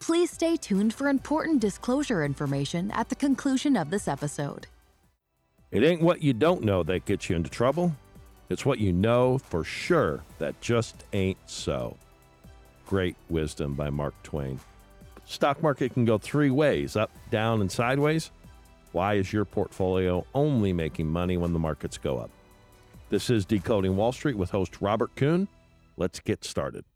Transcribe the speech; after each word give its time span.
Please 0.00 0.30
stay 0.30 0.56
tuned 0.56 0.94
for 0.94 1.08
important 1.08 1.60
disclosure 1.60 2.24
information 2.24 2.90
at 2.92 3.08
the 3.08 3.16
conclusion 3.16 3.76
of 3.76 3.90
this 3.90 4.08
episode. 4.08 4.66
It 5.70 5.82
ain't 5.82 6.00
what 6.00 6.22
you 6.22 6.32
don't 6.32 6.62
know 6.62 6.82
that 6.84 7.04
gets 7.04 7.28
you 7.28 7.36
into 7.36 7.50
trouble. 7.50 7.94
It's 8.48 8.64
what 8.64 8.78
you 8.78 8.92
know 8.92 9.38
for 9.38 9.64
sure 9.64 10.22
that 10.38 10.58
just 10.60 11.04
ain't 11.12 11.38
so. 11.46 11.96
Great 12.86 13.16
wisdom 13.28 13.74
by 13.74 13.90
Mark 13.90 14.14
Twain. 14.22 14.58
Stock 15.26 15.62
market 15.62 15.92
can 15.92 16.06
go 16.06 16.16
three 16.16 16.50
ways 16.50 16.96
up, 16.96 17.10
down, 17.30 17.60
and 17.60 17.70
sideways. 17.70 18.30
Why 18.92 19.14
is 19.14 19.30
your 19.30 19.44
portfolio 19.44 20.24
only 20.34 20.72
making 20.72 21.06
money 21.06 21.36
when 21.36 21.52
the 21.52 21.58
markets 21.58 21.98
go 21.98 22.16
up? 22.16 22.30
This 23.10 23.28
is 23.28 23.44
Decoding 23.44 23.96
Wall 23.96 24.12
Street 24.12 24.36
with 24.36 24.50
host 24.50 24.80
Robert 24.80 25.14
Kuhn. 25.16 25.48
Let's 25.98 26.20
get 26.20 26.44
started. 26.44 26.86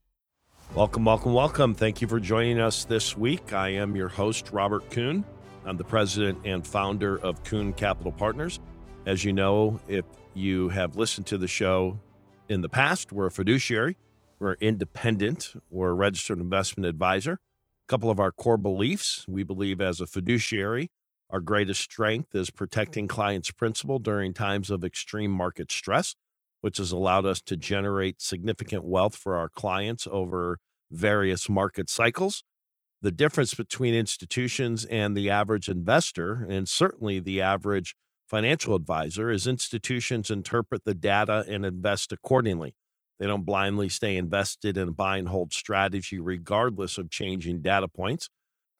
Welcome, 0.74 1.04
welcome, 1.04 1.34
welcome. 1.34 1.74
Thank 1.74 2.00
you 2.00 2.08
for 2.08 2.18
joining 2.18 2.58
us 2.58 2.86
this 2.86 3.14
week. 3.14 3.52
I 3.52 3.68
am 3.74 3.94
your 3.94 4.08
host, 4.08 4.52
Robert 4.52 4.90
Kuhn. 4.90 5.22
I'm 5.66 5.76
the 5.76 5.84
president 5.84 6.38
and 6.46 6.66
founder 6.66 7.18
of 7.18 7.44
Kuhn 7.44 7.74
Capital 7.74 8.10
Partners. 8.10 8.58
As 9.04 9.22
you 9.22 9.34
know, 9.34 9.78
if 9.86 10.06
you 10.32 10.70
have 10.70 10.96
listened 10.96 11.26
to 11.26 11.36
the 11.36 11.46
show 11.46 12.00
in 12.48 12.62
the 12.62 12.70
past, 12.70 13.12
we're 13.12 13.26
a 13.26 13.30
fiduciary, 13.30 13.98
we're 14.38 14.54
independent, 14.54 15.52
we're 15.68 15.90
a 15.90 15.94
registered 15.94 16.38
investment 16.38 16.86
advisor. 16.86 17.32
A 17.32 17.88
couple 17.88 18.08
of 18.08 18.18
our 18.18 18.32
core 18.32 18.56
beliefs 18.56 19.26
we 19.28 19.42
believe 19.42 19.78
as 19.78 20.00
a 20.00 20.06
fiduciary, 20.06 20.90
our 21.28 21.40
greatest 21.40 21.82
strength 21.82 22.34
is 22.34 22.48
protecting 22.48 23.08
clients' 23.08 23.50
principal 23.50 23.98
during 23.98 24.32
times 24.32 24.70
of 24.70 24.84
extreme 24.84 25.32
market 25.32 25.70
stress 25.70 26.14
which 26.62 26.78
has 26.78 26.90
allowed 26.90 27.26
us 27.26 27.42
to 27.42 27.56
generate 27.56 28.22
significant 28.22 28.84
wealth 28.84 29.14
for 29.14 29.36
our 29.36 29.48
clients 29.48 30.08
over 30.10 30.58
various 30.90 31.48
market 31.48 31.90
cycles. 31.90 32.42
The 33.02 33.10
difference 33.10 33.52
between 33.52 33.94
institutions 33.94 34.84
and 34.84 35.16
the 35.16 35.28
average 35.28 35.68
investor, 35.68 36.46
and 36.48 36.68
certainly 36.68 37.18
the 37.18 37.40
average 37.40 37.96
financial 38.28 38.76
advisor, 38.76 39.30
is 39.30 39.46
institutions 39.46 40.30
interpret 40.30 40.84
the 40.84 40.94
data 40.94 41.44
and 41.48 41.66
invest 41.66 42.12
accordingly. 42.12 42.74
They 43.18 43.26
don't 43.26 43.44
blindly 43.44 43.88
stay 43.88 44.16
invested 44.16 44.76
in 44.76 44.88
a 44.88 44.92
buy 44.92 45.16
and 45.18 45.28
hold 45.28 45.52
strategy, 45.52 46.20
regardless 46.20 46.96
of 46.96 47.10
changing 47.10 47.62
data 47.62 47.88
points. 47.88 48.28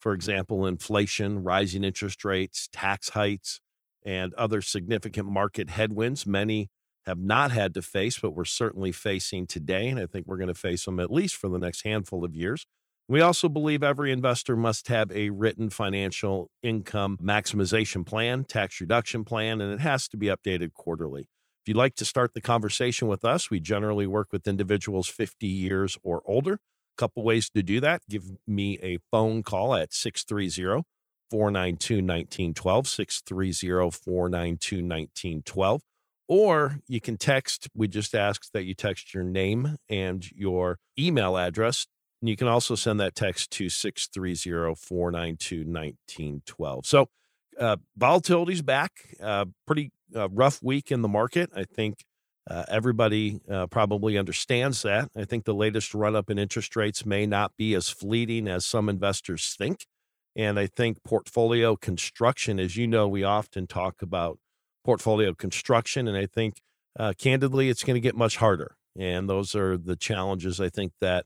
For 0.01 0.12
example, 0.12 0.67
inflation, 0.67 1.43
rising 1.43 1.84
interest 1.84 2.25
rates, 2.25 2.69
tax 2.73 3.11
hikes, 3.11 3.61
and 4.05 4.34
other 4.34 4.61
significant 4.61 5.28
market 5.28 5.71
headwinds. 5.71 6.27
Many 6.27 6.71
have 7.06 7.19
not 7.19 7.50
had 7.50 7.75
to 7.75 7.83
face, 7.83 8.19
but 8.19 8.34
we're 8.34 8.45
certainly 8.45 8.92
facing 8.92 9.47
today. 9.47 9.89
And 9.89 9.98
I 9.98 10.06
think 10.06 10.27
we're 10.27 10.36
going 10.36 10.48
to 10.48 10.55
face 10.55 10.84
them 10.84 11.00
at 11.00 11.12
least 11.12 11.36
for 11.36 11.48
the 11.48 11.59
next 11.59 11.83
handful 11.84 12.25
of 12.25 12.34
years. 12.34 12.67
We 13.09 13.20
also 13.20 13.48
believe 13.48 13.83
every 13.83 14.12
investor 14.12 14.56
must 14.56 14.89
have 14.89 15.11
a 15.11 15.31
written 15.31 15.70
financial 15.70 16.50
income 16.62 17.19
maximization 17.22 18.06
plan, 18.06 18.44
tax 18.44 18.81
reduction 18.81 19.25
plan, 19.25 19.61
and 19.61 19.72
it 19.72 19.81
has 19.81 20.09
to 20.09 20.17
be 20.17 20.28
updated 20.28 20.72
quarterly. 20.72 21.22
If 21.22 21.69
you'd 21.69 21.77
like 21.77 21.94
to 21.97 22.05
start 22.05 22.34
the 22.34 22.41
conversation 22.41 23.09
with 23.09 23.25
us, 23.25 23.50
we 23.50 23.61
generally 23.61 24.06
work 24.06 24.28
with 24.33 24.47
individuals 24.47 25.09
50 25.09 25.47
years 25.47 25.98
or 26.03 26.22
older. 26.25 26.55
A 26.55 26.98
couple 26.98 27.22
ways 27.22 27.50
to 27.50 27.62
do 27.62 27.81
that. 27.81 28.03
Give 28.09 28.25
me 28.47 28.78
a 28.83 28.98
phone 29.11 29.42
call 29.42 29.75
at 29.75 29.92
630 29.92 30.83
492 31.31 31.94
1912, 31.97 32.89
630 32.89 33.91
492 33.91 34.77
1912 34.77 35.83
or 36.28 36.78
you 36.89 37.01
can 37.01 37.17
text. 37.17 37.69
We 37.75 37.89
just 37.89 38.15
ask 38.15 38.51
that 38.53 38.65
you 38.65 38.75
text 38.75 39.15
your 39.15 39.25
name 39.25 39.77
and 39.89 40.31
your 40.33 40.78
email 40.98 41.37
address. 41.37 41.87
And 42.20 42.28
you 42.28 42.37
can 42.37 42.48
also 42.48 42.75
send 42.75 43.01
that 43.01 43.15
text 43.15 43.51
to 43.53 43.69
630 43.69 44.75
492 44.77 45.56
1912. 45.59 46.87
So, 46.87 47.09
uh, 47.59 47.77
volatility's 47.98 48.62
back. 48.62 48.93
Uh, 49.20 49.47
pretty 49.67 49.91
uh, 50.15 50.28
rough 50.31 50.62
week 50.62 50.91
in 50.91 51.03
the 51.03 51.09
market. 51.09 51.50
I 51.55 51.65
think 51.65 52.05
uh, 52.49 52.65
everybody 52.69 53.41
uh, 53.50 53.66
probably 53.66 54.19
understands 54.19 54.83
that. 54.83 55.10
I 55.16 55.25
think 55.25 55.44
the 55.44 55.54
latest 55.54 55.94
run 55.94 56.16
up 56.16 56.31
in 56.31 56.39
interest 56.39 56.75
rates 56.77 57.06
may 57.06 57.27
not 57.27 57.53
be 57.56 57.75
as 57.75 57.89
fleeting 57.89 58.49
as 58.49 58.66
some 58.66 58.89
investors 58.89 59.54
think. 59.56 59.87
And 60.34 60.59
I 60.59 60.66
think 60.66 61.03
portfolio 61.04 61.77
construction, 61.77 62.59
as 62.59 62.77
you 62.77 62.87
know, 62.87 63.06
we 63.06 63.22
often 63.22 63.66
talk 63.66 64.00
about 64.00 64.39
portfolio 64.84 65.34
construction. 65.34 66.09
And 66.09 66.16
I 66.16 66.26
think, 66.26 66.60
uh, 66.98 67.12
candidly, 67.19 67.69
it's 67.69 67.84
going 67.84 67.94
to 67.94 68.00
get 68.00 68.15
much 68.15 68.37
harder. 68.37 68.76
And 68.98 69.28
those 69.28 69.54
are 69.54 69.78
the 69.78 69.97
challenges 69.97 70.60
I 70.60 70.69
think 70.69 70.93
that 71.00 71.25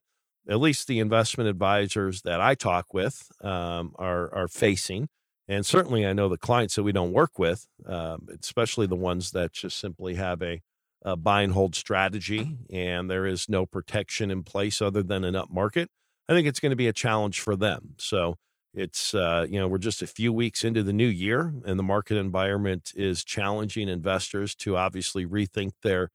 at 0.48 0.60
least 0.60 0.86
the 0.86 1.00
investment 1.00 1.50
advisors 1.50 2.22
that 2.22 2.40
I 2.40 2.54
talk 2.54 2.94
with 2.94 3.28
um, 3.42 3.92
are 3.98 4.32
are 4.32 4.48
facing. 4.48 5.08
And 5.48 5.64
certainly, 5.64 6.04
I 6.04 6.12
know 6.12 6.28
the 6.28 6.38
clients 6.38 6.74
that 6.74 6.82
we 6.82 6.92
don't 6.92 7.12
work 7.12 7.38
with, 7.38 7.66
um, 7.86 8.26
especially 8.40 8.86
the 8.86 8.96
ones 8.96 9.30
that 9.30 9.52
just 9.52 9.78
simply 9.78 10.14
have 10.16 10.42
a, 10.42 10.60
a 11.02 11.16
buy 11.16 11.42
and 11.42 11.52
hold 11.52 11.76
strategy, 11.76 12.56
and 12.70 13.08
there 13.08 13.26
is 13.26 13.48
no 13.48 13.64
protection 13.64 14.30
in 14.30 14.42
place 14.42 14.82
other 14.82 15.04
than 15.04 15.22
an 15.24 15.36
up 15.36 15.50
market. 15.50 15.88
I 16.28 16.32
think 16.32 16.48
it's 16.48 16.58
going 16.58 16.70
to 16.70 16.76
be 16.76 16.88
a 16.88 16.92
challenge 16.92 17.40
for 17.40 17.54
them. 17.54 17.94
So 17.98 18.38
it's, 18.76 19.14
uh, 19.14 19.46
you 19.48 19.58
know, 19.58 19.66
we're 19.66 19.78
just 19.78 20.02
a 20.02 20.06
few 20.06 20.34
weeks 20.34 20.62
into 20.62 20.82
the 20.82 20.92
new 20.92 21.06
year, 21.06 21.54
and 21.64 21.78
the 21.78 21.82
market 21.82 22.18
environment 22.18 22.92
is 22.94 23.24
challenging 23.24 23.88
investors 23.88 24.54
to 24.56 24.76
obviously 24.76 25.24
rethink 25.24 25.72
their 25.82 26.10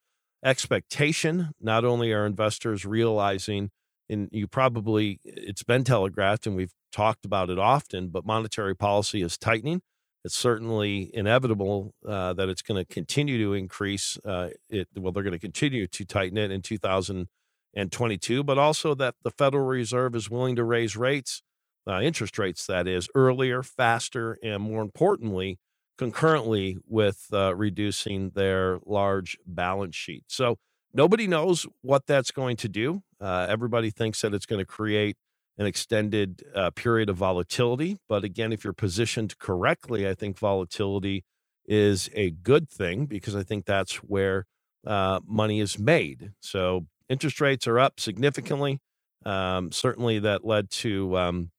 expectation. 0.45 1.49
Not 1.59 1.83
only 1.83 2.13
are 2.13 2.25
investors 2.25 2.85
realizing, 2.85 3.71
and 4.09 4.29
you 4.31 4.45
probably, 4.45 5.19
it's 5.23 5.63
been 5.63 5.83
telegraphed 5.83 6.45
and 6.45 6.55
we've 6.55 6.73
talked 6.91 7.25
about 7.25 7.49
it 7.49 7.57
often, 7.57 8.09
but 8.09 8.25
monetary 8.25 8.75
policy 8.75 9.23
is 9.23 9.39
tightening. 9.39 9.81
It's 10.23 10.35
certainly 10.35 11.09
inevitable 11.15 11.95
uh, 12.07 12.33
that 12.33 12.47
it's 12.47 12.61
going 12.61 12.83
to 12.83 12.93
continue 12.93 13.39
to 13.39 13.53
increase. 13.53 14.19
Uh, 14.23 14.49
it 14.69 14.87
well, 14.95 15.11
they're 15.11 15.23
going 15.23 15.33
to 15.33 15.39
continue 15.39 15.87
to 15.87 16.05
tighten 16.05 16.37
it 16.37 16.51
in 16.51 16.61
2022, 16.61 18.43
but 18.43 18.59
also 18.59 18.93
that 18.93 19.15
the 19.23 19.31
Federal 19.31 19.65
Reserve 19.65 20.15
is 20.15 20.29
willing 20.29 20.55
to 20.57 20.63
raise 20.63 20.95
rates 20.95 21.41
uh, 21.87 22.01
interest 22.01 22.37
rates, 22.37 22.65
that 22.67 22.87
is, 22.87 23.09
earlier, 23.15 23.63
faster, 23.63 24.37
and 24.43 24.61
more 24.61 24.81
importantly, 24.81 25.59
concurrently 25.97 26.77
with 26.87 27.27
uh, 27.33 27.55
reducing 27.55 28.31
their 28.31 28.79
large 28.85 29.37
balance 29.45 29.95
sheet. 29.95 30.23
So 30.27 30.57
nobody 30.93 31.27
knows 31.27 31.67
what 31.81 32.07
that's 32.07 32.31
going 32.31 32.57
to 32.57 32.69
do. 32.69 33.03
Uh, 33.19 33.45
everybody 33.49 33.89
thinks 33.89 34.21
that 34.21 34.33
it's 34.33 34.45
going 34.45 34.59
to 34.59 34.65
create 34.65 35.17
an 35.57 35.65
extended 35.65 36.43
uh, 36.55 36.71
period 36.71 37.09
of 37.09 37.17
volatility. 37.17 37.97
But 38.09 38.23
again, 38.23 38.51
if 38.51 38.63
you're 38.63 38.73
positioned 38.73 39.37
correctly, 39.37 40.07
I 40.07 40.15
think 40.15 40.37
volatility 40.37 41.23
is 41.65 42.09
a 42.13 42.31
good 42.31 42.69
thing 42.69 43.05
because 43.05 43.35
I 43.35 43.43
think 43.43 43.65
that's 43.65 43.97
where 43.97 44.45
uh, 44.85 45.19
money 45.27 45.59
is 45.59 45.77
made. 45.77 46.31
So 46.41 46.87
interest 47.09 47.39
rates 47.39 47.67
are 47.67 47.79
up 47.79 47.99
significantly. 47.99 48.79
Um, 49.23 49.71
certainly, 49.71 50.17
that 50.19 50.43
led 50.43 50.71
to 50.71 51.15
um, 51.17 51.51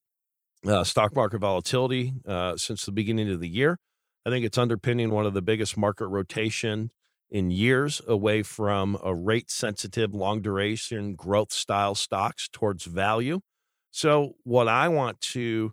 uh, 0.67 0.85
stock 0.85 1.15
market 1.15 1.39
volatility 1.39 2.13
uh, 2.27 2.57
since 2.57 2.85
the 2.85 2.93
beginning 2.93 3.31
of 3.31 3.41
the 3.41 3.49
year. 3.49 3.79
I 4.25 4.31
think 4.31 4.45
it's 4.45 4.59
underpinning 4.59 5.11
one 5.11 5.27
of 5.27 5.35
the 5.35 5.43
biggest 5.43 5.77
market 5.77 6.07
rotation 6.07 6.91
in 7.31 7.51
years 7.51 8.01
away 8.07 8.43
from 8.43 8.99
a 9.03 9.15
rate 9.15 9.51
sensitive, 9.51 10.15
long 10.15 10.43
duration 10.43 11.15
growth 11.15 11.53
style 11.53 11.95
stocks 11.95 12.49
towards 12.53 12.85
value. 12.85 13.41
So, 13.91 14.37
what 14.45 14.69
I 14.69 14.89
want 14.89 15.21
to 15.33 15.73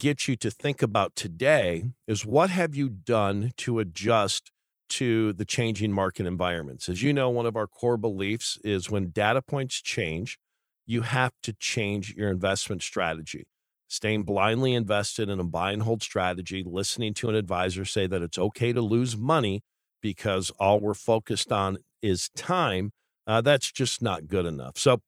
get 0.00 0.28
you 0.28 0.36
to 0.36 0.50
think 0.50 0.82
about 0.82 1.14
today 1.14 1.84
is 2.06 2.24
what 2.24 2.50
have 2.50 2.74
you 2.74 2.88
done 2.88 3.52
to 3.58 3.78
adjust 3.78 4.50
to 4.88 5.32
the 5.34 5.44
changing 5.44 5.92
market 5.92 6.26
environments? 6.26 6.88
As 6.88 7.02
you 7.02 7.12
know, 7.12 7.28
one 7.30 7.46
of 7.46 7.56
our 7.56 7.66
core 7.66 7.96
beliefs 7.96 8.58
is 8.64 8.90
when 8.90 9.10
data 9.10 9.42
points 9.42 9.80
change, 9.80 10.38
you 10.86 11.02
have 11.02 11.32
to 11.42 11.52
change 11.52 12.14
your 12.14 12.30
investment 12.30 12.82
strategy 12.82 13.46
staying 13.88 14.22
blindly 14.22 14.74
invested 14.74 15.28
in 15.28 15.40
a 15.40 15.44
buy 15.44 15.72
and 15.72 15.82
hold 15.82 16.02
strategy, 16.02 16.62
listening 16.64 17.14
to 17.14 17.28
an 17.28 17.34
advisor 17.34 17.84
say 17.84 18.06
that 18.06 18.22
it's 18.22 18.38
okay 18.38 18.72
to 18.72 18.82
lose 18.82 19.16
money 19.16 19.62
because 20.00 20.50
all 20.60 20.78
we're 20.78 20.94
focused 20.94 21.50
on 21.50 21.78
is 22.02 22.28
time, 22.36 22.92
uh, 23.26 23.40
that's 23.40 23.72
just 23.72 24.00
not 24.00 24.28
good 24.28 24.46
enough. 24.46 24.78
So 24.78 25.00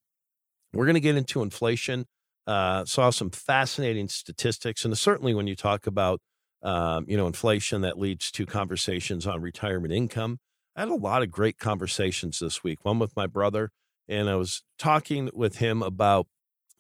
we're 0.73 0.87
going 0.87 0.95
to 0.95 1.01
get 1.01 1.17
into 1.17 1.43
inflation. 1.43 2.07
Uh, 2.47 2.85
saw 2.85 3.11
some 3.11 3.31
fascinating 3.31 4.09
statistics, 4.09 4.85
and 4.85 4.97
certainly 4.97 5.35
when 5.35 5.47
you 5.47 5.55
talk 5.55 5.87
about 5.87 6.21
um, 6.63 7.05
you 7.07 7.17
know 7.17 7.27
inflation, 7.27 7.83
that 7.83 7.99
leads 7.99 8.31
to 8.33 8.45
conversations 8.47 9.27
on 9.27 9.41
retirement 9.41 9.93
income. 9.93 10.39
I 10.75 10.81
had 10.81 10.89
a 10.89 10.95
lot 10.95 11.23
of 11.23 11.31
great 11.31 11.59
conversations 11.59 12.39
this 12.39 12.65
week. 12.65 12.79
One 12.83 12.99
with 12.99 13.15
my 13.15 13.27
brother, 13.27 13.71
and 14.09 14.29
I 14.29 14.37
was 14.37 14.63
talking 14.79 15.31
with 15.33 15.59
him 15.59 15.83
about 15.83 16.27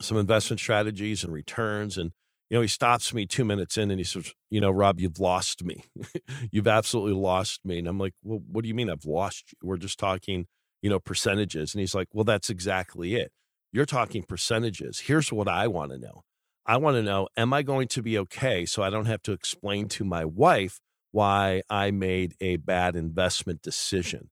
some 0.00 0.16
investment 0.16 0.60
strategies 0.60 1.24
and 1.24 1.32
returns. 1.32 1.98
And, 1.98 2.12
you 2.48 2.56
know, 2.56 2.62
he 2.62 2.68
stops 2.68 3.14
me 3.14 3.26
two 3.26 3.44
minutes 3.44 3.76
in 3.76 3.90
and 3.90 4.00
he 4.00 4.04
says, 4.04 4.32
you 4.50 4.60
know, 4.60 4.70
Rob, 4.70 5.00
you've 5.00 5.20
lost 5.20 5.64
me. 5.64 5.84
you've 6.50 6.68
absolutely 6.68 7.14
lost 7.14 7.60
me. 7.64 7.78
And 7.78 7.88
I'm 7.88 7.98
like, 7.98 8.14
well, 8.22 8.40
what 8.50 8.62
do 8.62 8.68
you 8.68 8.74
mean 8.74 8.90
I've 8.90 9.04
lost 9.04 9.52
you? 9.52 9.68
We're 9.68 9.76
just 9.76 9.98
talking, 9.98 10.46
you 10.82 10.90
know, 10.90 10.98
percentages. 10.98 11.74
And 11.74 11.80
he's 11.80 11.94
like, 11.94 12.08
well, 12.12 12.24
that's 12.24 12.50
exactly 12.50 13.14
it. 13.14 13.30
You're 13.72 13.86
talking 13.86 14.24
percentages. 14.24 15.00
Here's 15.00 15.32
what 15.32 15.48
I 15.48 15.68
want 15.68 15.92
to 15.92 15.98
know. 15.98 16.22
I 16.66 16.76
want 16.76 16.96
to 16.96 17.02
know, 17.02 17.28
am 17.36 17.52
I 17.52 17.62
going 17.62 17.88
to 17.88 18.02
be 18.02 18.18
okay 18.18 18.66
so 18.66 18.82
I 18.82 18.90
don't 18.90 19.06
have 19.06 19.22
to 19.22 19.32
explain 19.32 19.88
to 19.88 20.04
my 20.04 20.24
wife 20.24 20.78
why 21.12 21.62
I 21.70 21.90
made 21.90 22.34
a 22.40 22.56
bad 22.56 22.96
investment 22.96 23.62
decision? 23.62 24.30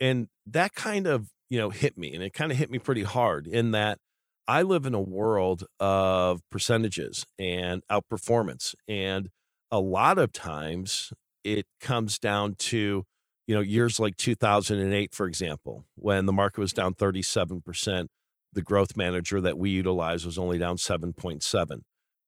And 0.00 0.28
that 0.46 0.74
kind 0.74 1.06
of, 1.06 1.28
you 1.50 1.58
know, 1.58 1.70
hit 1.70 1.96
me 1.96 2.14
and 2.14 2.22
it 2.22 2.32
kind 2.32 2.52
of 2.52 2.58
hit 2.58 2.70
me 2.70 2.78
pretty 2.78 3.02
hard 3.02 3.46
in 3.46 3.72
that 3.72 3.98
I 4.48 4.62
live 4.62 4.86
in 4.86 4.94
a 4.94 5.00
world 5.00 5.64
of 5.78 6.40
percentages 6.50 7.26
and 7.38 7.82
outperformance. 7.90 8.74
And 8.88 9.28
a 9.70 9.78
lot 9.78 10.16
of 10.18 10.32
times 10.32 11.12
it 11.44 11.66
comes 11.80 12.18
down 12.18 12.54
to, 12.54 13.04
you 13.46 13.54
know, 13.54 13.60
years 13.60 14.00
like 14.00 14.16
2008, 14.16 15.14
for 15.14 15.26
example, 15.26 15.84
when 15.96 16.24
the 16.24 16.32
market 16.32 16.60
was 16.60 16.72
down 16.72 16.94
37%, 16.94 18.06
the 18.54 18.62
growth 18.62 18.96
manager 18.96 19.38
that 19.42 19.58
we 19.58 19.68
utilize 19.68 20.24
was 20.24 20.38
only 20.38 20.56
down 20.56 20.76
7.7. 20.78 21.82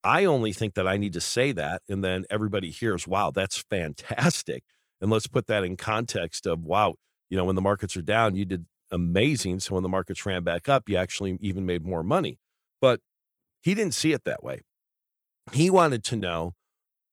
I 0.04 0.26
only 0.26 0.52
think 0.52 0.74
that 0.74 0.86
I 0.86 0.98
need 0.98 1.14
to 1.14 1.20
say 1.22 1.52
that. 1.52 1.80
And 1.88 2.04
then 2.04 2.26
everybody 2.28 2.70
hears, 2.70 3.08
wow, 3.08 3.30
that's 3.30 3.56
fantastic. 3.56 4.62
And 5.00 5.10
let's 5.10 5.26
put 5.26 5.46
that 5.46 5.64
in 5.64 5.78
context 5.78 6.46
of, 6.46 6.64
wow, 6.64 6.96
you 7.30 7.38
know, 7.38 7.46
when 7.46 7.56
the 7.56 7.62
markets 7.62 7.96
are 7.96 8.02
down, 8.02 8.36
you 8.36 8.44
did 8.44 8.66
amazing. 8.90 9.60
So 9.60 9.74
when 9.74 9.82
the 9.82 9.88
markets 9.88 10.24
ran 10.26 10.42
back 10.42 10.68
up, 10.68 10.88
you 10.88 10.96
actually 10.96 11.38
even 11.40 11.66
made 11.66 11.84
more 11.84 12.02
money. 12.02 12.38
But 12.80 13.00
he 13.60 13.74
didn't 13.74 13.94
see 13.94 14.12
it 14.12 14.24
that 14.24 14.42
way. 14.42 14.62
He 15.52 15.70
wanted 15.70 16.04
to 16.04 16.16
know, 16.16 16.54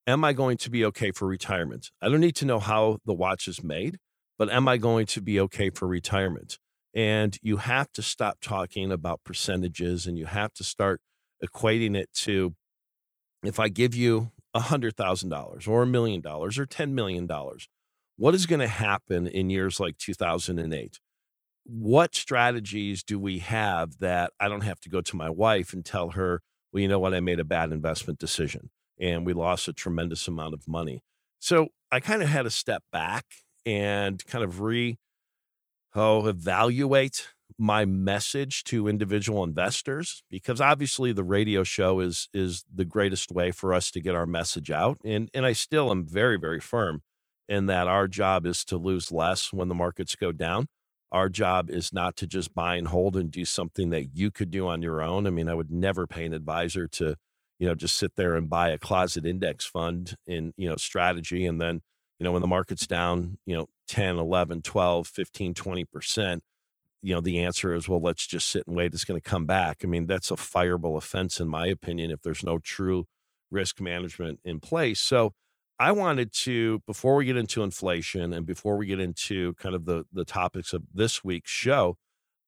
am 0.05 0.23
I 0.23 0.33
going 0.33 0.57
to 0.57 0.69
be 0.69 0.85
okay 0.85 1.11
for 1.11 1.27
retirement? 1.27 1.91
I 2.01 2.09
don't 2.09 2.21
need 2.21 2.35
to 2.37 2.45
know 2.45 2.59
how 2.59 2.99
the 3.05 3.13
watch 3.13 3.47
is 3.47 3.63
made, 3.63 3.97
but 4.37 4.49
am 4.49 4.67
I 4.67 4.77
going 4.77 5.05
to 5.07 5.21
be 5.21 5.39
okay 5.41 5.69
for 5.69 5.87
retirement? 5.87 6.57
And 6.93 7.37
you 7.41 7.57
have 7.57 7.91
to 7.93 8.01
stop 8.01 8.37
talking 8.41 8.91
about 8.91 9.23
percentages 9.23 10.07
and 10.07 10.17
you 10.17 10.25
have 10.25 10.53
to 10.53 10.63
start 10.63 11.01
equating 11.43 11.95
it 11.95 12.09
to 12.13 12.55
if 13.43 13.59
I 13.59 13.69
give 13.69 13.93
you 13.93 14.31
$100,000 14.55 15.67
or 15.67 15.83
a 15.83 15.87
million 15.87 16.21
dollars 16.21 16.57
or 16.57 16.65
$10 16.65 16.91
million, 16.91 17.29
what 18.17 18.33
is 18.33 18.45
going 18.47 18.59
to 18.59 18.67
happen 18.67 19.27
in 19.27 19.49
years 19.49 19.79
like 19.79 19.97
2008? 19.97 20.99
What 21.69 22.15
strategies 22.15 23.03
do 23.03 23.19
we 23.19 23.39
have 23.39 23.97
that 23.99 24.31
I 24.39 24.47
don't 24.47 24.63
have 24.63 24.79
to 24.81 24.89
go 24.89 25.01
to 25.01 25.15
my 25.17 25.29
wife 25.29 25.73
and 25.73 25.83
tell 25.83 26.11
her, 26.11 26.41
well, 26.71 26.81
you 26.81 26.87
know 26.87 26.99
what, 26.99 27.13
I 27.13 27.19
made 27.19 27.41
a 27.41 27.45
bad 27.45 27.71
investment 27.73 28.19
decision 28.19 28.69
and 28.99 29.25
we 29.25 29.33
lost 29.33 29.67
a 29.67 29.73
tremendous 29.73 30.27
amount 30.27 30.53
of 30.53 30.67
money? 30.67 31.01
So 31.39 31.67
I 31.91 31.99
kind 31.99 32.21
of 32.21 32.29
had 32.29 32.43
to 32.43 32.49
step 32.49 32.83
back 32.91 33.25
and 33.65 34.25
kind 34.25 34.43
of 34.45 34.61
re 34.61 34.97
oh, 35.93 36.27
evaluate 36.27 37.27
my 37.57 37.85
message 37.85 38.63
to 38.65 38.87
individual 38.87 39.43
investors 39.43 40.23
because 40.29 40.61
obviously 40.61 41.11
the 41.11 41.23
radio 41.23 41.63
show 41.63 41.99
is 41.99 42.29
is 42.33 42.63
the 42.73 42.85
greatest 42.85 43.31
way 43.31 43.51
for 43.51 43.73
us 43.73 43.89
to 43.91 44.01
get 44.01 44.15
our 44.15 44.25
message 44.25 44.69
out 44.69 44.97
and 45.03 45.29
and 45.33 45.45
I 45.45 45.53
still 45.53 45.89
am 45.89 46.05
very 46.05 46.37
very 46.37 46.59
firm 46.59 47.01
in 47.47 47.65
that 47.67 47.87
our 47.87 48.07
job 48.07 48.45
is 48.45 48.63
to 48.65 48.77
lose 48.77 49.11
less 49.11 49.51
when 49.51 49.69
the 49.69 49.75
markets 49.75 50.15
go 50.15 50.31
down 50.31 50.67
our 51.11 51.29
job 51.29 51.69
is 51.69 51.93
not 51.93 52.15
to 52.17 52.27
just 52.27 52.53
buy 52.53 52.75
and 52.75 52.89
hold 52.89 53.15
and 53.15 53.31
do 53.31 53.45
something 53.45 53.89
that 53.91 54.15
you 54.15 54.29
could 54.31 54.51
do 54.51 54.67
on 54.67 54.81
your 54.81 55.01
own. 55.01 55.27
I 55.27 55.29
mean 55.29 55.49
i 55.49 55.53
would 55.53 55.71
never 55.71 56.07
pay 56.07 56.25
an 56.25 56.33
advisor 56.33 56.87
to 56.87 57.15
you 57.59 57.67
know 57.67 57.75
just 57.75 57.95
sit 57.95 58.15
there 58.15 58.35
and 58.35 58.49
buy 58.49 58.69
a 58.69 58.77
closet 58.77 59.25
index 59.25 59.65
fund 59.65 60.15
in 60.25 60.53
you 60.57 60.69
know 60.69 60.75
strategy 60.75 61.45
and 61.45 61.59
then 61.61 61.81
you 62.19 62.23
know 62.23 62.31
when 62.31 62.41
the 62.41 62.47
market's 62.47 62.87
down 62.87 63.37
you 63.45 63.55
know 63.55 63.67
10 63.87 64.17
11 64.17 64.61
12 64.61 65.07
15 65.07 65.53
20% 65.53 66.39
you 67.01 67.13
know 67.13 67.21
the 67.21 67.39
answer 67.39 67.73
is 67.73 67.87
well 67.87 68.01
let's 68.01 68.27
just 68.27 68.49
sit 68.49 68.65
and 68.67 68.75
wait. 68.75 68.93
It's 68.93 69.05
going 69.05 69.19
to 69.19 69.29
come 69.29 69.45
back. 69.45 69.77
I 69.83 69.87
mean 69.87 70.07
that's 70.07 70.31
a 70.31 70.35
fireable 70.35 70.97
offense 70.97 71.39
in 71.39 71.47
my 71.47 71.67
opinion 71.67 72.11
if 72.11 72.21
there's 72.21 72.43
no 72.43 72.59
true 72.59 73.05
risk 73.51 73.79
management 73.79 74.39
in 74.43 74.59
place. 74.59 74.99
So 74.99 75.33
i 75.79 75.91
wanted 75.91 76.31
to 76.33 76.79
before 76.87 77.15
we 77.15 77.25
get 77.25 77.37
into 77.37 77.63
inflation 77.63 78.33
and 78.33 78.45
before 78.45 78.77
we 78.77 78.85
get 78.85 78.99
into 78.99 79.53
kind 79.55 79.75
of 79.75 79.85
the 79.85 80.03
the 80.11 80.25
topics 80.25 80.73
of 80.73 80.83
this 80.93 81.23
week's 81.23 81.51
show 81.51 81.95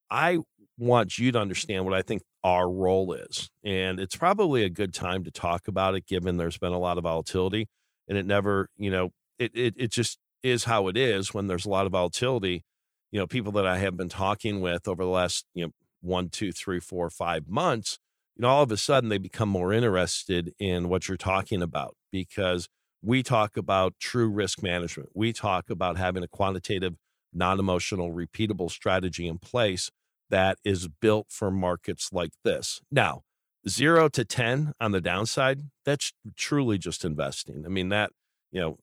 i 0.10 0.38
want 0.78 1.18
you 1.18 1.31
to 1.31 1.40
understand 1.40 1.86
what 1.86 1.94
i 1.94 2.02
think 2.02 2.22
our 2.44 2.72
role 2.72 3.14
is 3.14 3.50
and 3.64 4.00
it's 4.00 4.16
probably 4.16 4.64
a 4.64 4.70
good 4.70 4.94
time 4.94 5.24
to 5.24 5.31
talk 5.31 5.68
about 5.68 5.96
it 5.96 6.06
given 6.08 6.38
there's 6.38 6.58
been 6.58 6.72
a 6.72 6.80
lot 6.80 6.98
of 6.98 7.04
volatility 7.04 7.68
and 8.08 8.18
it 8.18 8.26
never 8.26 8.70
you 8.78 8.90
know 8.90 9.10
it, 9.40 9.52
it, 9.56 9.74
it 9.78 9.92
just 9.92 10.20
is 10.44 10.66
how 10.66 10.88
it 10.88 10.98
is 10.98 11.34
when 11.34 11.48
there's 11.48 11.66
a 11.66 11.70
lot 11.70 11.86
of 11.86 11.92
volatility. 11.92 12.64
You 13.12 13.20
know, 13.20 13.28
people 13.28 13.52
that 13.54 13.66
I 13.66 13.78
have 13.80 13.98
been 13.98 14.10
talking 14.10 14.62
with 14.62 14.88
over 14.88 15.04
the 15.04 15.10
last, 15.10 15.46
you 15.54 15.66
know, 15.66 15.72
one, 16.02 16.30
two, 16.30 16.52
three, 16.52 16.80
four, 16.80 17.10
five 17.10 17.48
months, 17.48 17.98
you 18.36 18.44
know, 18.44 18.50
all 18.50 18.64
of 18.64 18.72
a 18.72 18.78
sudden 18.78 19.10
they 19.10 19.18
become 19.18 19.50
more 19.50 19.74
interested 19.74 20.54
in 20.60 20.88
what 20.90 21.08
you're 21.08 21.18
talking 21.18 21.62
about 21.62 21.96
because 22.12 22.68
we 23.01 23.24
talk 23.24 23.57
about 23.57 23.94
true 24.00 24.30
risk 24.30 24.62
management. 24.62 25.10
We 25.13 25.34
talk 25.34 25.69
about 25.69 25.98
having 25.98 26.24
a 26.24 26.28
quantitative, 26.28 26.96
non 27.34 27.60
emotional, 27.60 28.12
repeatable 28.12 28.69
strategy 28.69 29.28
in 29.28 29.40
place 29.40 29.92
that 30.30 30.57
is 30.63 30.88
built 30.88 31.28
for 31.30 31.50
markets 31.50 32.10
like 32.12 32.31
this. 32.44 32.81
Now, 32.92 33.22
zero 33.68 34.10
to 34.10 34.24
10 34.24 34.74
on 34.80 34.92
the 34.92 35.01
downside, 35.01 35.62
that's 35.86 36.13
truly 36.36 36.78
just 36.78 37.04
investing. 37.04 37.63
I 37.66 37.69
mean, 37.69 37.90
that, 37.90 38.12
you 38.51 38.62
know, 38.62 38.78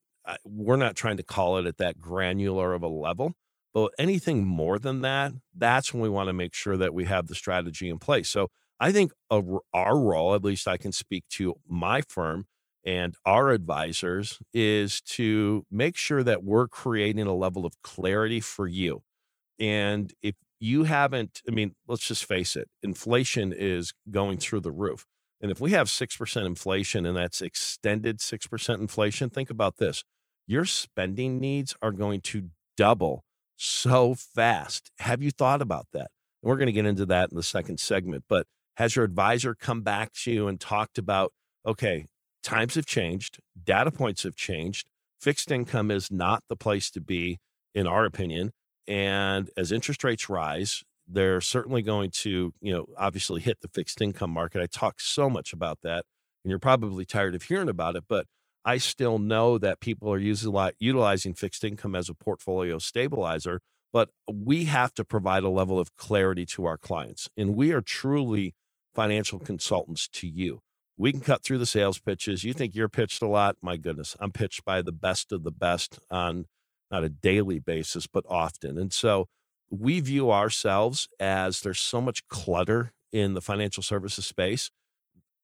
we're 0.45 0.77
not 0.77 0.97
trying 0.97 1.19
to 1.19 1.23
call 1.23 1.59
it 1.59 1.67
at 1.67 1.79
that 1.79 2.01
granular 2.01 2.75
of 2.75 2.83
a 2.83 2.89
level 2.89 3.35
but 3.77 3.93
anything 3.99 4.47
more 4.47 4.79
than 4.79 5.03
that, 5.03 5.33
that's 5.55 5.93
when 5.93 6.03
we 6.03 6.09
want 6.09 6.31
to 6.31 6.33
make 6.33 6.55
sure 6.55 6.79
that 6.79 6.95
we 6.95 7.05
have 7.05 7.27
the 7.27 7.35
strategy 7.35 7.91
in 7.91 7.99
place. 7.99 8.31
So 8.31 8.49
I 8.81 8.91
think 8.91 9.13
our 9.31 9.99
role, 9.99 10.35
at 10.35 10.43
least 10.43 10.67
I 10.67 10.79
can 10.79 10.93
speak 10.93 11.25
to 11.33 11.57
my 11.69 12.01
firm 12.01 12.47
and 12.87 13.15
our 13.27 13.51
advisors, 13.51 14.39
is 14.55 15.01
to 15.03 15.67
make 15.71 15.97
sure 15.97 16.23
that 16.23 16.45
we're 16.45 16.69
creating 16.69 17.27
a 17.27 17.35
level 17.35 17.67
of 17.67 17.75
clarity 17.83 18.41
for 18.41 18.67
you. 18.67 19.03
And 19.59 20.13
if 20.23 20.37
you 20.61 20.85
haven't, 20.85 21.43
I 21.49 21.51
mean, 21.51 21.75
let's 21.89 22.07
just 22.07 22.25
face 22.25 22.57
it, 22.57 22.69
inflation 22.83 23.53
is 23.53 23.93
going 24.11 24.39
through 24.39 24.61
the 24.61 24.73
roof. 24.73 25.05
And 25.41 25.51
if 25.51 25.61
we 25.61 25.73
have 25.73 25.89
6% 25.89 26.47
inflation 26.47 27.05
and 27.05 27.17
that's 27.17 27.43
extended 27.43 28.21
6% 28.21 28.81
inflation, 28.81 29.29
think 29.29 29.51
about 29.51 29.77
this 29.77 30.05
your 30.47 30.65
spending 30.65 31.41
needs 31.41 31.75
are 31.83 31.91
going 31.91 32.21
to 32.21 32.51
double 32.77 33.25
so 33.57 34.15
fast. 34.15 34.91
Have 35.01 35.23
you 35.23 35.31
thought 35.31 35.61
about 35.61 35.87
that? 35.93 36.11
And 36.43 36.49
we're 36.49 36.57
going 36.57 36.67
to 36.67 36.73
get 36.73 36.87
into 36.87 37.07
that 37.07 37.31
in 37.31 37.37
the 37.37 37.43
second 37.43 37.81
segment. 37.81 38.25
But 38.29 38.47
has 38.77 38.95
your 38.95 39.05
advisor 39.05 39.55
come 39.55 39.83
back 39.83 40.13
to 40.23 40.31
you 40.31 40.47
and 40.47 40.61
talked 40.61 40.99
about, 40.99 41.33
okay, 41.67 42.07
times 42.47 42.77
have 42.77 42.87
changed, 42.87 43.41
data 43.65 43.91
points 43.91 44.23
have 44.23 44.37
changed, 44.37 44.87
fixed 45.21 45.51
income 45.51 45.91
is 45.91 46.11
not 46.11 46.45
the 46.49 46.57
place 46.57 46.91
to 46.93 47.01
be, 47.01 47.39
in 47.75 47.87
our 47.87 48.05
opinion. 48.05 48.53
And 48.87 49.51
as 49.57 49.73
interest 49.73 50.05
rates 50.05 50.31
rise, 50.31 50.83
they're 51.09 51.41
certainly 51.41 51.83
going 51.83 52.11
to, 52.23 52.53
you 52.61 52.73
know, 52.73 52.87
obviously 52.97 53.41
hit 53.41 53.61
the 53.61 53.69
fixed 53.69 54.01
income 54.01 54.31
market. 54.31 54.63
I 54.63 54.67
talk 54.67 55.01
so 55.01 55.29
much 55.29 55.53
about 55.53 55.79
that, 55.83 56.05
and 56.45 56.51
you're 56.51 56.61
probably 56.61 57.05
tired 57.05 57.35
of 57.35 57.43
hearing 57.43 57.69
about 57.69 57.97
it, 57.97 58.05
but 58.09 58.27
I 58.65 58.79
still 58.79 59.19
know 59.19 59.59
that 59.59 59.81
people 59.81 60.13
are 60.13 60.19
using, 60.19 60.55
utilizing 60.79 61.35
fixed 61.35 61.65
income 61.65 61.97
as 61.97 62.09
a 62.09 62.15
portfolio 62.15 62.79
stabilizer, 62.79 63.61
but 63.93 64.11
we 64.33 64.65
have 64.65 64.95
to 64.95 65.05
provide 65.05 65.43
a 65.43 65.49
level 65.49 65.79
of 65.81 65.97
clarity 65.97 66.47
to 66.47 66.65
our 66.65 66.79
clients. 66.79 67.29
And 67.37 67.57
we 67.57 67.73
are 67.73 67.81
truly 67.81 68.55
financial 68.95 69.39
consultants 69.39 70.09
to 70.09 70.29
you. 70.29 70.61
We 70.99 71.13
can 71.13 71.21
cut 71.21 71.43
through 71.43 71.59
the 71.59 71.67
sales 71.67 71.99
pitches. 71.99 72.45
You 72.45 72.53
think 72.53 72.75
you're 72.75 72.89
pitched 72.89 73.23
a 73.23 73.29
lot? 73.29 73.57
My 73.61 73.77
goodness, 73.77 74.17
I'm 74.19 74.33
pitched 74.33 74.65
by 74.65 74.83
the 74.83 74.93
best 74.93 75.33
of 75.33 75.45
the 75.45 75.51
best 75.51 75.99
on 76.11 76.47
not 76.91 77.05
a 77.05 77.09
daily 77.09 77.59
basis, 77.59 78.07
but 78.07 78.25
often. 78.29 78.79
And 78.79 78.93
so 78.93 79.29
we 79.71 80.01
view 80.01 80.31
ourselves 80.31 81.09
as 81.19 81.61
there's 81.61 81.81
so 81.81 82.01
much 82.01 82.27
clutter 82.29 82.93
in 83.13 83.35
the 83.35 83.41
financial 83.41 83.83
services 83.83 84.27
space. 84.27 84.71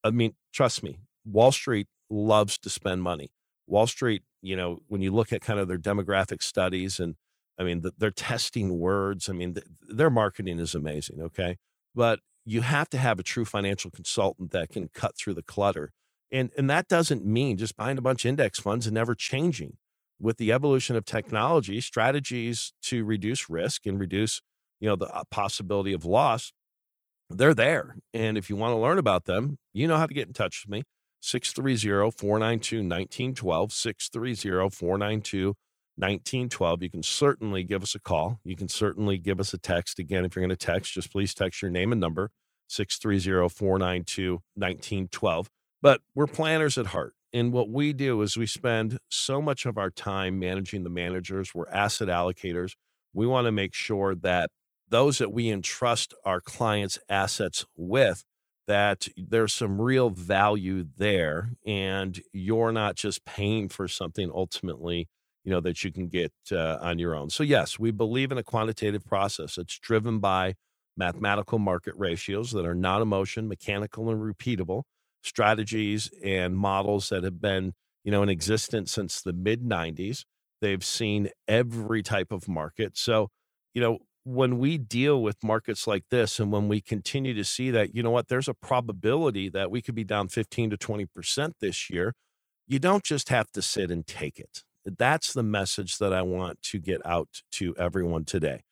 I 0.04 0.10
mean, 0.10 0.34
trust 0.52 0.82
me, 0.82 0.98
Wall 1.24 1.52
Street 1.52 1.88
loves 2.08 2.58
to 2.58 2.70
spend 2.70 3.02
money. 3.02 3.32
Wall 3.66 3.86
Street, 3.86 4.22
you 4.40 4.56
know, 4.56 4.78
when 4.88 5.02
you 5.02 5.10
look 5.12 5.32
at 5.32 5.40
kind 5.40 5.58
of 5.58 5.68
their 5.68 5.78
demographic 5.78 6.42
studies 6.42 7.00
and 7.00 7.16
I 7.58 7.64
mean, 7.64 7.82
they're 7.98 8.10
testing 8.10 8.78
words. 8.78 9.28
I 9.28 9.32
mean, 9.32 9.56
their 9.88 10.10
marketing 10.10 10.58
is 10.58 10.74
amazing. 10.74 11.20
Okay. 11.20 11.58
But 11.94 12.20
you 12.44 12.62
have 12.62 12.88
to 12.90 12.98
have 12.98 13.18
a 13.18 13.22
true 13.22 13.44
financial 13.44 13.90
consultant 13.90 14.50
that 14.52 14.70
can 14.70 14.88
cut 14.88 15.16
through 15.16 15.34
the 15.34 15.42
clutter. 15.42 15.92
And, 16.30 16.50
and 16.56 16.68
that 16.70 16.88
doesn't 16.88 17.24
mean 17.24 17.58
just 17.58 17.76
buying 17.76 17.98
a 17.98 18.02
bunch 18.02 18.24
of 18.24 18.30
index 18.30 18.58
funds 18.58 18.86
and 18.86 18.94
never 18.94 19.14
changing. 19.14 19.76
With 20.18 20.38
the 20.38 20.52
evolution 20.52 20.96
of 20.96 21.04
technology, 21.04 21.80
strategies 21.80 22.72
to 22.82 23.04
reduce 23.04 23.50
risk 23.50 23.86
and 23.86 23.98
reduce, 23.98 24.40
you 24.80 24.88
know, 24.88 24.96
the 24.96 25.06
uh, 25.06 25.24
possibility 25.30 25.92
of 25.92 26.04
loss, 26.04 26.52
they're 27.28 27.54
there. 27.54 27.96
And 28.14 28.38
if 28.38 28.48
you 28.48 28.56
want 28.56 28.72
to 28.72 28.78
learn 28.78 28.98
about 28.98 29.24
them, 29.24 29.58
you 29.72 29.88
know 29.88 29.96
how 29.96 30.06
to 30.06 30.14
get 30.14 30.28
in 30.28 30.32
touch 30.32 30.64
with 30.64 30.70
me. 30.70 30.84
630 31.20 32.10
492 32.10 32.82
1912. 35.96 36.80
630 36.80 36.80
492 36.80 36.80
1912. 36.80 36.82
You 36.82 36.90
can 36.90 37.02
certainly 37.02 37.64
give 37.64 37.82
us 37.82 37.94
a 37.94 38.00
call. 38.00 38.40
You 38.44 38.56
can 38.56 38.68
certainly 38.68 39.18
give 39.18 39.40
us 39.40 39.54
a 39.54 39.58
text. 39.58 39.98
Again, 39.98 40.24
if 40.24 40.34
you're 40.34 40.44
going 40.44 40.56
to 40.56 40.56
text, 40.56 40.92
just 40.92 41.12
please 41.12 41.34
text 41.34 41.62
your 41.62 41.70
name 41.70 41.92
and 41.92 42.00
number 42.00 42.30
630 42.68 43.48
492 43.48 44.32
1912. 44.54 45.50
But 45.80 46.00
we're 46.14 46.26
planners 46.26 46.78
at 46.78 46.86
heart. 46.86 47.14
And 47.32 47.52
what 47.52 47.70
we 47.70 47.92
do 47.92 48.20
is 48.22 48.36
we 48.36 48.46
spend 48.46 48.98
so 49.08 49.40
much 49.40 49.64
of 49.64 49.78
our 49.78 49.90
time 49.90 50.38
managing 50.38 50.84
the 50.84 50.90
managers. 50.90 51.54
We're 51.54 51.68
asset 51.68 52.08
allocators. 52.08 52.72
We 53.14 53.26
want 53.26 53.46
to 53.46 53.52
make 53.52 53.74
sure 53.74 54.14
that 54.14 54.50
those 54.88 55.18
that 55.18 55.32
we 55.32 55.48
entrust 55.48 56.14
our 56.24 56.40
clients' 56.40 56.98
assets 57.08 57.64
with, 57.76 58.24
that 58.66 59.08
there's 59.16 59.54
some 59.54 59.80
real 59.80 60.10
value 60.10 60.84
there. 60.96 61.52
And 61.66 62.20
you're 62.32 62.72
not 62.72 62.96
just 62.96 63.24
paying 63.24 63.68
for 63.68 63.88
something 63.88 64.30
ultimately, 64.32 65.08
you 65.44 65.50
know, 65.50 65.60
that 65.60 65.82
you 65.82 65.92
can 65.92 66.08
get 66.08 66.32
uh, 66.50 66.78
on 66.80 66.98
your 66.98 67.14
own. 67.14 67.30
So, 67.30 67.42
yes, 67.42 67.78
we 67.78 67.90
believe 67.90 68.32
in 68.32 68.38
a 68.38 68.42
quantitative 68.42 69.04
process. 69.04 69.58
It's 69.58 69.78
driven 69.78 70.18
by 70.18 70.54
mathematical 70.96 71.58
market 71.58 71.94
ratios 71.96 72.52
that 72.52 72.66
are 72.66 72.74
not 72.74 73.02
emotion, 73.02 73.48
mechanical, 73.48 74.10
and 74.10 74.20
repeatable 74.20 74.82
strategies 75.22 76.10
and 76.24 76.56
models 76.56 77.08
that 77.08 77.24
have 77.24 77.40
been, 77.40 77.72
you 78.04 78.10
know, 78.10 78.22
in 78.22 78.28
existence 78.28 78.92
since 78.92 79.22
the 79.22 79.32
mid 79.32 79.62
90s. 79.62 80.24
They've 80.60 80.84
seen 80.84 81.30
every 81.48 82.02
type 82.02 82.30
of 82.30 82.48
market. 82.48 82.96
So, 82.96 83.28
you 83.74 83.80
know, 83.80 83.98
when 84.24 84.58
we 84.58 84.78
deal 84.78 85.20
with 85.20 85.42
markets 85.42 85.86
like 85.86 86.04
this 86.10 86.38
and 86.38 86.52
when 86.52 86.68
we 86.68 86.80
continue 86.80 87.34
to 87.34 87.44
see 87.44 87.70
that, 87.72 87.94
you 87.94 88.02
know 88.02 88.10
what, 88.10 88.28
there's 88.28 88.48
a 88.48 88.54
probability 88.54 89.48
that 89.48 89.70
we 89.70 89.82
could 89.82 89.96
be 89.96 90.04
down 90.04 90.28
15 90.28 90.70
to 90.70 90.76
20% 90.76 91.52
this 91.60 91.90
year, 91.90 92.14
you 92.68 92.78
don't 92.78 93.02
just 93.02 93.28
have 93.30 93.50
to 93.52 93.62
sit 93.62 93.90
and 93.90 94.06
take 94.06 94.38
it. 94.38 94.62
That's 94.84 95.32
the 95.32 95.42
message 95.42 95.98
that 95.98 96.12
I 96.12 96.22
want 96.22 96.62
to 96.62 96.78
get 96.78 97.04
out 97.06 97.28
to 97.52 97.74
everyone 97.76 98.24
today. 98.24 98.62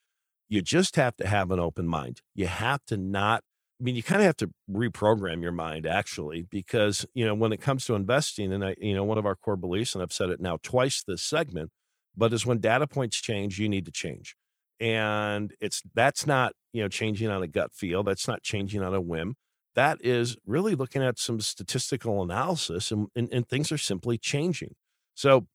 You 0.49 0.63
just 0.63 0.97
have 0.97 1.17
to 1.17 1.27
have 1.27 1.51
an 1.51 1.61
open 1.61 1.87
mind. 1.87 2.23
You 2.35 2.47
have 2.47 2.85
to 2.87 2.97
not 2.97 3.45
I 3.81 3.83
mean, 3.83 3.97
you 3.97 4.03
kind 4.03 4.21
of 4.21 4.27
have 4.27 4.37
to 4.39 4.51
reprogram 4.71 5.41
your 5.41 5.53
mind 5.53 5.87
actually, 5.87 6.43
because, 6.51 7.07
you 7.15 7.25
know, 7.25 7.35
when 7.35 7.53
it 7.53 7.63
comes 7.63 7.87
to 7.87 7.95
investing, 7.95 8.53
and 8.53 8.63
I, 8.63 8.77
you 8.79 8.95
know, 8.95 9.05
one 9.05 9.17
of 9.17 9.25
our 9.25 9.35
core 9.35 9.57
beliefs, 9.57 9.95
and 9.95 10.03
I've 10.03 10.13
said 10.13 10.29
it 10.29 10.39
now 10.39 10.59
twice 10.63 11.03
this 11.03 11.23
segment, 11.23 11.71
but 12.15 12.33
is 12.35 12.45
when 12.45 12.59
data 12.59 12.87
points 12.87 13.19
change, 13.21 13.59
you 13.59 13.71
need 13.71 13.87
to 13.87 13.93
change. 13.93 14.37
And 14.79 15.55
it's 15.61 15.83
that's 15.95 16.27
not, 16.27 16.53
you 16.75 16.83
know, 16.83 16.89
changing 16.89 17.31
on 17.31 17.43
a 17.43 17.47
gut 17.47 17.73
feel. 17.73 18.03
That's 18.03 18.29
not 18.29 18.43
changing 18.43 18.83
on 18.83 18.95
a 18.95 19.01
whim. 19.01 19.37
That 19.75 19.99
is 20.05 20.37
really 20.45 20.75
looking 20.75 21.03
at 21.03 21.19
some 21.19 21.41
statistical 21.41 22.23
analysis 22.23 22.91
and, 22.91 23.09
and, 23.17 23.29
and 23.33 23.49
things 23.49 23.73
are 23.73 23.79
simply 23.79 24.19
changing. 24.19 24.75
So 25.15 25.47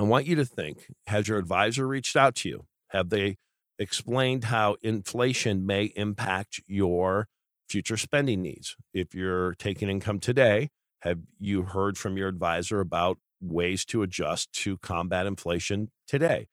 I 0.00 0.04
want 0.04 0.26
you 0.26 0.36
to 0.36 0.44
think 0.44 0.86
has 1.06 1.28
your 1.28 1.38
advisor 1.38 1.86
reached 1.86 2.16
out 2.16 2.34
to 2.36 2.48
you? 2.48 2.66
Have 2.88 3.10
they 3.10 3.36
explained 3.78 4.44
how 4.44 4.76
inflation 4.82 5.64
may 5.64 5.84
impact 5.96 6.60
your 6.66 7.26
future 7.70 7.96
spending 7.96 8.42
needs. 8.42 8.76
If 8.92 9.14
you're 9.14 9.54
taking 9.54 9.88
income 9.88 10.18
today, 10.18 10.68
have 11.00 11.20
you 11.38 11.62
heard 11.62 11.96
from 11.96 12.16
your 12.16 12.28
advisor 12.28 12.80
about 12.80 13.18
ways 13.40 13.84
to 13.86 14.02
adjust 14.02 14.52
to 14.52 14.76
combat 14.78 15.26
inflation 15.26 15.90
today? 16.06 16.48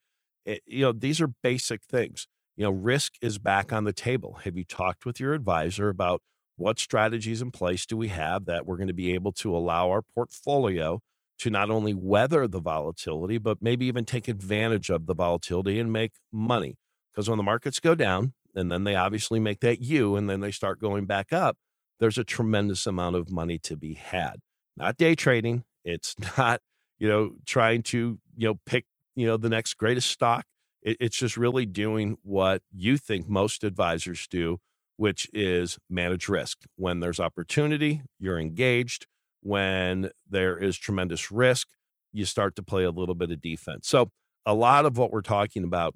It, 0.46 0.62
you 0.66 0.86
know, 0.86 0.92
these 0.94 1.20
are 1.20 1.28
basic 1.44 1.84
things. 1.84 2.28
You 2.56 2.66
know, 2.66 2.72
risk 2.72 3.14
is 3.22 3.40
back 3.40 3.74
on 3.74 3.84
the 3.84 3.94
table. 3.94 4.40
Have 4.44 4.56
you 4.56 4.64
talked 4.64 5.06
with 5.06 5.20
your 5.20 5.34
advisor 5.34 5.90
about 5.90 6.22
what 6.56 6.80
strategies 6.80 7.42
in 7.42 7.52
place 7.52 7.86
do 7.86 7.98
we 7.98 8.08
have 8.08 8.46
that 8.46 8.66
we're 8.66 8.78
going 8.78 8.88
to 8.88 8.94
be 8.94 9.14
able 9.14 9.32
to 9.32 9.56
allow 9.56 9.90
our 9.90 10.02
portfolio 10.02 11.02
to 11.40 11.50
not 11.50 11.70
only 11.70 11.94
weather 11.94 12.48
the 12.48 12.60
volatility, 12.60 13.38
but 13.38 13.62
maybe 13.62 13.86
even 13.86 14.06
take 14.06 14.28
advantage 14.28 14.90
of 14.90 15.06
the 15.06 15.16
volatility 15.16 15.80
and 15.80 15.92
make 15.92 16.14
money? 16.32 16.78
Because 17.14 17.30
when 17.30 17.38
the 17.38 17.44
markets 17.44 17.80
go 17.80 17.96
down, 17.96 18.34
and 18.58 18.72
then 18.72 18.84
they 18.84 18.96
obviously 18.96 19.40
make 19.40 19.60
that 19.60 19.82
U 19.82 20.16
and 20.16 20.30
then 20.30 20.40
they 20.40 20.52
start 20.52 20.82
going 20.82 21.06
back 21.06 21.32
up, 21.32 21.58
there's 22.00 22.18
a 22.18 22.24
tremendous 22.24 22.88
amount 22.88 23.16
of 23.16 23.30
money 23.30 23.60
to 23.60 23.78
be 23.78 23.94
had. 23.94 24.38
Not 24.76 24.98
day 24.98 25.16
trading. 25.16 25.64
It's 25.86 26.16
not, 26.38 26.62
you 26.98 27.08
know, 27.08 27.32
trying 27.46 27.84
to, 27.84 28.20
you 28.36 28.48
know, 28.48 28.60
pick, 28.66 28.86
you 29.16 29.28
know, 29.28 29.38
the 29.38 29.50
next 29.50 29.76
greatest 29.76 30.10
stock. 30.10 30.46
It, 30.82 30.98
it's 31.00 31.18
just 31.18 31.38
really 31.38 31.66
doing 31.66 32.18
what 32.24 32.62
you 32.72 32.98
think 32.98 33.30
most 33.30 33.64
advisors 33.64 34.28
do, 34.28 34.58
which 34.96 35.30
is 35.34 35.78
manage 35.90 36.28
risk. 36.28 36.64
When 36.76 37.00
there's 37.00 37.20
opportunity, 37.20 38.02
you're 38.20 38.40
engaged. 38.40 39.06
When 39.48 40.10
there 40.30 40.58
is 40.58 40.78
tremendous 40.78 41.32
risk, 41.32 41.70
you 42.12 42.26
start 42.26 42.58
to 42.58 42.64
play 42.64 42.84
a 42.84 42.92
little 42.92 43.16
bit 43.16 43.32
of 43.32 43.42
defense. 43.42 43.88
So, 43.88 44.10
a 44.46 44.54
lot 44.54 44.86
of 44.86 44.98
what 44.98 45.10
we're 45.10 45.22
talking 45.22 45.64
about 45.64 45.96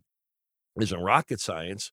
isn't 0.80 0.98
rocket 0.98 1.42
science. 1.42 1.92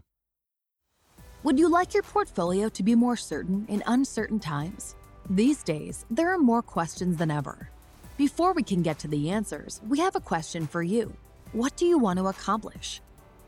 Would 1.46 1.60
you 1.60 1.68
like 1.68 1.94
your 1.94 2.02
portfolio 2.02 2.68
to 2.70 2.82
be 2.82 2.96
more 2.96 3.16
certain 3.16 3.66
in 3.68 3.80
uncertain 3.86 4.40
times? 4.40 4.96
These 5.30 5.62
days, 5.62 6.04
there 6.10 6.34
are 6.34 6.38
more 6.38 6.60
questions 6.60 7.18
than 7.18 7.30
ever. 7.30 7.70
Before 8.16 8.52
we 8.52 8.64
can 8.64 8.82
get 8.82 8.98
to 8.98 9.06
the 9.06 9.30
answers, 9.30 9.80
we 9.86 10.00
have 10.00 10.16
a 10.16 10.20
question 10.20 10.66
for 10.66 10.82
you. 10.82 11.16
What 11.52 11.76
do 11.76 11.86
you 11.86 11.98
want 11.98 12.18
to 12.18 12.26
accomplish? 12.26 13.00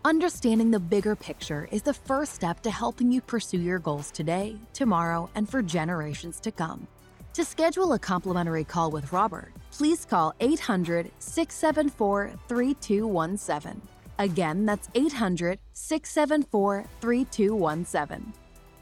Understanding 0.05 0.71
the 0.71 0.79
bigger 0.79 1.17
picture 1.17 1.69
is 1.73 1.83
the 1.83 1.93
first 1.93 2.37
step 2.37 2.61
to 2.61 2.71
helping 2.71 3.11
you 3.11 3.21
pursue 3.21 3.59
your 3.61 3.81
goals 3.81 4.13
today, 4.13 4.57
tomorrow, 4.73 5.29
and 5.35 5.51
for 5.51 5.61
generations 5.61 6.39
to 6.43 6.53
come. 6.53 6.87
To 7.33 7.45
schedule 7.45 7.95
a 7.95 7.99
complimentary 7.99 8.63
call 8.63 8.93
with 8.93 9.13
Robert, 9.13 9.53
please 9.73 10.05
call 10.05 10.37
800 10.39 11.11
674 11.19 12.31
3217. 12.47 13.83
Again, 14.19 14.67
that's 14.67 14.89
800 14.95 15.59
674 15.73 16.85
3217. 17.01 18.33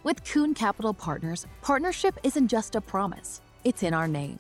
With 0.03 0.25
Kuhn 0.25 0.55
Capital 0.55 0.95
Partners, 0.95 1.47
partnership 1.63 2.19
isn't 2.23 2.49
just 2.49 2.77
a 2.77 2.81
promise, 2.81 3.41
it's 3.65 3.83
in 3.83 3.93
our 3.93 4.09
name. 4.09 4.39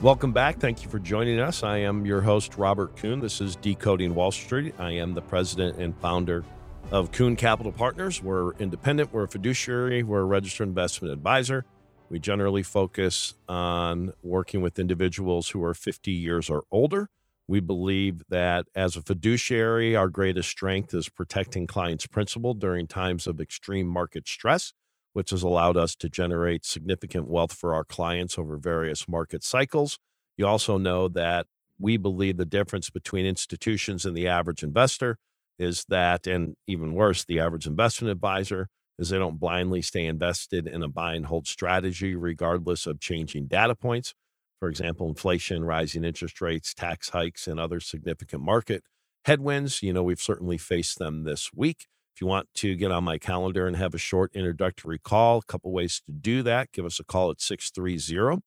Welcome 0.00 0.32
back. 0.32 0.58
Thank 0.58 0.82
you 0.82 0.88
for 0.88 0.98
joining 0.98 1.38
us. 1.40 1.62
I 1.62 1.78
am 1.78 2.06
your 2.06 2.22
host, 2.22 2.56
Robert 2.56 2.96
Kuhn. 2.96 3.20
This 3.20 3.40
is 3.40 3.54
Decoding 3.56 4.14
Wall 4.14 4.30
Street. 4.30 4.74
I 4.78 4.92
am 4.92 5.12
the 5.12 5.20
president 5.20 5.76
and 5.78 5.94
founder 5.98 6.42
of 6.90 7.12
Kuhn 7.12 7.36
Capital 7.36 7.70
Partners. 7.70 8.22
We're 8.22 8.52
independent, 8.54 9.12
we're 9.12 9.24
a 9.24 9.28
fiduciary, 9.28 10.02
we're 10.02 10.20
a 10.20 10.24
registered 10.24 10.68
investment 10.68 11.12
advisor. 11.12 11.64
We 12.08 12.18
generally 12.18 12.62
focus 12.62 13.34
on 13.48 14.14
working 14.22 14.62
with 14.62 14.78
individuals 14.78 15.50
who 15.50 15.62
are 15.62 15.74
50 15.74 16.10
years 16.10 16.50
or 16.50 16.64
older. 16.70 17.08
We 17.50 17.60
believe 17.60 18.22
that 18.28 18.66
as 18.76 18.96
a 18.96 19.02
fiduciary, 19.02 19.96
our 19.96 20.08
greatest 20.08 20.48
strength 20.48 20.94
is 20.94 21.08
protecting 21.08 21.66
clients' 21.66 22.06
principal 22.06 22.54
during 22.54 22.86
times 22.86 23.26
of 23.26 23.40
extreme 23.40 23.88
market 23.88 24.28
stress 24.28 24.72
which 25.12 25.30
has 25.30 25.42
allowed 25.42 25.76
us 25.76 25.94
to 25.96 26.08
generate 26.08 26.64
significant 26.64 27.28
wealth 27.28 27.52
for 27.52 27.74
our 27.74 27.84
clients 27.84 28.38
over 28.38 28.56
various 28.56 29.08
market 29.08 29.42
cycles. 29.42 29.98
You 30.36 30.46
also 30.46 30.78
know 30.78 31.08
that 31.08 31.46
we 31.78 31.96
believe 31.96 32.36
the 32.36 32.44
difference 32.44 32.90
between 32.90 33.26
institutions 33.26 34.04
and 34.04 34.16
the 34.16 34.28
average 34.28 34.62
investor 34.62 35.18
is 35.58 35.84
that, 35.88 36.26
and 36.26 36.54
even 36.66 36.94
worse, 36.94 37.24
the 37.24 37.40
average 37.40 37.66
investment 37.66 38.12
advisor 38.12 38.68
is 38.98 39.08
they 39.08 39.18
don't 39.18 39.40
blindly 39.40 39.82
stay 39.82 40.06
invested 40.06 40.66
in 40.66 40.82
a 40.82 40.88
buy 40.88 41.14
and 41.14 41.26
hold 41.26 41.46
strategy, 41.46 42.14
regardless 42.14 42.86
of 42.86 43.00
changing 43.00 43.46
data 43.46 43.74
points. 43.74 44.14
For 44.60 44.68
example, 44.68 45.08
inflation, 45.08 45.64
rising 45.64 46.04
interest 46.04 46.40
rates, 46.40 46.74
tax 46.74 47.08
hikes, 47.08 47.48
and 47.48 47.58
other 47.58 47.80
significant 47.80 48.42
market 48.42 48.84
headwinds. 49.24 49.82
You 49.82 49.94
know, 49.94 50.02
we've 50.02 50.20
certainly 50.20 50.58
faced 50.58 50.98
them 50.98 51.24
this 51.24 51.50
week. 51.54 51.86
If 52.14 52.20
you 52.20 52.26
want 52.26 52.48
to 52.56 52.76
get 52.76 52.90
on 52.90 53.04
my 53.04 53.16
calendar 53.16 53.66
and 53.66 53.76
have 53.76 53.94
a 53.94 53.98
short 53.98 54.32
introductory 54.34 54.98
call, 54.98 55.38
a 55.38 55.42
couple 55.42 55.72
ways 55.72 56.02
to 56.06 56.12
do 56.12 56.42
that. 56.42 56.72
Give 56.72 56.84
us 56.84 57.00
a 57.00 57.04
call 57.04 57.30
at 57.30 57.40
630 57.40 58.42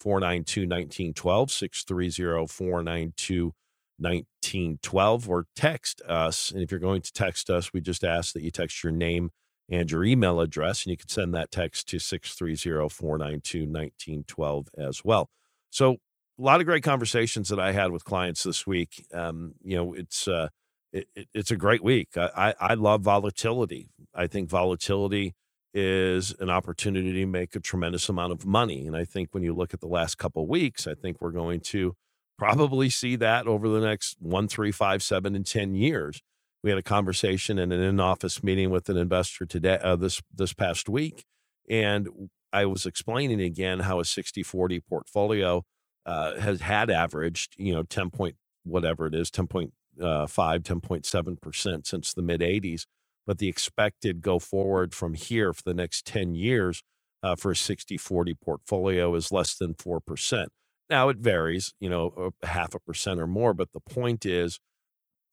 492 0.00 0.62
1912, 0.62 1.50
630 1.50 2.46
492 2.46 3.52
1912, 3.98 5.28
or 5.28 5.46
text 5.54 6.00
us. 6.08 6.50
And 6.50 6.62
if 6.62 6.70
you're 6.70 6.80
going 6.80 7.02
to 7.02 7.12
text 7.12 7.50
us, 7.50 7.72
we 7.72 7.82
just 7.82 8.04
ask 8.04 8.32
that 8.32 8.42
you 8.42 8.50
text 8.50 8.82
your 8.82 8.92
name 8.92 9.30
and 9.68 9.90
your 9.90 10.04
email 10.04 10.40
address, 10.40 10.84
and 10.84 10.92
you 10.92 10.96
can 10.96 11.08
send 11.08 11.34
that 11.34 11.50
text 11.50 11.88
to 11.88 11.98
630 11.98 12.88
492 12.88 13.66
1912 13.66 14.68
as 14.78 15.04
well. 15.04 15.28
So, 15.70 15.96
a 16.38 16.42
lot 16.42 16.60
of 16.60 16.66
great 16.66 16.84
conversations 16.84 17.48
that 17.48 17.58
I 17.58 17.72
had 17.72 17.90
with 17.90 18.04
clients 18.04 18.44
this 18.44 18.64
week. 18.66 19.04
Um, 19.12 19.54
you 19.62 19.76
know, 19.76 19.92
it's 19.92 20.28
uh, 20.28 20.48
it, 20.92 21.08
it, 21.14 21.28
it's 21.34 21.50
a 21.50 21.56
great 21.56 21.82
week. 21.82 22.16
I, 22.16 22.30
I, 22.36 22.54
I 22.70 22.74
love 22.74 23.02
volatility. 23.02 23.88
I 24.14 24.26
think 24.26 24.48
volatility 24.48 25.34
is 25.74 26.34
an 26.40 26.48
opportunity 26.48 27.12
to 27.12 27.26
make 27.26 27.54
a 27.54 27.60
tremendous 27.60 28.08
amount 28.08 28.32
of 28.32 28.46
money. 28.46 28.86
And 28.86 28.96
I 28.96 29.04
think 29.04 29.28
when 29.32 29.42
you 29.42 29.54
look 29.54 29.74
at 29.74 29.80
the 29.80 29.86
last 29.86 30.16
couple 30.16 30.42
of 30.42 30.48
weeks, 30.48 30.86
I 30.86 30.94
think 30.94 31.20
we're 31.20 31.30
going 31.30 31.60
to 31.60 31.94
probably 32.38 32.88
see 32.88 33.16
that 33.16 33.46
over 33.46 33.68
the 33.68 33.80
next 33.80 34.16
one, 34.20 34.48
three, 34.48 34.72
five, 34.72 35.02
seven, 35.02 35.34
and 35.34 35.44
ten 35.46 35.74
years. 35.74 36.22
We 36.62 36.70
had 36.70 36.78
a 36.78 36.82
conversation 36.82 37.58
in 37.58 37.70
an 37.70 37.80
in-office 37.80 38.42
meeting 38.42 38.70
with 38.70 38.88
an 38.88 38.96
investor 38.96 39.46
today 39.46 39.78
uh, 39.82 39.96
this 39.96 40.20
this 40.34 40.52
past 40.52 40.88
week, 40.88 41.24
and 41.68 42.08
I 42.52 42.66
was 42.66 42.86
explaining 42.86 43.40
again 43.40 43.80
how 43.80 44.00
a 44.00 44.04
60-40 44.04 44.80
portfolio 44.88 45.64
uh, 46.06 46.38
has 46.40 46.60
had 46.62 46.90
averaged, 46.90 47.54
you 47.58 47.72
know, 47.72 47.82
10 47.82 48.10
point 48.10 48.36
whatever 48.64 49.06
it 49.06 49.14
is, 49.14 49.30
10.5, 49.30 49.70
10.7% 49.98 51.74
uh, 51.74 51.80
since 51.84 52.14
the 52.14 52.22
mid 52.22 52.40
80s. 52.40 52.86
But 53.26 53.38
the 53.38 53.48
expected 53.48 54.22
go 54.22 54.38
forward 54.38 54.94
from 54.94 55.14
here 55.14 55.52
for 55.52 55.62
the 55.62 55.74
next 55.74 56.06
10 56.06 56.34
years 56.34 56.82
uh, 57.22 57.36
for 57.36 57.50
a 57.50 57.56
60 57.56 57.96
40 57.98 58.34
portfolio 58.34 59.14
is 59.14 59.32
less 59.32 59.54
than 59.54 59.74
4%. 59.74 60.46
Now 60.88 61.10
it 61.10 61.18
varies, 61.18 61.74
you 61.78 61.90
know, 61.90 62.32
half 62.42 62.74
a 62.74 62.80
percent 62.80 63.20
or 63.20 63.26
more. 63.26 63.52
But 63.52 63.72
the 63.72 63.80
point 63.80 64.24
is, 64.24 64.60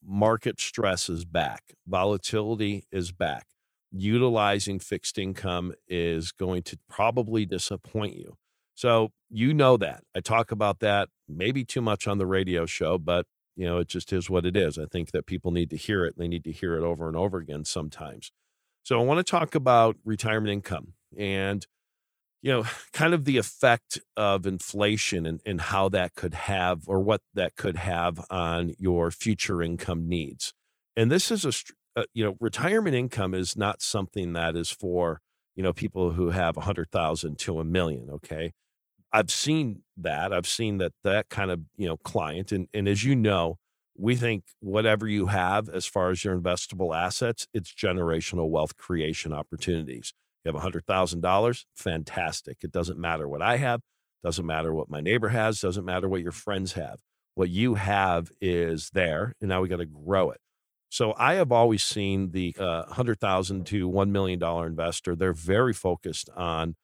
market 0.03 0.60
stress 0.60 1.10
is 1.10 1.24
back, 1.25 1.74
volatility 1.88 2.86
is 2.91 3.12
back. 3.12 3.48
Utilizing 3.98 4.80
fixed 4.80 5.18
income 5.18 5.74
is 5.88 6.32
going 6.32 6.64
to 6.64 6.78
probably 6.90 7.46
disappoint 7.46 8.16
you. 8.16 8.36
So 8.74 9.12
you 9.30 9.54
know 9.54 9.78
that. 9.78 10.04
I 10.16 10.20
talk 10.20 10.52
about 10.52 10.80
that 10.80 11.10
maybe 11.30 11.64
too 11.64 11.82
much 11.82 12.08
on 12.08 12.18
the 12.18 12.28
radio 12.28 12.66
show, 12.66 12.98
but 12.98 13.25
you 13.56 13.66
know, 13.66 13.78
it 13.78 13.88
just 13.88 14.12
is 14.12 14.30
what 14.30 14.46
it 14.46 14.58
is. 14.58 14.78
I 14.78 14.86
think 14.86 15.12
that 15.12 15.25
people 15.25 15.52
need 15.52 15.70
to 15.70 15.78
hear 15.78 16.04
it. 16.06 16.18
They 16.18 16.28
need 16.28 16.44
to 16.44 16.52
hear 16.52 16.75
it 16.75 16.84
over 16.84 17.08
and 17.08 17.16
over 17.16 17.38
again 17.38 17.64
sometimes. 17.64 18.32
So 18.84 19.00
I 19.00 19.04
want 19.04 19.25
to 19.25 19.32
talk 19.32 19.56
about 19.56 19.96
retirement 20.04 20.52
income 20.52 20.94
and 21.18 21.66
you 22.42 22.52
know, 22.52 22.64
kind 22.94 23.14
of 23.14 23.25
the 23.25 23.38
effect 23.38 24.00
of 24.16 24.46
inflation 24.46 25.25
and, 25.25 25.42
and 25.46 25.60
how 25.60 25.90
that 25.90 26.16
could 26.16 26.34
have 26.34 26.84
or 26.88 27.00
what 27.00 27.22
that 27.34 27.56
could 27.56 27.78
have 27.78 28.24
on 28.30 28.74
your 28.78 29.10
future 29.10 29.62
income 29.62 30.08
needs. 30.08 30.54
And 30.96 31.12
this 31.12 31.32
is 31.32 31.44
a, 31.44 31.52
uh, 31.96 32.04
you 32.14 32.24
know, 32.24 32.36
retirement 32.40 32.96
income 32.96 33.34
is 33.34 33.56
not 33.58 33.82
something 33.82 34.34
that 34.34 34.56
is 34.56 34.70
for, 34.72 35.22
you 35.56 35.64
know, 35.64 35.74
people 35.74 36.12
who 36.12 36.32
have 36.32 36.58
a 36.58 36.62
hundred 36.62 36.92
thousand 36.92 37.38
to 37.40 37.60
a 37.60 37.64
million. 37.64 38.10
Okay. 38.10 38.54
I've 39.14 39.32
seen 39.32 39.84
that. 39.98 40.34
I've 40.34 40.48
seen 40.48 40.78
that 40.80 40.94
that 41.04 41.30
kind 41.30 41.52
of 41.52 41.62
you 41.78 41.88
know 41.88 41.98
client, 41.98 42.52
and 42.52 42.68
and 42.74 42.88
as 42.88 43.04
you 43.04 43.16
know, 43.16 43.58
we 43.98 44.15
think 44.15 44.43
whatever 44.60 45.08
you 45.08 45.28
have 45.28 45.69
as 45.69 45.86
far 45.86 46.10
as 46.12 46.24
your 46.24 46.38
investable 46.38 46.96
assets, 46.96 47.48
it's 47.54 47.74
generational 47.74 48.50
wealth 48.50 48.76
creation 48.78 49.32
opportunities. 49.34 50.13
You 50.43 50.50
have 50.50 50.56
a 50.56 50.60
hundred 50.62 50.86
thousand 50.86 51.22
dollars, 51.22 51.65
fantastic. 51.76 52.58
It 52.63 52.72
doesn't 52.72 53.00
matter 53.00 53.28
what 53.30 53.41
I 53.41 53.58
have, 53.58 53.82
doesn't 54.24 54.46
matter 54.46 54.74
what 54.74 54.89
my 54.89 55.02
neighbor 55.02 55.30
has, 55.30 55.60
doesn't 55.62 55.86
matter 55.86 56.10
what 56.10 56.22
your 56.22 56.32
friends 56.34 56.74
have. 56.74 57.00
What 57.36 57.50
you 57.50 57.76
have 57.76 58.32
is 58.41 58.89
there, 58.93 59.34
and 59.41 59.50
now 59.50 59.62
we 59.62 59.69
got 59.69 59.78
to 59.78 59.86
grow 59.86 60.32
it. 60.32 60.39
So 60.89 61.13
I 61.17 61.36
have 61.36 61.52
always 61.52 61.84
seen 61.84 62.32
the 62.32 62.56
uh, 62.60 62.86
hundred 62.86 63.19
thousand 63.19 63.65
to 63.67 63.88
one 63.88 64.12
million 64.12 64.39
dollar 64.39 64.67
investor. 64.67 65.15
They're 65.15 65.34
very 65.34 65.74
focused 65.74 66.30
on 66.36 66.76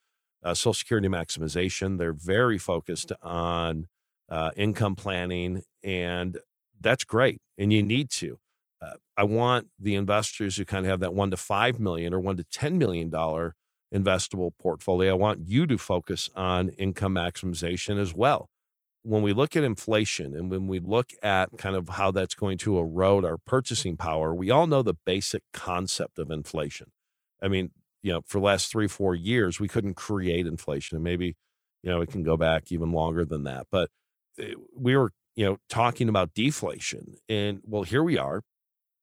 uh, 0.42 0.54
Social 0.54 0.74
Security 0.74 1.08
maximization. 1.08 1.98
They're 1.98 2.12
very 2.12 2.58
focused 2.58 3.12
on 3.22 3.86
uh, 4.28 4.50
income 4.56 4.96
planning, 4.96 5.62
and 5.82 6.38
that's 6.80 7.04
great. 7.04 7.40
And 7.58 7.72
you 7.72 7.82
need 7.82 8.10
to. 8.10 8.38
Uh, 8.80 8.94
I 9.16 9.24
want 9.24 9.68
the 9.78 9.94
investors 9.94 10.56
who 10.56 10.64
kind 10.64 10.84
of 10.84 10.90
have 10.90 11.00
that 11.00 11.14
one 11.14 11.30
to 11.30 11.36
five 11.36 11.78
million 11.78 12.12
or 12.12 12.20
one 12.20 12.36
to 12.36 12.44
ten 12.44 12.78
million 12.78 13.08
dollar 13.08 13.54
investable 13.94 14.50
portfolio. 14.58 15.12
I 15.12 15.16
want 15.16 15.48
you 15.48 15.66
to 15.66 15.78
focus 15.78 16.28
on 16.34 16.70
income 16.70 17.14
maximization 17.14 18.00
as 18.00 18.14
well. 18.14 18.48
When 19.04 19.22
we 19.22 19.32
look 19.32 19.56
at 19.56 19.64
inflation 19.64 20.36
and 20.36 20.50
when 20.50 20.68
we 20.68 20.78
look 20.78 21.10
at 21.22 21.50
kind 21.58 21.74
of 21.74 21.88
how 21.88 22.12
that's 22.12 22.34
going 22.34 22.58
to 22.58 22.78
erode 22.78 23.24
our 23.24 23.36
purchasing 23.36 23.96
power, 23.96 24.34
we 24.34 24.50
all 24.50 24.66
know 24.66 24.82
the 24.82 24.94
basic 24.94 25.42
concept 25.52 26.18
of 26.18 26.30
inflation. 26.30 26.92
I 27.42 27.48
mean, 27.48 27.70
you 28.02 28.12
know, 28.12 28.22
for 28.26 28.38
the 28.38 28.44
last 28.44 28.70
three, 28.70 28.86
four 28.88 29.14
years, 29.14 29.58
we 29.58 29.68
couldn't 29.68 29.94
create 29.94 30.46
inflation. 30.46 30.96
And 30.96 31.04
maybe, 31.04 31.36
you 31.82 31.90
know, 31.90 32.00
it 32.00 32.10
can 32.10 32.22
go 32.22 32.36
back 32.36 32.70
even 32.70 32.92
longer 32.92 33.24
than 33.24 33.44
that. 33.44 33.66
But 33.70 33.90
eh, 34.38 34.54
we 34.76 34.96
were, 34.96 35.12
you 35.34 35.46
know, 35.46 35.56
talking 35.68 36.08
about 36.08 36.34
deflation. 36.34 37.14
And 37.28 37.60
well, 37.64 37.82
here 37.82 38.02
we 38.02 38.18
are. 38.18 38.42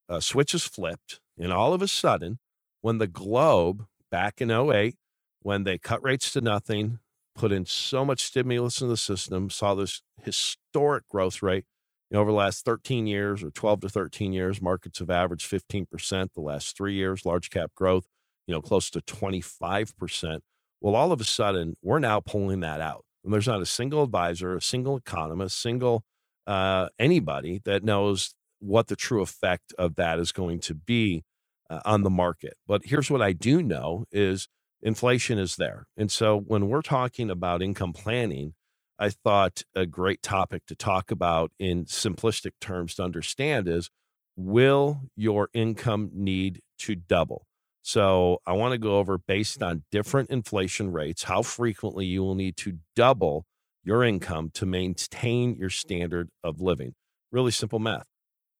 A 0.08 0.22
switch 0.22 0.54
is 0.54 0.64
flipped. 0.64 1.20
And 1.38 1.54
all 1.54 1.74
of 1.74 1.82
a 1.82 1.88
sudden, 1.88 2.40
when 2.82 2.98
the 2.98 3.08
globe 3.08 3.86
back 4.12 4.42
in 4.42 4.52
08, 4.52 4.96
when 5.42 5.64
they 5.64 5.78
cut 5.78 6.04
rates 6.04 6.32
to 6.34 6.42
nothing, 6.42 7.00
put 7.40 7.52
in 7.52 7.66
so 7.66 8.04
much 8.04 8.24
stimulus 8.24 8.82
in 8.82 8.90
the 8.90 8.98
system, 8.98 9.50
saw 9.50 9.74
this 9.76 10.02
historic 10.24 11.08
growth 11.08 11.42
rate. 11.42 11.66
You 12.10 12.16
know, 12.16 12.22
over 12.22 12.32
the 12.32 12.38
last 12.38 12.66
13 12.66 13.08
years 13.08 13.44
or 13.44 13.52
12 13.52 13.82
to 13.82 13.90
13 13.90 14.34
years, 14.34 14.62
markets 14.62 15.00
have 15.00 15.10
averaged 15.10 15.50
15%. 15.50 16.34
The 16.34 16.42
last 16.42 16.76
three 16.76 16.96
years, 16.96 17.26
large 17.26 17.50
cap 17.50 17.72
growth 17.76 18.06
you 18.50 18.56
know, 18.56 18.62
close 18.64 18.90
to 18.90 19.00
25%. 19.02 20.40
Well, 20.82 20.96
all 20.96 21.12
of 21.12 21.22
a 21.22 21.24
sudden, 21.24 21.76
we're 21.84 22.00
now 22.00 22.20
pulling 22.20 22.62
that 22.62 22.82
out. 22.82 23.06
And 23.24 23.32
there's 23.32 23.46
not 23.46 23.62
a 23.62 23.66
single 23.66 24.02
advisor, 24.02 24.56
a 24.56 24.62
single 24.62 24.98
economist, 24.98 25.62
single 25.62 26.04
uh, 26.48 26.90
anybody 26.98 27.62
that 27.66 27.84
knows 27.84 28.34
what 28.58 28.88
the 28.88 28.96
true 28.96 29.22
effect 29.22 29.72
of 29.78 29.96
that 29.98 30.18
is 30.18 30.32
going 30.32 30.62
to 30.62 30.74
be 30.74 31.24
uh, 31.70 31.82
on 31.86 32.02
the 32.02 32.10
market. 32.10 32.56
But 32.68 32.82
here's 32.86 33.12
what 33.12 33.22
I 33.22 33.34
do 33.34 33.62
know 33.62 34.06
is 34.12 34.48
inflation 34.82 35.38
is 35.38 35.56
there. 35.56 35.88
And 35.98 36.12
so 36.12 36.38
when 36.38 36.68
we're 36.68 36.82
talking 36.82 37.30
about 37.30 37.62
income 37.62 37.94
planning, 37.94 38.54
I 38.98 39.10
thought 39.10 39.64
a 39.76 39.86
great 39.86 40.22
topic 40.22 40.66
to 40.68 40.76
talk 40.76 41.12
about 41.12 41.52
in 41.58 41.86
simplistic 41.86 42.52
terms 42.60 42.96
to 42.96 43.04
understand 43.04 43.68
is 43.68 43.90
will 44.36 45.02
your 45.16 45.50
income 45.54 46.12
need 46.14 46.62
to 46.80 46.96
double? 46.96 47.46
So 47.82 48.40
I 48.46 48.54
want 48.54 48.74
to 48.74 48.78
go 48.78 48.98
over 48.98 49.18
based 49.18 49.64
on 49.64 49.84
different 49.92 50.30
inflation 50.30 50.92
rates, 50.92 51.24
how 51.24 51.42
frequently 51.42 52.06
you 52.06 52.22
will 52.22 52.36
need 52.36 52.58
to 52.58 52.80
double 52.96 53.46
your 53.84 54.04
income 54.04 54.52
to 54.54 54.66
maintain 54.66 55.56
your 55.56 55.70
standard 55.70 56.30
of 56.44 56.62
living. 56.62 56.94
Really 57.32 57.52
simple 57.52 57.80
math. 57.80 58.06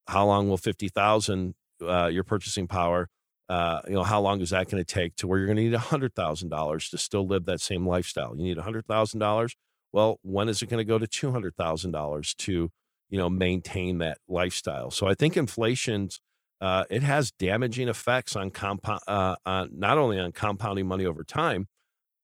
How 0.08 0.26
long 0.26 0.48
will 0.48 0.56
50,000 0.56 1.54
uh, 1.82 2.06
your 2.06 2.24
purchasing 2.24 2.66
power 2.66 3.08
uh, 3.50 3.82
you 3.88 3.94
know, 3.94 4.04
how 4.04 4.20
long 4.20 4.40
is 4.40 4.50
that 4.50 4.70
going 4.70 4.82
to 4.82 4.94
take 4.94 5.16
to 5.16 5.26
where 5.26 5.36
you're 5.36 5.48
going 5.48 5.56
to 5.56 5.64
need 5.64 5.74
$100,000 5.74 6.90
to 6.90 6.98
still 6.98 7.26
live 7.26 7.46
that 7.46 7.60
same 7.60 7.84
lifestyle? 7.84 8.36
You 8.36 8.44
need 8.44 8.56
$100,000. 8.56 9.50
Well, 9.92 10.20
when 10.22 10.48
is 10.48 10.62
it 10.62 10.68
going 10.68 10.78
to 10.78 10.84
go 10.84 11.00
to 11.00 11.06
$200,000 11.08 12.36
to, 12.36 12.52
you 12.52 13.18
know, 13.18 13.28
maintain 13.28 13.98
that 13.98 14.18
lifestyle? 14.28 14.92
So 14.92 15.08
I 15.08 15.14
think 15.14 15.36
inflation's 15.36 16.20
uh, 16.60 16.84
it 16.90 17.02
has 17.02 17.32
damaging 17.32 17.88
effects 17.88 18.36
on 18.36 18.50
compound, 18.50 19.00
uh, 19.08 19.34
on, 19.44 19.70
not 19.72 19.98
only 19.98 20.18
on 20.20 20.30
compounding 20.30 20.86
money 20.86 21.06
over 21.06 21.24
time. 21.24 21.66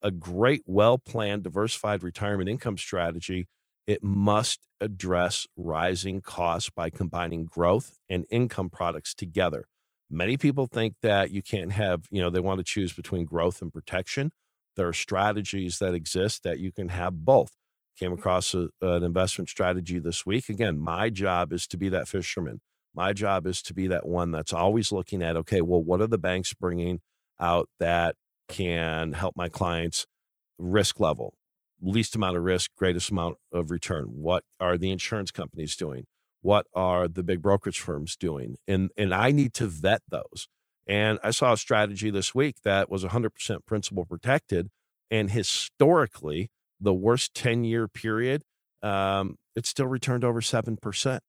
A 0.02 0.10
great, 0.12 0.62
well 0.66 0.98
planned, 0.98 1.42
diversified 1.42 2.04
retirement 2.04 2.48
income 2.48 2.76
strategy. 2.78 3.48
It 3.86 4.04
must 4.04 4.60
address 4.80 5.46
rising 5.56 6.20
costs 6.20 6.70
by 6.70 6.90
combining 6.90 7.46
growth 7.46 7.96
and 8.08 8.26
income 8.30 8.68
products 8.68 9.14
together. 9.14 9.64
Many 10.10 10.36
people 10.36 10.66
think 10.66 10.94
that 11.02 11.30
you 11.30 11.42
can't 11.42 11.72
have, 11.72 12.06
you 12.10 12.20
know, 12.20 12.30
they 12.30 12.40
want 12.40 12.58
to 12.58 12.64
choose 12.64 12.92
between 12.92 13.24
growth 13.24 13.60
and 13.60 13.72
protection. 13.72 14.30
There 14.76 14.86
are 14.86 14.92
strategies 14.92 15.78
that 15.78 15.94
exist 15.94 16.42
that 16.44 16.58
you 16.58 16.70
can 16.70 16.90
have 16.90 17.24
both. 17.24 17.50
Came 17.98 18.10
mm-hmm. 18.10 18.18
across 18.18 18.54
a, 18.54 18.68
an 18.80 19.02
investment 19.02 19.48
strategy 19.48 19.98
this 19.98 20.24
week. 20.24 20.48
Again, 20.48 20.78
my 20.78 21.10
job 21.10 21.52
is 21.52 21.66
to 21.68 21.76
be 21.76 21.88
that 21.88 22.08
fisherman 22.08 22.60
my 22.96 23.12
job 23.12 23.46
is 23.46 23.60
to 23.60 23.74
be 23.74 23.86
that 23.88 24.08
one 24.08 24.32
that's 24.32 24.54
always 24.54 24.90
looking 24.90 25.22
at, 25.22 25.36
okay, 25.36 25.60
well, 25.60 25.82
what 25.82 26.00
are 26.00 26.06
the 26.06 26.16
banks 26.16 26.54
bringing 26.54 27.00
out 27.38 27.68
that 27.78 28.16
can 28.48 29.12
help 29.12 29.36
my 29.36 29.50
clients 29.50 30.06
risk 30.58 30.98
level, 30.98 31.34
least 31.82 32.16
amount 32.16 32.38
of 32.38 32.42
risk, 32.42 32.70
greatest 32.76 33.10
amount 33.10 33.36
of 33.52 33.70
return. 33.70 34.06
What 34.06 34.44
are 34.58 34.78
the 34.78 34.90
insurance 34.90 35.30
companies 35.30 35.76
doing? 35.76 36.06
What 36.42 36.66
are 36.74 37.08
the 37.08 37.22
big 37.22 37.42
brokerage 37.42 37.80
firms 37.80 38.16
doing? 38.16 38.56
And 38.68 38.90
and 38.96 39.14
I 39.14 39.32
need 39.32 39.54
to 39.54 39.66
vet 39.66 40.02
those. 40.08 40.48
And 40.86 41.18
I 41.22 41.30
saw 41.30 41.52
a 41.52 41.56
strategy 41.56 42.10
this 42.10 42.34
week 42.34 42.56
that 42.62 42.88
was 42.88 43.04
100% 43.04 43.66
principal 43.66 44.04
protected. 44.04 44.68
And 45.10 45.30
historically, 45.30 46.50
the 46.80 46.94
worst 46.94 47.34
10 47.34 47.64
year 47.64 47.88
period, 47.88 48.42
um, 48.82 49.36
it 49.54 49.66
still 49.66 49.86
returned 49.86 50.24
over 50.24 50.40
7%. 50.40 51.20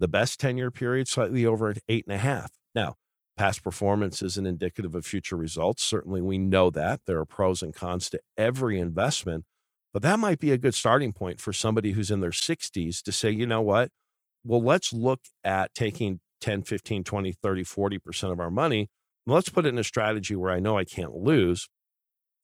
The 0.00 0.08
best 0.08 0.40
10 0.40 0.56
year 0.56 0.70
period, 0.70 1.08
slightly 1.08 1.44
over 1.44 1.74
eight 1.88 2.06
and 2.06 2.14
a 2.14 2.18
half. 2.18 2.52
Now, 2.74 2.96
past 3.36 3.62
performance 3.62 4.22
isn't 4.22 4.46
indicative 4.46 4.94
of 4.94 5.04
future 5.04 5.36
results. 5.36 5.82
Certainly, 5.82 6.22
we 6.22 6.38
know 6.38 6.70
that. 6.70 7.00
There 7.06 7.18
are 7.18 7.24
pros 7.24 7.62
and 7.62 7.74
cons 7.74 8.10
to 8.10 8.20
every 8.36 8.78
investment, 8.78 9.44
but 9.92 10.02
that 10.02 10.18
might 10.18 10.38
be 10.38 10.52
a 10.52 10.58
good 10.58 10.74
starting 10.74 11.12
point 11.12 11.40
for 11.40 11.52
somebody 11.52 11.92
who's 11.92 12.10
in 12.10 12.20
their 12.20 12.30
60s 12.30 13.02
to 13.02 13.12
say, 13.12 13.30
you 13.30 13.46
know 13.46 13.60
what? 13.60 13.90
Well, 14.44 14.62
let's 14.62 14.92
look 14.92 15.20
at 15.44 15.74
taking 15.74 16.20
10, 16.40 16.62
15, 16.62 17.04
20, 17.04 17.32
30, 17.32 17.64
40% 17.64 18.32
of 18.32 18.40
our 18.40 18.50
money. 18.50 18.88
Let's 19.26 19.48
put 19.48 19.66
it 19.66 19.70
in 19.70 19.78
a 19.78 19.84
strategy 19.84 20.34
where 20.34 20.50
I 20.50 20.58
know 20.60 20.76
I 20.76 20.84
can't 20.84 21.14
lose, 21.14 21.68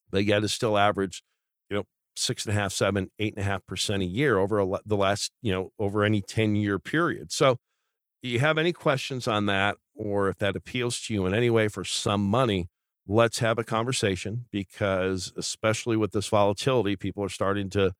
but 0.09 0.23
yet 0.25 0.43
is 0.43 0.53
still 0.53 0.77
average, 0.77 1.23
you 1.69 1.77
know, 1.77 1.83
six 2.15 2.45
and 2.45 2.55
a 2.55 2.59
half, 2.59 2.71
seven, 2.71 3.09
eight 3.19 3.35
and 3.35 3.43
a 3.43 3.47
half 3.47 3.65
percent 3.65 4.01
a 4.01 4.05
year 4.05 4.37
over 4.37 4.59
a, 4.59 4.67
the 4.85 4.95
last, 4.95 5.31
you 5.41 5.51
know, 5.51 5.71
over 5.77 6.03
any 6.03 6.21
10 6.21 6.55
year 6.55 6.79
period. 6.79 7.31
So, 7.31 7.57
you 8.21 8.39
have 8.39 8.57
any 8.57 8.73
questions 8.73 9.27
on 9.27 9.45
that, 9.45 9.77
or 9.95 10.29
if 10.29 10.37
that 10.39 10.55
appeals 10.55 10.99
to 11.01 11.13
you 11.13 11.25
in 11.25 11.33
any 11.33 11.49
way 11.49 11.67
for 11.69 11.85
some 11.85 12.23
money, 12.25 12.67
let's 13.07 13.39
have 13.39 13.57
a 13.57 13.63
conversation 13.63 14.45
because, 14.51 15.31
especially 15.37 15.97
with 15.97 16.11
this 16.11 16.27
volatility, 16.27 16.95
people 16.95 17.23
are 17.23 17.29
starting 17.29 17.69
to, 17.71 17.93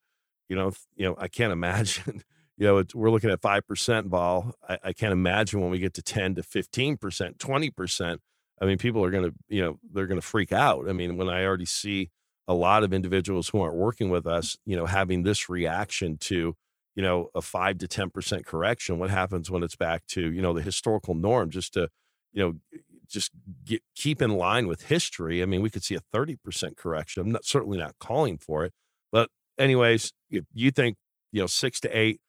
you 0.49 0.55
know, 0.55 0.71
you 0.95 1.05
know, 1.07 1.15
I 1.17 1.27
can't 1.29 1.53
imagine 1.59 2.23
you 2.59 2.65
know, 2.67 2.83
we're 2.93 3.09
looking 3.09 3.29
at 3.29 3.41
5% 3.41 4.07
vol. 4.07 4.53
I, 4.67 4.77
I, 4.83 4.93
can't 4.93 5.13
imagine 5.13 5.61
when 5.61 5.71
we 5.71 5.79
get 5.79 5.93
to 5.93 6.01
10 6.01 6.35
to 6.35 6.41
15%, 6.41 7.37
20%. 7.37 8.17
I 8.61 8.65
mean, 8.65 8.77
people 8.77 9.03
are 9.03 9.09
going 9.09 9.31
to, 9.31 9.33
you 9.47 9.61
know, 9.61 9.79
they're 9.93 10.07
going 10.07 10.19
to 10.19 10.25
freak 10.25 10.51
out. 10.51 10.89
I 10.89 10.91
mean, 10.91 11.15
when 11.15 11.29
I 11.29 11.45
already 11.45 11.65
see 11.65 12.11
a 12.49 12.53
lot 12.53 12.83
of 12.83 12.91
individuals 12.91 13.47
who 13.47 13.61
aren't 13.61 13.77
working 13.77 14.09
with 14.09 14.27
us, 14.27 14.57
you 14.65 14.75
know, 14.75 14.85
having 14.85 15.23
this 15.23 15.47
reaction 15.47 16.17
to, 16.17 16.57
you 16.95 17.01
know, 17.01 17.29
a 17.33 17.41
five 17.41 17.77
to 17.77 17.87
10% 17.87 18.45
correction, 18.45 18.99
what 18.99 19.09
happens 19.09 19.49
when 19.49 19.63
it's 19.63 19.77
back 19.77 20.05
to, 20.07 20.29
you 20.29 20.41
know, 20.41 20.51
the 20.51 20.61
historical 20.61 21.15
norm 21.15 21.49
just 21.49 21.73
to, 21.75 21.87
you 22.33 22.43
know, 22.43 22.81
just 23.07 23.31
get, 23.63 23.81
keep 23.95 24.21
in 24.21 24.31
line 24.31 24.67
with 24.67 24.87
history. 24.87 25.41
I 25.41 25.45
mean, 25.45 25.61
we 25.61 25.69
could 25.69 25.85
see 25.85 25.95
a 25.95 26.01
30% 26.13 26.75
correction. 26.75 27.21
I'm 27.21 27.31
not 27.31 27.45
certainly 27.45 27.77
not 27.77 27.95
calling 28.01 28.37
for 28.37 28.65
it, 28.65 28.73
but 29.13 29.29
anyways, 29.57 30.11
if 30.29 30.43
you 30.53 30.71
think, 30.71 30.97
you 31.31 31.39
know, 31.39 31.47
six 31.47 31.79
to 31.81 31.97
eight, 31.97 32.19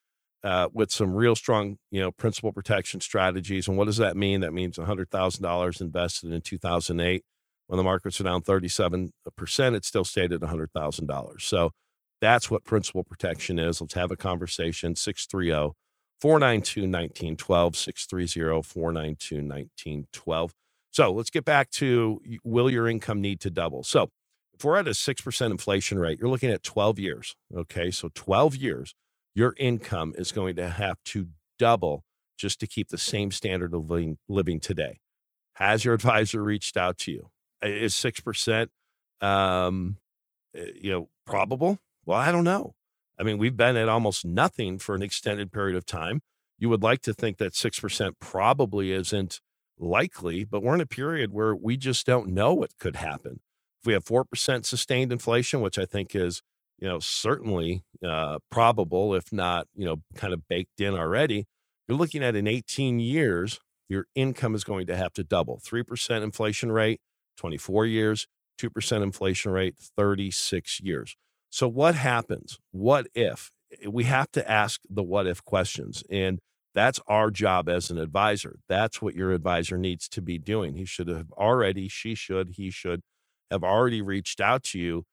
uh, 0.42 0.68
with 0.72 0.90
some 0.90 1.14
real 1.14 1.36
strong, 1.36 1.76
you 1.90 2.00
know, 2.00 2.10
principal 2.10 2.52
protection 2.52 3.00
strategies. 3.00 3.68
And 3.68 3.76
what 3.76 3.86
does 3.86 3.98
that 3.98 4.16
mean? 4.16 4.40
That 4.40 4.52
means 4.52 4.78
$100,000 4.78 5.80
invested 5.80 6.32
in 6.32 6.40
2008 6.40 7.24
when 7.70 7.76
the 7.76 7.84
markets 7.84 8.20
are 8.20 8.24
down 8.24 8.42
37%, 8.42 9.12
it 9.76 9.84
still 9.84 10.04
stayed 10.04 10.32
at 10.32 10.40
$100,000. 10.40 11.40
So 11.40 11.70
that's 12.20 12.50
what 12.50 12.64
principal 12.64 13.04
protection 13.04 13.60
is. 13.60 13.80
Let's 13.80 13.94
have 13.94 14.10
a 14.10 14.16
conversation. 14.16 14.96
630 14.96 15.74
492 16.20 16.80
1912, 16.80 17.76
630 17.76 18.62
492 18.62 19.36
1912. 19.36 20.52
So 20.90 21.12
let's 21.12 21.30
get 21.30 21.44
back 21.44 21.70
to 21.70 22.20
will 22.42 22.68
your 22.68 22.88
income 22.88 23.20
need 23.20 23.38
to 23.42 23.50
double? 23.50 23.84
So 23.84 24.10
if 24.52 24.64
we're 24.64 24.76
at 24.76 24.88
a 24.88 24.90
6% 24.90 25.50
inflation 25.52 26.00
rate, 26.00 26.18
you're 26.18 26.28
looking 26.28 26.50
at 26.50 26.64
12 26.64 26.98
years. 26.98 27.36
Okay. 27.56 27.92
So 27.92 28.10
12 28.14 28.56
years 28.56 28.94
your 29.40 29.54
income 29.56 30.12
is 30.18 30.32
going 30.32 30.54
to 30.54 30.68
have 30.68 30.98
to 31.02 31.28
double 31.58 32.04
just 32.36 32.60
to 32.60 32.66
keep 32.66 32.90
the 32.90 32.98
same 32.98 33.30
standard 33.30 33.72
of 33.72 33.88
living, 33.88 34.18
living 34.28 34.60
today. 34.60 35.00
Has 35.54 35.82
your 35.82 35.94
advisor 35.94 36.42
reached 36.42 36.76
out 36.76 36.98
to 36.98 37.12
you? 37.12 37.30
Is 37.62 37.94
6%, 37.94 38.68
um, 39.22 39.96
eh, 40.54 40.66
you 40.82 40.90
know, 40.90 41.08
probable? 41.24 41.78
Well, 42.04 42.18
I 42.18 42.30
don't 42.30 42.44
know. 42.44 42.74
I 43.18 43.22
mean, 43.22 43.38
we've 43.38 43.56
been 43.56 43.78
at 43.78 43.88
almost 43.88 44.26
nothing 44.26 44.78
for 44.78 44.94
an 44.94 45.02
extended 45.02 45.50
period 45.52 45.74
of 45.74 45.86
time. 45.86 46.20
You 46.58 46.68
would 46.68 46.82
like 46.82 47.00
to 47.02 47.14
think 47.14 47.38
that 47.38 47.54
6% 47.54 48.12
probably 48.20 48.92
isn't 48.92 49.40
likely, 49.78 50.44
but 50.44 50.62
we're 50.62 50.74
in 50.74 50.82
a 50.82 50.86
period 50.86 51.32
where 51.32 51.56
we 51.56 51.78
just 51.78 52.04
don't 52.04 52.28
know 52.28 52.52
what 52.52 52.76
could 52.78 52.96
happen. 52.96 53.40
If 53.80 53.86
we 53.86 53.94
have 53.94 54.04
4% 54.04 54.66
sustained 54.66 55.12
inflation, 55.12 55.62
which 55.62 55.78
I 55.78 55.86
think 55.86 56.14
is 56.14 56.42
you 56.80 56.88
know, 56.88 56.98
certainly 56.98 57.82
uh, 58.04 58.38
probable, 58.50 59.14
if 59.14 59.32
not, 59.32 59.66
you 59.74 59.84
know, 59.84 59.96
kind 60.14 60.32
of 60.32 60.48
baked 60.48 60.80
in 60.80 60.94
already, 60.94 61.46
you're 61.86 61.98
looking 61.98 62.24
at 62.24 62.34
in 62.34 62.46
18 62.46 62.98
years, 62.98 63.60
your 63.88 64.06
income 64.14 64.54
is 64.54 64.64
going 64.64 64.86
to 64.86 64.96
have 64.96 65.12
to 65.14 65.24
double 65.24 65.60
3% 65.64 66.22
inflation 66.22 66.72
rate, 66.72 67.00
24 67.36 67.86
years, 67.86 68.26
2% 68.60 69.02
inflation 69.02 69.52
rate, 69.52 69.74
36 69.96 70.80
years. 70.80 71.16
So, 71.50 71.68
what 71.68 71.96
happens? 71.96 72.58
What 72.70 73.08
if? 73.14 73.50
Eh, 73.72 73.88
we 73.88 74.04
have 74.04 74.30
to 74.32 74.50
ask 74.50 74.80
the 74.88 75.02
what 75.02 75.26
if 75.26 75.44
questions. 75.44 76.04
And 76.08 76.38
that's 76.74 77.00
our 77.08 77.30
job 77.30 77.68
as 77.68 77.90
an 77.90 77.98
advisor. 77.98 78.60
That's 78.68 79.02
what 79.02 79.16
your 79.16 79.32
advisor 79.32 79.76
needs 79.76 80.08
to 80.10 80.22
be 80.22 80.38
doing. 80.38 80.76
He 80.76 80.84
should 80.84 81.08
have 81.08 81.32
already, 81.32 81.88
she 81.88 82.14
should, 82.14 82.50
he 82.50 82.70
should 82.70 83.00
have 83.50 83.64
already 83.64 84.00
reached 84.00 84.40
out 84.40 84.62
to 84.62 84.78
you 84.78 85.04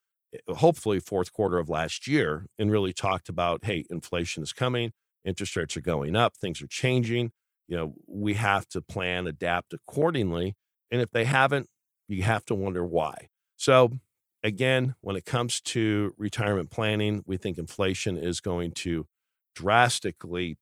hopefully 0.50 1.00
fourth 1.00 1.32
quarter 1.32 1.58
of 1.58 1.70
last 1.70 2.08
year 2.08 2.46
and 2.60 2.72
really 2.72 2.94
talked 2.94 3.30
about 3.30 3.66
hey 3.66 3.86
inflation 3.90 4.44
is 4.44 4.54
coming 4.54 4.92
interest 5.26 5.56
rates 5.56 5.78
are 5.78 5.82
going 5.82 6.16
up 6.16 6.36
things 6.36 6.62
are 6.62 6.68
changing 6.68 7.32
you 7.68 7.76
know 7.76 7.94
we 8.08 8.34
have 8.34 8.68
to 8.68 8.82
plan 8.82 9.28
adapt 9.28 9.74
accordingly 9.74 10.56
and 10.92 11.02
if 11.02 11.12
they 11.12 11.26
haven't 11.26 11.68
you 12.08 12.24
have 12.24 12.46
to 12.46 12.56
wonder 12.56 12.86
why. 12.86 13.28
So 13.58 13.92
again 14.44 14.96
when 15.02 15.16
it 15.16 15.26
comes 15.26 15.60
to 15.62 16.14
retirement 16.18 16.70
planning 16.70 17.24
we 17.26 17.38
think 17.38 17.58
inflation 17.58 18.18
is 18.18 18.40
going 18.40 18.72
to 18.72 19.08
drastically 19.56 20.58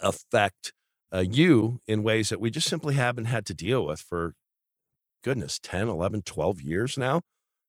affect 0.00 0.72
uh, 1.12 1.24
you 1.28 1.80
in 1.86 2.02
ways 2.02 2.30
that 2.30 2.40
we 2.40 2.50
just 2.50 2.68
simply 2.68 2.94
haven't 2.94 3.26
had 3.26 3.46
to 3.46 3.54
deal 3.54 3.84
with 3.86 4.00
for 4.00 4.34
goodness 5.22 5.58
10 5.62 5.88
11 5.88 6.22
12 6.22 6.62
years 6.62 6.98
now 6.98 7.20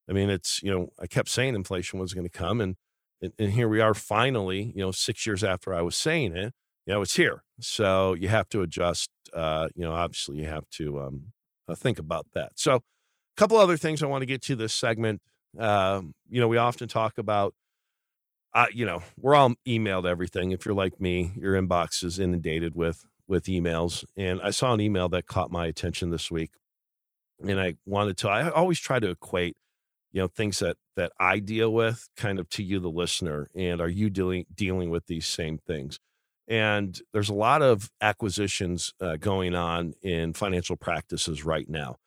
I 0.09 0.13
mean, 0.13 0.29
it's, 0.29 0.61
you 0.63 0.71
know, 0.71 0.89
I 0.99 1.07
kept 1.07 1.29
saying 1.29 1.55
inflation 1.55 1.99
was 1.99 2.13
going 2.13 2.27
to 2.27 2.37
come 2.37 2.61
and, 2.61 2.75
and, 3.21 3.33
and 3.39 3.51
here 3.51 3.67
we 3.67 3.81
are 3.81 3.93
finally, 3.93 4.71
you 4.75 4.81
know, 4.81 4.91
six 4.91 5.25
years 5.25 5.43
after 5.43 5.73
I 5.73 5.81
was 5.81 5.95
saying 5.95 6.35
it, 6.35 6.53
you 6.85 6.93
know, 6.93 7.01
it's 7.01 7.15
here. 7.15 7.43
So 7.59 8.13
you 8.13 8.27
have 8.29 8.47
to 8.49 8.61
adjust, 8.61 9.09
uh, 9.33 9.69
you 9.75 9.83
know, 9.83 9.93
obviously 9.93 10.37
you 10.37 10.45
have 10.45 10.69
to 10.71 11.01
um, 11.01 11.33
uh, 11.67 11.75
think 11.75 11.99
about 11.99 12.27
that. 12.33 12.53
So 12.55 12.75
a 12.75 12.81
couple 13.35 13.57
other 13.57 13.77
things 13.77 14.01
I 14.01 14.07
want 14.07 14.21
to 14.21 14.27
get 14.27 14.41
to 14.43 14.55
this 14.55 14.73
segment. 14.73 15.21
Um, 15.59 16.13
you 16.29 16.39
know, 16.39 16.47
we 16.47 16.57
often 16.57 16.87
talk 16.87 17.17
about, 17.17 17.53
uh, 18.53 18.67
you 18.73 18.85
know, 18.85 19.03
we're 19.19 19.35
all 19.35 19.53
emailed 19.67 20.07
everything. 20.07 20.51
If 20.51 20.65
you're 20.65 20.75
like 20.75 21.01
me, 21.01 21.31
your 21.35 21.59
inbox 21.61 22.03
is 22.03 22.19
inundated 22.19 22.75
with 22.75 23.05
with 23.27 23.45
emails. 23.45 24.05
And 24.15 24.41
I 24.41 24.51
saw 24.51 24.73
an 24.73 24.79
email 24.79 25.09
that 25.09 25.27
caught 25.27 25.51
my 25.51 25.65
attention 25.65 26.11
this 26.11 26.31
week, 26.31 26.51
and 27.45 27.59
I 27.59 27.75
wanted 27.85 28.17
to. 28.17 28.29
I 28.29 28.49
always 28.49 28.79
try 28.79 28.99
to 28.99 29.09
equate 29.09 29.57
you 30.17 30.23
know 30.23 30.27
things 30.27 30.57
that 30.57 30.77
that 30.95 31.11
i 31.19 31.37
deal 31.37 31.71
with 31.71 32.09
kind 32.17 32.39
of 32.39 32.49
to 32.49 32.63
you 32.63 32.79
the 32.79 32.89
listener 32.89 33.47
and 33.53 33.79
are 33.79 33.87
you 33.87 34.09
dealing 34.09 34.47
dealing 34.51 34.89
with 34.89 35.05
these 35.05 35.27
same 35.27 35.59
things? 35.59 35.99
And 36.47 36.99
there's 37.13 37.29
a 37.29 37.35
lot 37.35 37.61
of 37.61 37.91
acquisitions 38.01 38.93
uh, 38.99 39.17
going 39.17 39.53
on 39.53 39.93
in 40.01 40.33
financial 40.33 40.75
practices 40.75 41.45
right 41.45 41.69
now. 41.69 41.97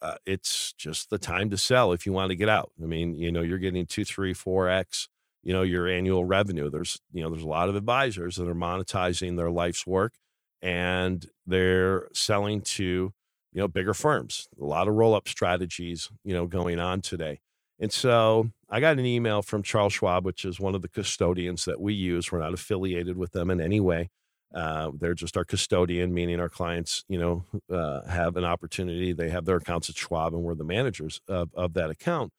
Uh, 0.00 0.14
it's 0.24 0.72
just 0.78 1.10
the 1.10 1.18
time 1.18 1.50
to 1.50 1.58
sell 1.58 1.92
if 1.92 2.06
you 2.06 2.12
want 2.12 2.30
to 2.30 2.36
get 2.36 2.48
out. 2.48 2.72
I 2.82 2.86
mean 2.86 3.12
you 3.14 3.30
know 3.30 3.42
you're 3.42 3.58
getting 3.58 3.84
two 3.84 4.06
three 4.06 4.32
four 4.32 4.70
x 4.70 5.10
you 5.42 5.52
know 5.52 5.60
your 5.60 5.86
annual 5.88 6.24
revenue. 6.24 6.70
There's 6.70 6.98
you 7.12 7.22
know 7.22 7.28
there's 7.28 7.42
a 7.42 7.48
lot 7.48 7.68
of 7.68 7.76
advisors 7.76 8.36
that 8.36 8.48
are 8.48 8.54
monetizing 8.54 9.36
their 9.36 9.50
life's 9.50 9.86
work 9.86 10.14
and 10.62 11.28
they're 11.46 12.08
selling 12.14 12.62
to 12.62 13.12
you 13.52 13.60
know 13.60 13.68
bigger 13.68 13.92
firms. 13.92 14.48
A 14.58 14.64
lot 14.64 14.88
of 14.88 14.94
roll 14.94 15.14
up 15.14 15.28
strategies 15.28 16.08
you 16.24 16.32
know 16.32 16.46
going 16.46 16.80
on 16.80 17.02
today 17.02 17.40
and 17.80 17.92
so 17.92 18.50
I 18.68 18.80
got 18.80 18.98
an 18.98 19.06
email 19.06 19.42
from 19.42 19.62
Charles 19.62 19.92
Schwab, 19.92 20.24
which 20.24 20.44
is 20.44 20.60
one 20.60 20.74
of 20.74 20.82
the 20.82 20.88
custodians 20.88 21.64
that 21.64 21.80
we 21.80 21.94
use. 21.94 22.30
We're 22.30 22.40
not 22.40 22.54
affiliated 22.54 23.16
with 23.16 23.32
them 23.32 23.50
in 23.50 23.60
any 23.60 23.80
way. 23.80 24.10
Uh, 24.54 24.90
they're 24.98 25.14
just 25.14 25.36
our 25.36 25.44
custodian, 25.44 26.12
meaning 26.12 26.40
our 26.40 26.48
clients, 26.48 27.04
you 27.08 27.18
know, 27.18 27.44
uh, 27.70 28.06
have 28.08 28.36
an 28.36 28.44
opportunity. 28.44 29.12
They 29.12 29.28
have 29.28 29.44
their 29.44 29.56
accounts 29.56 29.90
at 29.90 29.96
Schwab, 29.96 30.34
and 30.34 30.42
we're 30.42 30.54
the 30.54 30.64
managers 30.64 31.20
of, 31.28 31.50
of 31.54 31.74
that 31.74 31.90
account. 31.90 32.32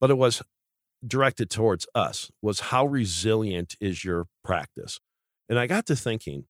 But 0.00 0.10
it 0.10 0.18
was 0.18 0.42
directed 1.06 1.50
towards 1.50 1.86
us. 1.94 2.30
Was 2.42 2.60
how 2.60 2.86
resilient 2.86 3.74
is 3.80 4.04
your 4.04 4.26
practice? 4.44 5.00
And 5.48 5.58
I 5.58 5.66
got 5.66 5.86
to 5.86 5.96
thinking, 5.96 6.44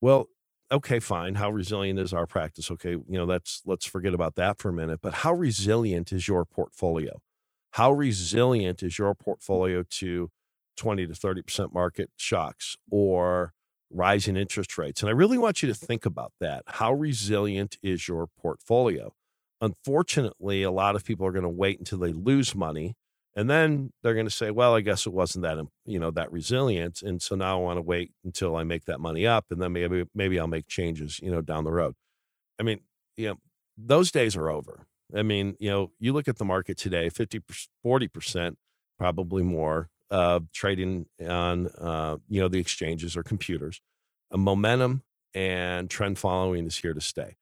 well, 0.00 0.28
okay, 0.70 1.00
fine. 1.00 1.34
How 1.36 1.50
resilient 1.50 1.98
is 1.98 2.12
our 2.12 2.26
practice? 2.26 2.70
Okay, 2.70 2.92
you 2.92 3.04
know, 3.08 3.24
let's 3.24 3.62
let's 3.66 3.86
forget 3.86 4.14
about 4.14 4.36
that 4.36 4.58
for 4.58 4.68
a 4.68 4.72
minute. 4.72 5.00
But 5.02 5.14
how 5.14 5.32
resilient 5.32 6.12
is 6.12 6.28
your 6.28 6.44
portfolio? 6.44 7.20
How 7.72 7.90
resilient 7.90 8.82
is 8.82 8.98
your 8.98 9.14
portfolio 9.14 9.82
to 9.82 10.30
20 10.76 11.06
to 11.06 11.12
30% 11.14 11.72
market 11.72 12.10
shocks 12.16 12.76
or 12.90 13.52
rising 13.90 14.36
interest 14.36 14.76
rates? 14.76 15.02
And 15.02 15.08
I 15.08 15.12
really 15.12 15.38
want 15.38 15.62
you 15.62 15.68
to 15.68 15.74
think 15.74 16.04
about 16.04 16.32
that. 16.40 16.64
How 16.66 16.92
resilient 16.92 17.78
is 17.82 18.08
your 18.08 18.26
portfolio? 18.26 19.14
Unfortunately, 19.60 20.62
a 20.62 20.70
lot 20.70 20.96
of 20.96 21.04
people 21.04 21.26
are 21.26 21.32
going 21.32 21.44
to 21.44 21.48
wait 21.48 21.78
until 21.78 21.98
they 21.98 22.12
lose 22.12 22.54
money 22.54 22.94
and 23.34 23.48
then 23.48 23.92
they're 24.02 24.14
going 24.14 24.26
to 24.26 24.30
say, 24.30 24.50
well, 24.50 24.74
I 24.74 24.82
guess 24.82 25.06
it 25.06 25.12
wasn't 25.12 25.44
that, 25.44 25.56
you 25.86 25.98
know, 25.98 26.10
that 26.10 26.30
resilient. 26.30 27.00
And 27.00 27.22
so 27.22 27.34
now 27.34 27.58
I 27.58 27.62
want 27.62 27.78
to 27.78 27.82
wait 27.82 28.12
until 28.22 28.54
I 28.56 28.64
make 28.64 28.84
that 28.84 29.00
money 29.00 29.26
up 29.26 29.46
and 29.50 29.62
then 29.62 29.72
maybe, 29.72 30.04
maybe 30.14 30.38
I'll 30.38 30.46
make 30.46 30.66
changes, 30.66 31.20
you 31.22 31.30
know, 31.30 31.40
down 31.40 31.64
the 31.64 31.72
road. 31.72 31.94
I 32.60 32.64
mean, 32.64 32.80
you 33.16 33.28
know, 33.28 33.36
those 33.78 34.10
days 34.10 34.36
are 34.36 34.50
over. 34.50 34.86
I 35.14 35.22
mean, 35.22 35.56
you 35.58 35.70
know, 35.70 35.92
you 35.98 36.12
look 36.12 36.28
at 36.28 36.38
the 36.38 36.44
market 36.44 36.78
today, 36.78 37.08
50, 37.08 37.40
40%, 37.84 38.56
probably 38.98 39.42
more, 39.42 39.88
uh, 40.10 40.40
trading 40.52 41.06
on, 41.26 41.68
uh, 41.78 42.16
you 42.28 42.40
know, 42.40 42.48
the 42.48 42.58
exchanges 42.58 43.16
or 43.16 43.22
computers. 43.22 43.80
A 44.30 44.38
momentum 44.38 45.02
and 45.34 45.90
trend 45.90 46.18
following 46.18 46.66
is 46.66 46.78
here 46.78 46.94
to 46.94 47.00
stay 47.00 47.36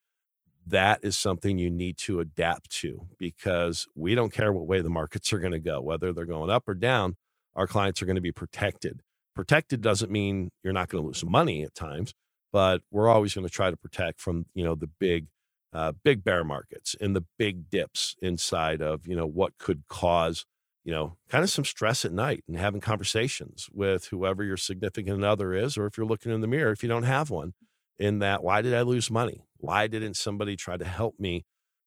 that 0.66 1.00
is 1.02 1.16
something 1.16 1.58
you 1.58 1.70
need 1.70 1.96
to 1.98 2.20
adapt 2.20 2.70
to 2.70 3.06
because 3.18 3.86
we 3.94 4.14
don't 4.14 4.32
care 4.32 4.52
what 4.52 4.66
way 4.66 4.80
the 4.80 4.90
markets 4.90 5.32
are 5.32 5.38
going 5.38 5.52
to 5.52 5.60
go, 5.60 5.80
whether 5.80 6.12
they're 6.12 6.24
going 6.24 6.50
up 6.50 6.68
or 6.68 6.74
down, 6.74 7.16
our 7.54 7.66
clients 7.66 8.00
are 8.00 8.06
going 8.06 8.16
to 8.16 8.22
be 8.22 8.32
protected. 8.32 9.00
Protected 9.34 9.80
doesn't 9.80 10.10
mean 10.10 10.50
you're 10.62 10.72
not 10.72 10.88
going 10.88 11.02
to 11.02 11.06
lose 11.06 11.24
money 11.24 11.62
at 11.62 11.74
times, 11.74 12.14
but 12.52 12.82
we're 12.90 13.08
always 13.08 13.34
going 13.34 13.46
to 13.46 13.52
try 13.52 13.70
to 13.70 13.76
protect 13.76 14.20
from, 14.20 14.46
you 14.54 14.64
know, 14.64 14.74
the 14.74 14.88
big, 14.98 15.26
uh, 15.72 15.92
big 16.02 16.24
bear 16.24 16.44
markets 16.44 16.96
and 17.00 17.14
the 17.14 17.24
big 17.38 17.70
dips 17.70 18.16
inside 18.20 18.82
of, 18.82 19.06
you 19.06 19.14
know, 19.14 19.26
what 19.26 19.56
could 19.58 19.84
cause, 19.88 20.44
you 20.84 20.92
know, 20.92 21.16
kind 21.28 21.44
of 21.44 21.50
some 21.50 21.64
stress 21.64 22.04
at 22.04 22.12
night 22.12 22.42
and 22.48 22.56
having 22.56 22.80
conversations 22.80 23.68
with 23.72 24.06
whoever 24.06 24.42
your 24.42 24.56
significant 24.56 25.24
other 25.24 25.54
is, 25.54 25.78
or 25.78 25.86
if 25.86 25.96
you're 25.96 26.06
looking 26.06 26.32
in 26.32 26.40
the 26.40 26.46
mirror, 26.46 26.72
if 26.72 26.82
you 26.82 26.88
don't 26.88 27.04
have 27.04 27.30
one, 27.30 27.52
in 27.98 28.18
that, 28.20 28.42
why 28.42 28.62
did 28.62 28.74
I 28.74 28.80
lose 28.80 29.10
money? 29.10 29.44
Why 29.58 29.86
didn't 29.86 30.14
somebody 30.14 30.56
try 30.56 30.76
to 30.78 30.86
help 30.86 31.20
me 31.20 31.44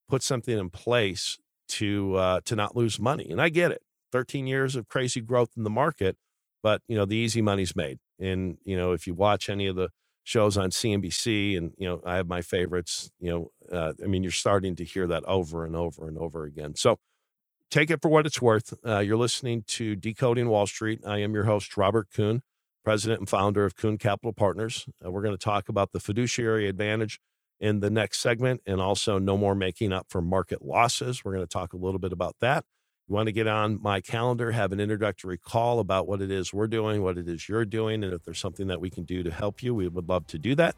put 0.08 0.22
something 0.22 0.58
in 0.58 0.70
place 0.70 1.40
to 1.70 2.16
uh, 2.16 2.42
to 2.46 2.56
not 2.56 2.76
lose 2.76 3.00
money? 3.00 3.28
And 3.30 3.42
I 3.42 3.50
get 3.50 3.72
it. 3.72 3.82
13 4.12 4.46
years 4.46 4.76
of 4.76 4.88
crazy 4.88 5.22
growth 5.22 5.50
in 5.58 5.64
the 5.64 5.72
market, 5.72 6.18
but 6.62 6.84
you 6.88 6.96
know 6.96 7.06
the 7.06 7.16
easy 7.16 7.42
money's 7.42 7.76
made. 7.76 7.98
And 8.20 8.60
you 8.64 8.78
know 8.78 8.92
if 8.92 9.08
you 9.08 9.16
watch 9.16 9.50
any 9.50 9.66
of 9.66 9.76
the 9.76 9.90
shows 10.24 10.56
on 10.56 10.70
CNBC, 10.70 11.58
and 11.58 11.74
you 11.78 11.88
know 11.88 12.02
I 12.06 12.18
have 12.18 12.28
my 12.28 12.42
favorites. 12.42 13.12
You 13.20 13.32
know, 13.32 13.52
uh, 13.72 13.94
I 14.04 14.08
mean 14.08 14.24
you're 14.24 14.32
starting 14.32 14.76
to 14.78 14.84
hear 14.84 15.08
that 15.08 15.24
over 15.26 15.66
and 15.66 15.76
over 15.76 16.08
and 16.08 16.18
over 16.18 16.44
again. 16.44 16.76
So 16.76 17.00
take 17.70 17.90
it 17.90 18.02
for 18.02 18.10
what 18.10 18.26
it's 18.26 18.42
worth. 18.42 18.74
Uh, 18.86 19.00
you're 19.00 19.18
listening 19.18 19.64
to 19.68 19.96
Decoding 19.96 20.50
Wall 20.50 20.68
Street. 20.68 21.02
I 21.06 21.20
am 21.20 21.34
your 21.34 21.46
host 21.46 21.76
Robert 21.76 22.08
Kuhn, 22.14 22.42
president 22.84 23.20
and 23.20 23.30
founder 23.30 23.66
of 23.66 23.76
Kuhn 23.76 23.98
Capital 23.98 24.34
Partners. 24.34 24.88
Uh, 25.04 25.12
we're 25.12 25.24
going 25.24 25.36
to 25.36 25.44
talk 25.44 25.70
about 25.70 25.92
the 25.92 26.00
fiduciary 26.00 26.68
advantage 26.68 27.20
in 27.60 27.80
the 27.80 27.90
next 27.90 28.20
segment 28.20 28.62
and 28.66 28.82
also 28.82 29.18
no 29.18 29.38
more 29.38 29.56
making 29.56 29.94
up 29.94 30.08
for 30.10 30.22
market 30.22 30.64
losses. 30.64 31.24
We're 31.24 31.34
going 31.34 31.46
to 31.46 31.52
talk 31.52 31.74
a 31.74 31.78
little 31.78 32.00
bit 32.00 32.12
about 32.12 32.36
that. 32.42 32.66
You 33.08 33.16
want 33.16 33.28
to 33.28 33.32
get 33.32 33.48
on 33.48 33.82
my 33.82 34.02
calendar, 34.02 34.52
have 34.52 34.72
an 34.72 34.80
introductory 34.80 35.38
call 35.38 35.80
about 35.80 36.08
what 36.08 36.22
it 36.22 36.32
is 36.32 36.54
we're 36.54 36.68
doing, 36.68 37.04
what 37.04 37.18
it 37.18 37.28
is 37.28 37.50
you're 37.50 37.66
doing, 37.66 38.04
and 38.04 38.14
if 38.14 38.24
there's 38.24 38.40
something 38.40 38.68
that 38.68 38.80
we 38.80 38.90
can 38.90 39.04
do 39.04 39.24
to 39.24 39.32
help 39.32 39.62
you, 39.62 39.76
we 39.76 39.88
would 39.88 40.08
love 40.08 40.26
to 40.28 40.40
do 40.40 40.56
that. 40.56 40.76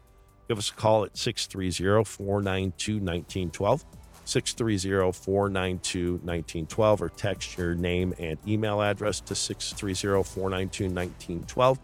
Give 0.48 0.58
us 0.58 0.70
a 0.70 0.74
call 0.74 1.04
at 1.04 1.16
630 1.16 2.04
492 2.04 2.94
1912. 2.94 3.84
630 4.24 5.12
492 5.12 6.12
1912 6.14 7.02
or 7.02 7.08
text 7.10 7.56
your 7.56 7.74
name 7.74 8.12
and 8.18 8.38
email 8.46 8.82
address 8.82 9.20
to 9.20 9.34
630 9.34 10.22
492 10.24 10.84
1912. 10.84 11.78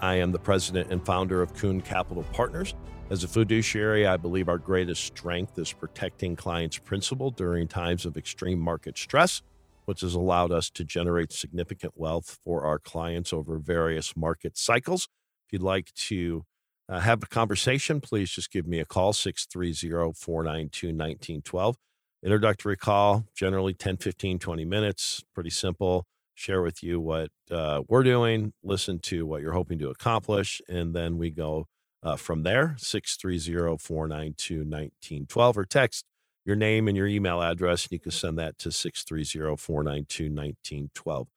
I 0.00 0.14
am 0.14 0.32
the 0.32 0.38
president 0.38 0.90
and 0.90 1.04
founder 1.04 1.42
of 1.42 1.54
Kuhn 1.54 1.80
Capital 1.80 2.24
Partners. 2.32 2.74
As 3.10 3.24
a 3.24 3.28
fiduciary, 3.28 4.06
I 4.06 4.16
believe 4.16 4.48
our 4.48 4.58
greatest 4.58 5.04
strength 5.04 5.58
is 5.58 5.72
protecting 5.72 6.36
clients' 6.36 6.78
principal 6.78 7.30
during 7.30 7.68
times 7.68 8.06
of 8.06 8.16
extreme 8.16 8.58
market 8.58 8.96
stress, 8.96 9.42
which 9.90 10.02
has 10.02 10.14
allowed 10.14 10.52
us 10.52 10.70
to 10.70 10.84
generate 10.84 11.32
significant 11.32 11.92
wealth 11.96 12.38
for 12.44 12.64
our 12.64 12.78
clients 12.78 13.32
over 13.32 13.58
various 13.58 14.16
market 14.16 14.56
cycles. 14.56 15.08
If 15.48 15.52
you'd 15.52 15.62
like 15.62 15.92
to 15.94 16.44
uh, 16.88 17.00
have 17.00 17.24
a 17.24 17.26
conversation, 17.26 18.00
please 18.00 18.30
just 18.30 18.52
give 18.52 18.68
me 18.68 18.78
a 18.78 18.84
call, 18.84 19.12
630 19.12 20.12
492 20.14 20.86
1912. 20.86 21.76
Introductory 22.22 22.76
call, 22.76 23.24
generally 23.34 23.74
10, 23.74 23.96
15, 23.96 24.38
20 24.38 24.64
minutes, 24.64 25.24
pretty 25.34 25.50
simple 25.50 26.06
share 26.36 26.62
with 26.62 26.84
you 26.84 27.00
what 27.00 27.30
uh, 27.50 27.82
we're 27.88 28.04
doing, 28.04 28.52
listen 28.62 29.00
to 29.00 29.26
what 29.26 29.42
you're 29.42 29.54
hoping 29.54 29.80
to 29.80 29.90
accomplish, 29.90 30.62
and 30.68 30.94
then 30.94 31.18
we 31.18 31.30
go 31.30 31.66
uh, 32.04 32.14
from 32.14 32.44
there 32.44 32.76
630 32.78 33.76
492 33.76 34.54
1912 34.58 35.58
or 35.58 35.64
text 35.64 36.06
your 36.44 36.56
name 36.56 36.88
and 36.88 36.96
your 36.96 37.06
email 37.06 37.42
address, 37.42 37.84
and 37.84 37.92
you 37.92 38.00
can 38.00 38.12
send 38.12 38.38
that 38.38 38.58
to 38.58 38.72
630 38.72 39.56
492 39.56 40.24
1912. 40.24 41.28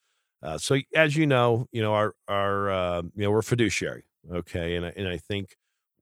Uh, 0.41 0.57
so 0.57 0.77
as 0.95 1.15
you 1.15 1.25
know, 1.25 1.67
you 1.71 1.81
know 1.81 1.93
our 1.93 2.15
our 2.27 2.71
uh, 2.71 3.01
you 3.15 3.23
know 3.23 3.31
we're 3.31 3.41
fiduciary, 3.41 4.05
okay, 4.31 4.75
and 4.75 4.85
I, 4.85 4.93
and 4.95 5.07
I 5.07 5.17
think 5.17 5.55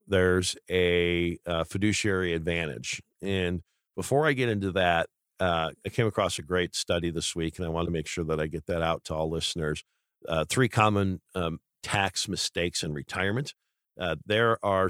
there's 0.08 0.56
a 0.70 1.38
uh, 1.46 1.64
fiduciary 1.64 2.34
advantage. 2.34 3.02
And 3.22 3.62
before 3.96 4.28
I 4.28 4.34
get 4.34 4.50
into 4.50 4.72
that, 4.74 5.08
uh, 5.40 5.72
I 5.86 5.90
came 5.90 6.08
across 6.08 6.38
a 6.38 6.44
great 6.44 6.76
study 6.76 7.10
this 7.10 7.36
week, 7.36 7.58
and 7.58 7.66
I 7.66 7.70
want 7.70 7.88
to 7.88 7.92
make 7.92 8.08
sure 8.08 8.24
that 8.26 8.40
I 8.40 8.48
get 8.48 8.68
that 8.68 8.82
out 8.82 9.04
to 9.06 9.16
all 9.16 9.30
listeners. 9.30 9.84
Uh, 10.28 10.46
three 10.48 10.70
common 10.70 11.22
um, 11.34 11.60
tax 11.82 12.28
mistakes 12.28 12.84
in 12.84 12.94
retirement. 12.94 13.54
Uh, 14.00 14.16
there 14.26 14.64
are, 14.64 14.90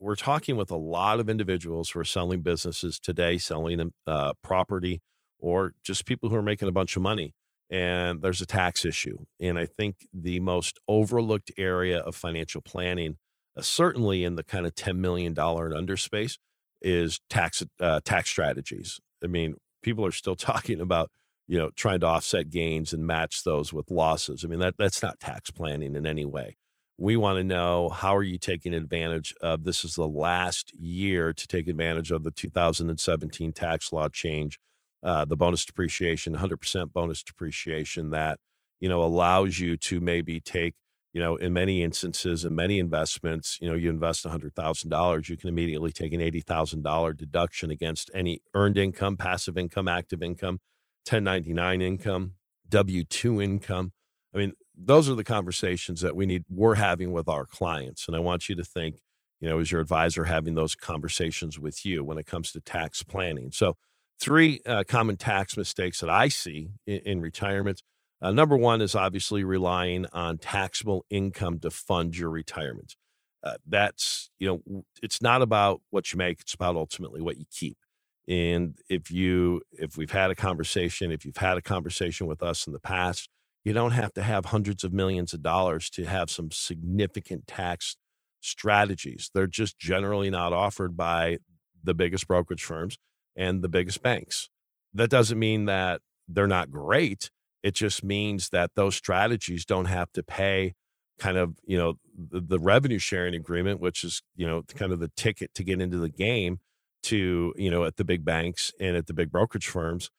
we're 0.00 0.16
talking 0.16 0.56
with 0.56 0.70
a 0.70 0.76
lot 0.76 1.20
of 1.20 1.28
individuals 1.28 1.90
who 1.90 2.00
are 2.00 2.04
selling 2.04 2.40
businesses 2.40 2.98
today, 2.98 3.38
selling 3.38 3.92
uh, 4.06 4.32
property, 4.42 5.02
or 5.38 5.74
just 5.82 6.06
people 6.06 6.28
who 6.28 6.36
are 6.36 6.42
making 6.42 6.68
a 6.68 6.72
bunch 6.72 6.96
of 6.96 7.02
money. 7.02 7.34
And 7.70 8.22
there's 8.22 8.40
a 8.40 8.46
tax 8.46 8.84
issue. 8.84 9.18
And 9.40 9.58
I 9.58 9.66
think 9.66 10.06
the 10.12 10.40
most 10.40 10.78
overlooked 10.88 11.52
area 11.58 11.98
of 11.98 12.14
financial 12.14 12.62
planning, 12.62 13.16
uh, 13.56 13.62
certainly 13.62 14.24
in 14.24 14.36
the 14.36 14.44
kind 14.44 14.66
of 14.66 14.74
$10 14.74 14.96
million 14.96 15.34
and 15.38 15.74
under 15.74 15.96
space, 15.96 16.38
is 16.80 17.20
tax 17.28 17.62
uh, 17.80 18.00
tax 18.04 18.30
strategies. 18.30 19.00
I 19.22 19.26
mean, 19.26 19.56
people 19.82 20.06
are 20.06 20.12
still 20.12 20.36
talking 20.36 20.80
about 20.80 21.10
you 21.46 21.58
know 21.58 21.70
trying 21.74 22.00
to 22.00 22.06
offset 22.06 22.50
gains 22.50 22.92
and 22.92 23.06
match 23.06 23.42
those 23.42 23.72
with 23.72 23.90
losses 23.90 24.44
i 24.44 24.48
mean 24.48 24.58
that 24.58 24.74
that's 24.78 25.02
not 25.02 25.18
tax 25.18 25.50
planning 25.50 25.96
in 25.96 26.06
any 26.06 26.26
way 26.26 26.56
we 26.98 27.16
want 27.16 27.38
to 27.38 27.44
know 27.44 27.88
how 27.88 28.16
are 28.16 28.22
you 28.22 28.38
taking 28.38 28.74
advantage 28.74 29.34
of 29.40 29.64
this 29.64 29.84
is 29.84 29.94
the 29.94 30.08
last 30.08 30.72
year 30.78 31.32
to 31.32 31.46
take 31.46 31.68
advantage 31.68 32.10
of 32.10 32.24
the 32.24 32.30
2017 32.30 33.52
tax 33.52 33.92
law 33.92 34.08
change 34.08 34.58
uh, 35.04 35.24
the 35.24 35.36
bonus 35.36 35.64
depreciation 35.64 36.36
100% 36.36 36.92
bonus 36.92 37.22
depreciation 37.22 38.10
that 38.10 38.38
you 38.80 38.88
know 38.88 39.02
allows 39.02 39.58
you 39.58 39.76
to 39.76 40.00
maybe 40.00 40.40
take 40.40 40.74
you 41.12 41.24
know, 41.24 41.36
in 41.36 41.52
many 41.52 41.82
instances, 41.82 42.44
in 42.44 42.54
many 42.54 42.78
investments, 42.78 43.58
you 43.60 43.68
know, 43.68 43.74
you 43.74 43.88
invest 43.88 44.24
$100,000, 44.24 45.28
you 45.28 45.36
can 45.36 45.48
immediately 45.48 45.90
take 45.90 46.12
an 46.12 46.20
$80,000 46.20 47.16
deduction 47.16 47.70
against 47.70 48.10
any 48.14 48.40
earned 48.54 48.76
income, 48.76 49.16
passive 49.16 49.56
income, 49.56 49.88
active 49.88 50.22
income, 50.22 50.60
1099 51.08 51.80
income, 51.80 52.34
W 52.68 53.04
2 53.04 53.40
income. 53.40 53.92
I 54.34 54.38
mean, 54.38 54.52
those 54.78 55.08
are 55.08 55.14
the 55.14 55.24
conversations 55.24 56.00
that 56.02 56.14
we 56.14 56.26
need, 56.26 56.44
we're 56.48 56.76
having 56.76 57.12
with 57.12 57.28
our 57.28 57.44
clients. 57.44 58.06
And 58.06 58.16
I 58.16 58.20
want 58.20 58.48
you 58.48 58.54
to 58.54 58.64
think, 58.64 59.00
you 59.40 59.48
know, 59.48 59.58
is 59.58 59.72
your 59.72 59.80
advisor 59.80 60.24
having 60.24 60.54
those 60.54 60.74
conversations 60.74 61.58
with 61.58 61.84
you 61.84 62.04
when 62.04 62.18
it 62.18 62.26
comes 62.26 62.52
to 62.52 62.60
tax 62.60 63.02
planning. 63.02 63.50
So, 63.52 63.76
three 64.20 64.60
uh, 64.66 64.82
common 64.86 65.16
tax 65.16 65.56
mistakes 65.56 66.00
that 66.00 66.10
I 66.10 66.28
see 66.28 66.70
in, 66.86 66.98
in 67.04 67.20
retirement 67.20 67.82
uh, 68.20 68.32
number 68.32 68.56
one 68.56 68.80
is 68.80 68.94
obviously 68.94 69.44
relying 69.44 70.06
on 70.12 70.38
taxable 70.38 71.04
income 71.08 71.60
to 71.60 71.70
fund 71.70 72.16
your 72.16 72.30
retirement. 72.30 72.96
Uh, 73.44 73.54
that's, 73.66 74.30
you 74.40 74.48
know, 74.48 74.82
it's 75.02 75.22
not 75.22 75.42
about 75.42 75.80
what 75.90 76.12
you 76.12 76.18
make, 76.18 76.40
it's 76.40 76.54
about 76.54 76.74
ultimately 76.74 77.20
what 77.20 77.38
you 77.38 77.44
keep. 77.52 77.78
And 78.26 78.76
if 78.90 79.10
you, 79.10 79.62
if 79.72 79.96
we've 79.96 80.10
had 80.10 80.30
a 80.30 80.34
conversation, 80.34 81.12
if 81.12 81.24
you've 81.24 81.36
had 81.36 81.56
a 81.56 81.62
conversation 81.62 82.26
with 82.26 82.42
us 82.42 82.66
in 82.66 82.72
the 82.72 82.80
past, 82.80 83.28
you 83.64 83.72
don't 83.72 83.92
have 83.92 84.12
to 84.14 84.22
have 84.22 84.46
hundreds 84.46 84.84
of 84.84 84.92
millions 84.92 85.32
of 85.34 85.42
dollars 85.42 85.90
to 85.90 86.04
have 86.04 86.30
some 86.30 86.50
significant 86.50 87.46
tax 87.46 87.96
strategies. 88.40 89.30
They're 89.34 89.46
just 89.46 89.78
generally 89.78 90.30
not 90.30 90.52
offered 90.52 90.96
by 90.96 91.38
the 91.82 91.94
biggest 91.94 92.26
brokerage 92.26 92.62
firms 92.62 92.98
and 93.36 93.62
the 93.62 93.68
biggest 93.68 94.02
banks. 94.02 94.48
That 94.94 95.10
doesn't 95.10 95.38
mean 95.38 95.66
that 95.66 96.00
they're 96.28 96.46
not 96.46 96.70
great. 96.70 97.30
It 97.62 97.74
just 97.74 98.04
means 98.04 98.50
that 98.50 98.70
those 98.74 98.94
strategies 98.94 99.64
don't 99.64 99.86
have 99.86 100.12
to 100.12 100.22
pay 100.22 100.74
kind 101.18 101.36
of, 101.36 101.56
you 101.64 101.76
know, 101.76 101.94
the, 102.16 102.40
the 102.40 102.58
revenue 102.58 102.98
sharing 102.98 103.34
agreement, 103.34 103.80
which 103.80 104.04
is, 104.04 104.22
you 104.36 104.46
know, 104.46 104.62
kind 104.74 104.92
of 104.92 105.00
the 105.00 105.10
ticket 105.16 105.52
to 105.54 105.64
get 105.64 105.80
into 105.80 105.98
the 105.98 106.08
game 106.08 106.60
to, 107.04 107.52
you 107.56 107.70
know, 107.70 107.84
at 107.84 107.96
the 107.96 108.04
big 108.04 108.24
banks 108.24 108.72
and 108.80 108.96
at 108.96 109.06
the 109.06 109.14
big 109.14 109.30
brokerage 109.30 109.66
firms. 109.66 110.10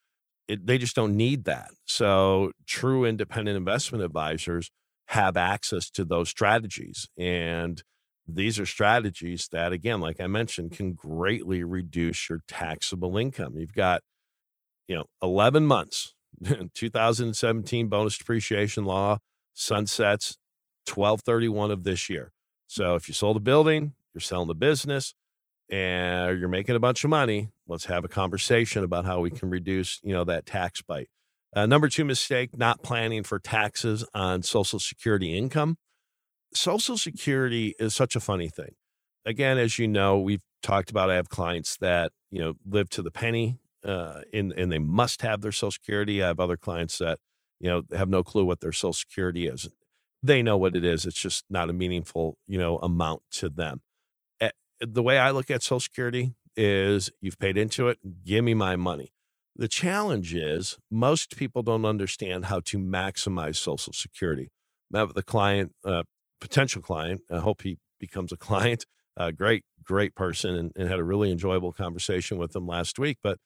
It, 0.50 0.66
they 0.66 0.78
just 0.78 0.96
don't 0.96 1.16
need 1.16 1.44
that. 1.44 1.70
So 1.86 2.50
true 2.66 3.04
independent 3.04 3.56
investment 3.56 4.02
advisors 4.02 4.70
have 5.06 5.36
access 5.36 5.90
to 5.90 6.04
those 6.04 6.28
strategies. 6.28 7.08
And 7.16 7.82
these 8.26 8.58
are 8.58 8.66
strategies 8.66 9.48
that, 9.52 9.72
again, 9.72 10.00
like 10.00 10.20
I 10.20 10.26
mentioned, 10.26 10.72
can 10.72 10.94
greatly 10.94 11.62
reduce 11.62 12.28
your 12.28 12.40
taxable 12.48 13.16
income. 13.16 13.54
You've 13.56 13.74
got, 13.74 14.02
you 14.88 14.96
know, 14.96 15.04
11 15.22 15.66
months 15.66 16.14
2017 16.74 17.88
bonus 17.88 18.18
depreciation 18.18 18.84
law 18.84 19.18
sunsets 19.54 20.36
1231 20.88 21.70
of 21.70 21.84
this 21.84 22.08
year. 22.08 22.32
So 22.66 22.96
if 22.96 23.08
you 23.08 23.14
sold 23.14 23.36
a 23.36 23.40
building, 23.40 23.94
you're 24.14 24.20
selling 24.20 24.48
the 24.48 24.54
business, 24.54 25.14
and 25.70 26.38
you're 26.38 26.48
making 26.48 26.76
a 26.76 26.80
bunch 26.80 27.04
of 27.04 27.10
money, 27.10 27.50
let's 27.68 27.86
have 27.86 28.04
a 28.04 28.08
conversation 28.08 28.84
about 28.84 29.04
how 29.04 29.20
we 29.20 29.30
can 29.30 29.50
reduce, 29.50 30.00
you 30.02 30.12
know, 30.12 30.24
that 30.24 30.46
tax 30.46 30.82
bite. 30.82 31.08
Uh, 31.54 31.66
number 31.66 31.88
two 31.88 32.04
mistake, 32.04 32.56
not 32.56 32.82
planning 32.82 33.22
for 33.22 33.38
taxes 33.38 34.04
on 34.14 34.42
Social 34.42 34.78
Security 34.78 35.36
income. 35.36 35.76
Social 36.54 36.96
Security 36.96 37.74
is 37.78 37.94
such 37.94 38.14
a 38.16 38.20
funny 38.20 38.48
thing. 38.48 38.74
Again, 39.24 39.58
as 39.58 39.78
you 39.78 39.86
know, 39.86 40.18
we've 40.18 40.42
talked 40.62 40.90
about, 40.90 41.10
I 41.10 41.16
have 41.16 41.28
clients 41.28 41.76
that, 41.78 42.12
you 42.30 42.40
know, 42.40 42.54
live 42.64 42.88
to 42.90 43.02
the 43.02 43.10
penny 43.10 43.58
uh, 43.84 44.20
and 44.32 44.52
and 44.52 44.70
they 44.70 44.78
must 44.78 45.22
have 45.22 45.40
their 45.40 45.52
Social 45.52 45.70
Security. 45.72 46.22
I 46.22 46.28
have 46.28 46.40
other 46.40 46.56
clients 46.56 46.98
that 46.98 47.18
you 47.58 47.70
know 47.70 47.82
have 47.96 48.08
no 48.08 48.22
clue 48.22 48.44
what 48.44 48.60
their 48.60 48.72
Social 48.72 48.92
Security 48.92 49.46
is. 49.46 49.68
They 50.22 50.42
know 50.42 50.58
what 50.58 50.76
it 50.76 50.84
is. 50.84 51.06
It's 51.06 51.20
just 51.20 51.44
not 51.48 51.70
a 51.70 51.72
meaningful 51.72 52.36
you 52.46 52.58
know 52.58 52.78
amount 52.78 53.22
to 53.32 53.48
them. 53.48 53.80
The 54.80 55.02
way 55.02 55.18
I 55.18 55.30
look 55.30 55.50
at 55.50 55.62
Social 55.62 55.80
Security 55.80 56.34
is 56.56 57.10
you've 57.20 57.38
paid 57.38 57.56
into 57.56 57.88
it. 57.88 57.98
Give 58.24 58.44
me 58.44 58.54
my 58.54 58.76
money. 58.76 59.12
The 59.56 59.68
challenge 59.68 60.34
is 60.34 60.78
most 60.90 61.36
people 61.36 61.62
don't 61.62 61.84
understand 61.84 62.46
how 62.46 62.60
to 62.66 62.78
maximize 62.78 63.56
Social 63.56 63.92
Security. 63.92 64.50
Met 64.90 65.08
with 65.08 65.16
a 65.16 65.22
client, 65.22 65.72
uh, 65.84 66.04
potential 66.40 66.82
client. 66.82 67.20
I 67.30 67.38
hope 67.38 67.62
he 67.62 67.78
becomes 67.98 68.32
a 68.32 68.36
client. 68.48 68.86
A 69.16 69.32
great, 69.32 69.64
great 69.84 70.14
person, 70.14 70.54
and, 70.54 70.72
and 70.76 70.88
had 70.88 70.98
a 70.98 71.04
really 71.04 71.30
enjoyable 71.30 71.72
conversation 71.72 72.38
with 72.38 72.56
him 72.56 72.66
last 72.66 72.98
week. 72.98 73.18
But 73.22 73.38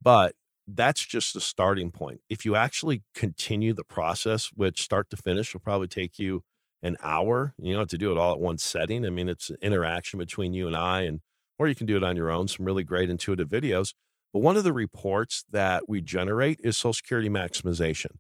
But 0.01 0.35
that's 0.67 1.05
just 1.05 1.33
the 1.33 1.41
starting 1.41 1.91
point. 1.91 2.21
If 2.29 2.45
you 2.45 2.55
actually 2.55 3.03
continue 3.13 3.73
the 3.73 3.83
process, 3.83 4.51
which 4.53 4.81
start 4.81 5.09
to 5.09 5.17
finish 5.17 5.53
will 5.53 5.61
probably 5.61 5.87
take 5.87 6.17
you 6.17 6.43
an 6.83 6.97
hour, 7.03 7.53
you 7.59 7.73
know, 7.73 7.85
to 7.85 7.97
do 7.97 8.11
it 8.11 8.17
all 8.17 8.33
at 8.33 8.39
one 8.39 8.57
setting. 8.57 9.05
I 9.05 9.09
mean, 9.09 9.29
it's 9.29 9.49
an 9.49 9.57
interaction 9.61 10.17
between 10.17 10.53
you 10.53 10.65
and 10.67 10.75
I, 10.75 11.01
and 11.01 11.21
or 11.59 11.67
you 11.67 11.75
can 11.75 11.85
do 11.85 11.97
it 11.97 12.03
on 12.03 12.15
your 12.15 12.31
own. 12.31 12.47
Some 12.47 12.65
really 12.65 12.83
great 12.83 13.09
intuitive 13.09 13.49
videos 13.49 13.93
but 14.33 14.39
one 14.39 14.57
of 14.57 14.63
the 14.63 14.73
reports 14.73 15.43
that 15.51 15.89
we 15.89 16.01
generate 16.01 16.59
is 16.63 16.77
Social 16.77 16.93
Security 16.93 17.29
maximization. 17.29 18.11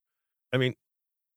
I 0.53 0.57
mean, 0.57 0.73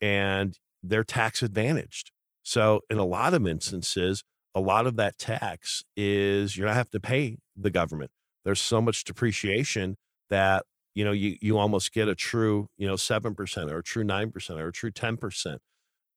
and 0.00 0.58
they're 0.82 1.04
tax 1.04 1.42
advantaged. 1.42 2.10
So, 2.42 2.82
in 2.90 2.98
a 2.98 3.04
lot 3.04 3.34
of 3.34 3.46
instances, 3.46 4.22
a 4.54 4.60
lot 4.60 4.86
of 4.86 4.96
that 4.96 5.18
tax 5.18 5.82
is 5.96 6.56
you're 6.56 6.66
not 6.66 6.76
have 6.76 6.90
to 6.90 7.00
pay 7.00 7.38
the 7.56 7.70
government. 7.70 8.10
There's 8.44 8.60
so 8.60 8.80
much 8.82 9.04
depreciation 9.04 9.96
that 10.30 10.64
you 10.94 11.04
know 11.04 11.12
you 11.12 11.36
you 11.40 11.58
almost 11.58 11.92
get 11.92 12.08
a 12.08 12.14
true 12.14 12.68
you 12.76 12.86
know 12.86 12.96
seven 12.96 13.34
percent 13.34 13.70
or 13.70 13.78
a 13.78 13.82
true 13.82 14.04
nine 14.04 14.30
percent 14.30 14.60
or 14.60 14.68
a 14.68 14.72
true 14.72 14.90
ten 14.90 15.16
percent. 15.16 15.60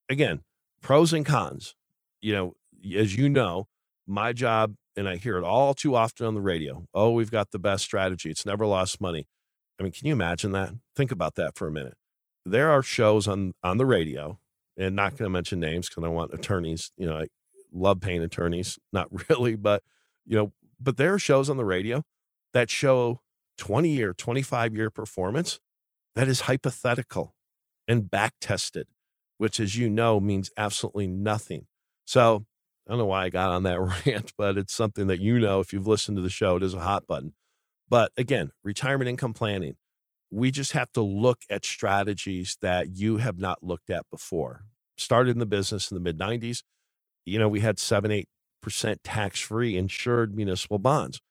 Again, 0.10 0.42
pros 0.82 1.14
and 1.14 1.26
cons. 1.26 1.76
You 2.22 2.34
know, 2.34 2.54
as 2.96 3.16
you 3.16 3.30
know, 3.30 3.68
my 4.08 4.34
job, 4.34 4.76
and 4.96 5.08
I 5.08 5.18
hear 5.18 5.38
it 5.38 5.44
all 5.44 5.74
too 5.74 5.96
often 5.96 6.26
on 6.26 6.34
the 6.34 6.42
radio. 6.42 6.88
Oh, 6.94 7.12
we've 7.12 7.32
got 7.32 7.52
the 7.52 7.60
best 7.60 7.84
strategy. 7.84 8.30
It's 8.32 8.46
never 8.46 8.66
lost 8.66 9.00
money. 9.00 9.28
I 9.80 9.84
mean, 9.84 9.92
can 9.92 10.08
you 10.08 10.14
imagine 10.14 10.52
that? 10.54 10.72
Think 10.96 11.12
about 11.12 11.36
that 11.36 11.56
for 11.56 11.68
a 11.68 11.72
minute. 11.72 11.96
There 12.46 12.72
are 12.72 12.82
shows 12.82 13.28
on 13.28 13.54
on 13.62 13.78
the 13.78 13.86
radio, 13.86 14.40
and 14.78 14.96
not 14.96 15.12
going 15.12 15.26
to 15.26 15.30
mention 15.30 15.60
names 15.60 15.90
because 15.90 16.04
I 16.04 16.08
want 16.08 16.34
attorneys. 16.34 16.92
You 16.98 17.08
know, 17.08 17.18
I 17.18 17.28
love 17.72 18.02
paying 18.02 18.24
attorneys, 18.24 18.80
not 18.92 19.08
really, 19.30 19.56
but 19.56 19.84
you 20.26 20.38
know, 20.38 20.54
but 20.80 20.98
there 20.98 21.14
are 21.14 21.20
shows 21.20 21.50
on 21.50 21.58
the 21.58 21.66
radio 21.66 22.04
that 22.54 22.70
show 22.70 23.22
20 23.58 23.90
year, 23.90 24.14
25 24.14 24.76
year 24.76 24.90
performance 24.90 25.60
that 26.16 26.28
is 26.28 26.42
hypothetical 26.42 27.36
and 27.88 28.10
back 28.10 28.34
tested, 28.42 28.88
which, 29.38 29.60
as 29.60 29.76
you 29.76 29.90
know, 29.90 30.20
means 30.20 30.52
absolutely 30.58 31.08
nothing. 31.08 31.68
So 32.06 32.46
I 32.88 32.92
don't 32.92 33.00
know 33.00 33.06
why 33.06 33.26
I 33.26 33.30
got 33.30 33.52
on 33.52 33.64
that 33.64 33.80
rant, 34.06 34.34
but 34.38 34.58
it's 34.58 34.74
something 34.74 35.08
that 35.08 35.20
you 35.20 35.40
know 35.40 35.60
if 35.60 35.74
you've 35.74 35.88
listened 35.88 36.18
to 36.18 36.22
the 36.24 36.30
show, 36.30 36.56
it 36.56 36.64
is 36.64 36.74
a 36.74 36.80
hot 36.80 37.08
button. 37.08 37.34
But 37.90 38.12
again, 38.18 38.52
retirement 38.64 39.10
income 39.10 39.34
planning, 39.34 39.76
we 40.30 40.52
just 40.52 40.74
have 40.74 40.92
to 40.94 41.02
look 41.02 41.42
at 41.50 41.66
strategies 41.66 42.58
that 42.62 42.96
you 42.96 43.18
have 43.18 43.40
not 43.40 43.64
looked 43.64 43.90
at 43.90 44.06
before. 44.12 44.66
Started 44.98 45.32
in 45.32 45.40
the 45.40 45.46
business 45.46 45.90
in 45.92 45.96
the 45.96 46.02
mid 46.02 46.18
90s. 46.18 46.64
You 47.26 47.40
know, 47.40 47.48
we 47.48 47.60
had 47.60 47.80
seven, 47.80 48.12
eight 48.12 48.28
percent 48.62 49.04
tax 49.04 49.40
free 49.40 49.78
insured 49.78 50.36
municipal 50.36 50.80
bonds. 50.80 51.22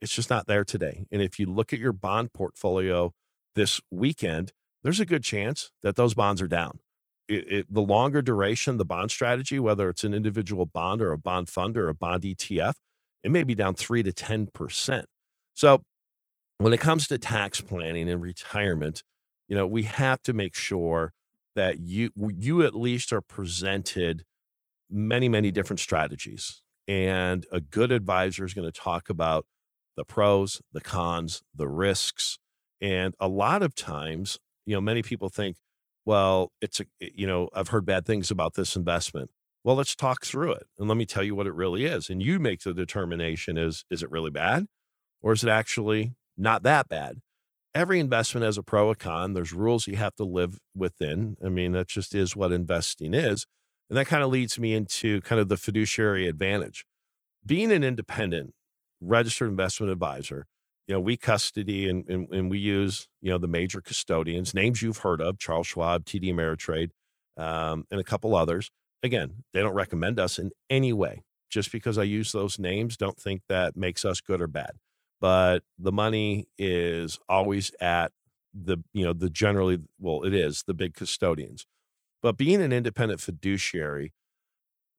It's 0.00 0.14
just 0.14 0.30
not 0.30 0.46
there 0.46 0.64
today. 0.64 1.06
And 1.10 1.20
if 1.20 1.38
you 1.38 1.46
look 1.46 1.72
at 1.72 1.78
your 1.78 1.92
bond 1.92 2.32
portfolio 2.32 3.12
this 3.54 3.80
weekend, 3.90 4.52
there's 4.82 5.00
a 5.00 5.06
good 5.06 5.24
chance 5.24 5.70
that 5.82 5.96
those 5.96 6.14
bonds 6.14 6.40
are 6.40 6.48
down. 6.48 6.78
It, 7.28 7.52
it, 7.52 7.66
the 7.72 7.82
longer 7.82 8.22
duration, 8.22 8.78
the 8.78 8.84
bond 8.84 9.10
strategy, 9.10 9.58
whether 9.58 9.90
it's 9.90 10.04
an 10.04 10.14
individual 10.14 10.64
bond 10.66 11.02
or 11.02 11.12
a 11.12 11.18
bond 11.18 11.48
fund 11.48 11.76
or 11.76 11.88
a 11.88 11.94
bond 11.94 12.22
ETF, 12.22 12.74
it 13.22 13.30
may 13.30 13.42
be 13.44 13.54
down 13.54 13.74
three 13.74 14.02
to 14.02 14.12
10%. 14.12 15.04
So 15.54 15.82
when 16.58 16.72
it 16.72 16.80
comes 16.80 17.06
to 17.08 17.18
tax 17.18 17.60
planning 17.60 18.08
and 18.08 18.22
retirement, 18.22 19.02
you 19.48 19.56
know, 19.56 19.66
we 19.66 19.84
have 19.84 20.22
to 20.22 20.32
make 20.32 20.54
sure 20.54 21.12
that 21.58 21.80
you 21.80 22.10
you 22.16 22.62
at 22.62 22.74
least 22.74 23.12
are 23.12 23.20
presented 23.20 24.22
many 24.90 25.28
many 25.28 25.50
different 25.50 25.80
strategies 25.80 26.62
and 26.86 27.46
a 27.50 27.60
good 27.60 27.90
advisor 27.90 28.44
is 28.44 28.54
going 28.54 28.70
to 28.70 28.80
talk 28.80 29.10
about 29.10 29.44
the 29.96 30.04
pros 30.04 30.62
the 30.72 30.80
cons 30.80 31.42
the 31.54 31.68
risks 31.68 32.38
and 32.80 33.14
a 33.18 33.26
lot 33.26 33.62
of 33.62 33.74
times 33.74 34.38
you 34.66 34.74
know 34.74 34.80
many 34.80 35.02
people 35.02 35.28
think 35.28 35.56
well 36.08 36.50
it's 36.60 36.80
a 36.80 36.84
you 37.00 37.26
know 37.26 37.48
i've 37.54 37.68
heard 37.68 37.84
bad 37.84 38.04
things 38.04 38.30
about 38.30 38.54
this 38.54 38.74
investment 38.74 39.30
well 39.62 39.76
let's 39.76 39.94
talk 39.94 40.24
through 40.24 40.52
it 40.52 40.66
and 40.78 40.88
let 40.88 40.96
me 40.96 41.06
tell 41.06 41.22
you 41.22 41.34
what 41.34 41.46
it 41.46 41.54
really 41.54 41.84
is 41.84 42.08
and 42.10 42.22
you 42.22 42.38
make 42.38 42.62
the 42.62 42.74
determination 42.74 43.56
is 43.56 43.84
is 43.90 44.02
it 44.02 44.10
really 44.10 44.30
bad 44.30 44.66
or 45.22 45.32
is 45.32 45.44
it 45.44 45.50
actually 45.50 46.14
not 46.38 46.62
that 46.62 46.88
bad. 46.88 47.20
Every 47.74 48.00
investment 48.00 48.44
has 48.44 48.56
a 48.56 48.62
pro, 48.62 48.90
a 48.90 48.94
con. 48.94 49.34
There's 49.34 49.52
rules 49.52 49.86
you 49.86 49.96
have 49.96 50.14
to 50.16 50.24
live 50.24 50.58
within. 50.74 51.36
I 51.44 51.48
mean, 51.48 51.72
that 51.72 51.88
just 51.88 52.14
is 52.14 52.34
what 52.34 52.52
investing 52.52 53.12
is. 53.12 53.46
And 53.90 53.98
that 53.98 54.06
kind 54.06 54.22
of 54.22 54.30
leads 54.30 54.58
me 54.58 54.74
into 54.74 55.20
kind 55.22 55.40
of 55.40 55.48
the 55.48 55.56
fiduciary 55.56 56.26
advantage. 56.26 56.86
Being 57.44 57.72
an 57.72 57.84
independent 57.84 58.54
registered 59.00 59.50
investment 59.50 59.92
advisor, 59.92 60.46
you 60.88 60.94
know, 60.94 61.00
we 61.00 61.16
custody 61.16 61.88
and, 61.88 62.08
and, 62.08 62.28
and 62.32 62.50
we 62.50 62.58
use, 62.58 63.08
you 63.20 63.30
know, 63.30 63.38
the 63.38 63.46
major 63.46 63.80
custodians, 63.80 64.54
names 64.54 64.82
you've 64.82 64.98
heard 64.98 65.20
of, 65.20 65.38
Charles 65.38 65.68
Schwab, 65.68 66.04
TD 66.04 66.32
Ameritrade, 66.32 66.90
um, 67.36 67.84
and 67.90 68.00
a 68.00 68.04
couple 68.04 68.34
others. 68.34 68.70
Again, 69.04 69.44
they 69.52 69.60
don't 69.60 69.74
recommend 69.74 70.18
us 70.18 70.38
in 70.38 70.50
any 70.68 70.92
way. 70.92 71.22
Just 71.50 71.70
because 71.72 71.96
I 71.96 72.02
use 72.02 72.32
those 72.32 72.58
names, 72.58 72.96
don't 72.96 73.18
think 73.18 73.42
that 73.48 73.76
makes 73.76 74.04
us 74.04 74.20
good 74.20 74.40
or 74.40 74.48
bad 74.48 74.72
but 75.20 75.62
the 75.78 75.92
money 75.92 76.46
is 76.58 77.18
always 77.28 77.72
at 77.80 78.12
the 78.54 78.78
you 78.92 79.04
know 79.04 79.12
the 79.12 79.30
generally 79.30 79.78
well 79.98 80.22
it 80.24 80.34
is 80.34 80.64
the 80.66 80.74
big 80.74 80.94
custodians 80.94 81.66
but 82.22 82.36
being 82.36 82.62
an 82.62 82.72
independent 82.72 83.20
fiduciary 83.20 84.12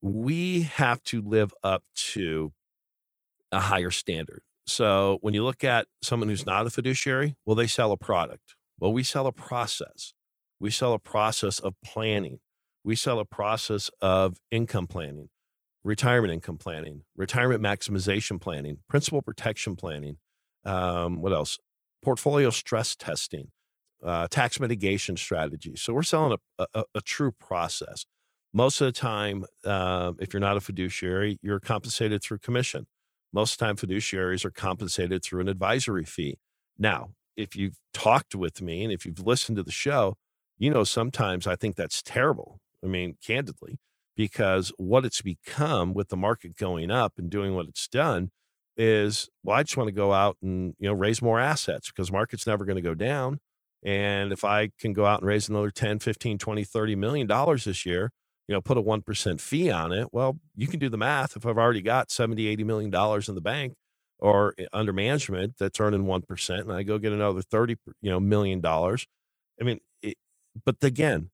we 0.01 0.61
have 0.61 1.03
to 1.03 1.21
live 1.21 1.53
up 1.63 1.83
to 1.95 2.53
a 3.51 3.59
higher 3.59 3.91
standard 3.91 4.41
so 4.69 5.17
when 5.21 5.33
you 5.33 5.43
look 5.43 5.63
at 5.63 5.87
someone 6.01 6.29
who's 6.29 6.45
not 6.45 6.65
a 6.65 6.69
fiduciary 6.69 7.35
well 7.45 7.55
they 7.55 7.67
sell 7.67 7.91
a 7.91 7.97
product 7.97 8.55
well 8.79 8.93
we 8.93 9.03
sell 9.03 9.27
a 9.27 9.31
process 9.31 10.13
we 10.59 10.69
sell 10.69 10.93
a 10.93 10.99
process 10.99 11.59
of 11.59 11.73
planning 11.83 12.39
we 12.83 12.95
sell 12.95 13.19
a 13.19 13.25
process 13.25 13.89
of 14.01 14.37
income 14.51 14.87
planning 14.87 15.29
retirement 15.83 16.33
income 16.33 16.57
planning, 16.57 17.03
retirement 17.15 17.61
maximization 17.61 18.39
planning, 18.39 18.77
principal 18.87 19.21
protection 19.21 19.75
planning. 19.75 20.17
Um, 20.65 21.21
what 21.21 21.33
else? 21.33 21.57
Portfolio 22.03 22.49
stress 22.49 22.95
testing, 22.95 23.51
uh, 24.03 24.27
tax 24.29 24.59
mitigation 24.59 25.17
strategies. 25.17 25.81
So 25.81 25.93
we're 25.93 26.03
selling 26.03 26.37
a, 26.57 26.67
a, 26.73 26.83
a, 26.95 27.01
true 27.01 27.31
process. 27.31 28.05
Most 28.53 28.81
of 28.81 28.85
the 28.85 28.91
time, 28.91 29.45
uh, 29.65 30.13
if 30.19 30.33
you're 30.33 30.41
not 30.41 30.57
a 30.57 30.61
fiduciary, 30.61 31.37
you're 31.41 31.59
compensated 31.59 32.21
through 32.21 32.39
commission. 32.39 32.87
Most 33.31 33.53
of 33.53 33.57
the 33.59 33.65
time, 33.65 33.75
fiduciaries 33.75 34.45
are 34.45 34.51
compensated 34.51 35.23
through 35.23 35.41
an 35.41 35.49
advisory 35.49 36.05
fee. 36.05 36.37
Now, 36.77 37.11
if 37.37 37.55
you've 37.55 37.77
talked 37.93 38.35
with 38.35 38.61
me 38.61 38.83
and 38.83 38.91
if 38.91 39.05
you've 39.05 39.25
listened 39.25 39.57
to 39.57 39.63
the 39.63 39.71
show, 39.71 40.15
you 40.57 40.69
know 40.71 40.83
sometimes 40.83 41.47
I 41.47 41.55
think 41.55 41.75
that's 41.75 42.01
terrible. 42.01 42.59
I 42.83 42.87
mean, 42.87 43.17
candidly, 43.25 43.77
because 44.15 44.71
what 44.77 45.05
it's 45.05 45.21
become 45.21 45.93
with 45.93 46.09
the 46.09 46.17
market 46.17 46.57
going 46.57 46.91
up 46.91 47.13
and 47.17 47.29
doing 47.29 47.55
what 47.55 47.67
it's 47.67 47.87
done 47.87 48.31
is 48.75 49.29
well 49.43 49.57
i 49.57 49.63
just 49.63 49.75
want 49.75 49.89
to 49.89 49.93
go 49.93 50.13
out 50.13 50.37
and 50.41 50.73
you 50.79 50.87
know 50.87 50.93
raise 50.93 51.21
more 51.21 51.39
assets 51.39 51.89
because 51.89 52.11
market's 52.11 52.47
never 52.47 52.63
going 52.63 52.77
to 52.77 52.81
go 52.81 52.93
down 52.93 53.39
and 53.83 54.31
if 54.31 54.45
i 54.45 54.69
can 54.79 54.93
go 54.93 55.05
out 55.05 55.19
and 55.19 55.27
raise 55.27 55.49
another 55.49 55.69
10 55.69 55.99
15 55.99 56.37
20 56.37 56.63
30 56.63 56.95
million 56.95 57.27
dollars 57.27 57.65
this 57.65 57.85
year 57.85 58.11
you 58.49 58.55
know 58.55 58.61
put 58.61 58.77
a 58.77 58.81
1% 58.81 59.39
fee 59.39 59.71
on 59.71 59.93
it 59.93 60.09
well 60.11 60.37
you 60.57 60.67
can 60.67 60.79
do 60.79 60.89
the 60.89 60.97
math 60.97 61.37
if 61.37 61.45
i've 61.45 61.57
already 61.57 61.81
got 61.81 62.11
70 62.11 62.47
80 62.47 62.63
million 62.65 62.89
dollars 62.89 63.29
in 63.29 63.35
the 63.35 63.41
bank 63.41 63.75
or 64.17 64.53
eh, 64.57 64.65
under 64.73 64.91
management 64.91 65.53
that's 65.57 65.79
earning 65.79 66.03
1% 66.03 66.59
and 66.59 66.73
i 66.73 66.83
go 66.83 66.97
get 66.97 67.13
another 67.13 67.41
30 67.41 67.77
you 68.01 68.09
know 68.09 68.19
million 68.19 68.59
dollars 68.59 69.07
i 69.61 69.63
mean 69.63 69.79
it, 70.01 70.17
but 70.65 70.75
again 70.81 71.29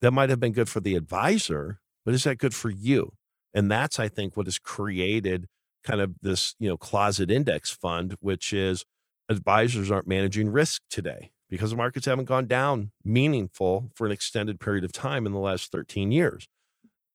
that 0.00 0.12
might 0.12 0.30
have 0.30 0.40
been 0.40 0.52
good 0.52 0.68
for 0.68 0.80
the 0.80 0.94
advisor 0.94 1.80
but 2.04 2.14
is 2.14 2.24
that 2.24 2.38
good 2.38 2.54
for 2.54 2.70
you? 2.70 3.12
And 3.54 3.70
that's, 3.70 3.98
I 3.98 4.08
think, 4.08 4.36
what 4.36 4.46
has 4.46 4.58
created 4.58 5.46
kind 5.84 6.00
of 6.00 6.14
this, 6.22 6.54
you 6.58 6.68
know, 6.68 6.76
closet 6.76 7.30
index 7.30 7.70
fund, 7.70 8.16
which 8.20 8.52
is 8.52 8.84
advisors 9.28 9.90
aren't 9.90 10.06
managing 10.06 10.50
risk 10.50 10.82
today 10.90 11.30
because 11.48 11.70
the 11.70 11.76
markets 11.76 12.06
haven't 12.06 12.26
gone 12.26 12.46
down 12.46 12.92
meaningful 13.04 13.90
for 13.94 14.06
an 14.06 14.12
extended 14.12 14.60
period 14.60 14.84
of 14.84 14.92
time 14.92 15.26
in 15.26 15.32
the 15.32 15.38
last 15.38 15.72
13 15.72 16.12
years. 16.12 16.46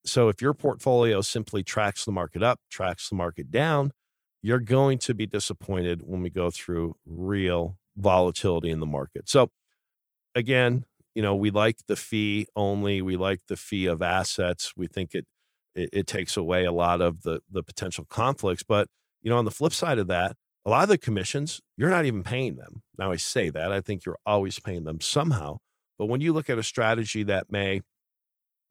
So 0.06 0.28
if 0.28 0.40
your 0.40 0.54
portfolio 0.54 1.20
simply 1.20 1.62
tracks 1.62 2.04
the 2.04 2.12
market 2.12 2.42
up, 2.42 2.60
tracks 2.70 3.08
the 3.08 3.16
market 3.16 3.50
down, 3.50 3.92
you're 4.42 4.60
going 4.60 4.98
to 4.98 5.14
be 5.14 5.26
disappointed 5.26 6.02
when 6.04 6.22
we 6.22 6.30
go 6.30 6.50
through 6.50 6.96
real 7.04 7.78
volatility 7.96 8.70
in 8.70 8.80
the 8.80 8.86
market. 8.86 9.28
So 9.28 9.50
again, 10.34 10.84
you 11.14 11.22
know, 11.22 11.34
we 11.34 11.50
like 11.50 11.78
the 11.88 11.96
fee 11.96 12.46
only. 12.54 13.02
We 13.02 13.16
like 13.16 13.40
the 13.48 13.56
fee 13.56 13.86
of 13.86 14.02
assets. 14.02 14.72
We 14.76 14.86
think 14.86 15.14
it, 15.14 15.26
it, 15.74 15.88
it 15.92 16.06
takes 16.06 16.36
away 16.36 16.64
a 16.64 16.72
lot 16.72 17.00
of 17.00 17.22
the 17.22 17.40
the 17.50 17.62
potential 17.62 18.06
conflicts. 18.08 18.62
But 18.62 18.88
you 19.22 19.30
know, 19.30 19.38
on 19.38 19.46
the 19.46 19.50
flip 19.50 19.72
side 19.72 19.98
of 19.98 20.08
that, 20.08 20.36
a 20.64 20.70
lot 20.70 20.82
of 20.82 20.88
the 20.90 20.98
commissions 20.98 21.60
you're 21.76 21.90
not 21.90 22.04
even 22.04 22.22
paying 22.22 22.56
them. 22.56 22.82
Now 22.98 23.10
I 23.10 23.16
say 23.16 23.50
that 23.50 23.72
I 23.72 23.80
think 23.80 24.04
you're 24.04 24.18
always 24.26 24.60
paying 24.60 24.84
them 24.84 25.00
somehow. 25.00 25.56
But 25.98 26.06
when 26.06 26.20
you 26.20 26.32
look 26.32 26.50
at 26.50 26.58
a 26.58 26.62
strategy 26.62 27.22
that 27.22 27.50
may, 27.50 27.80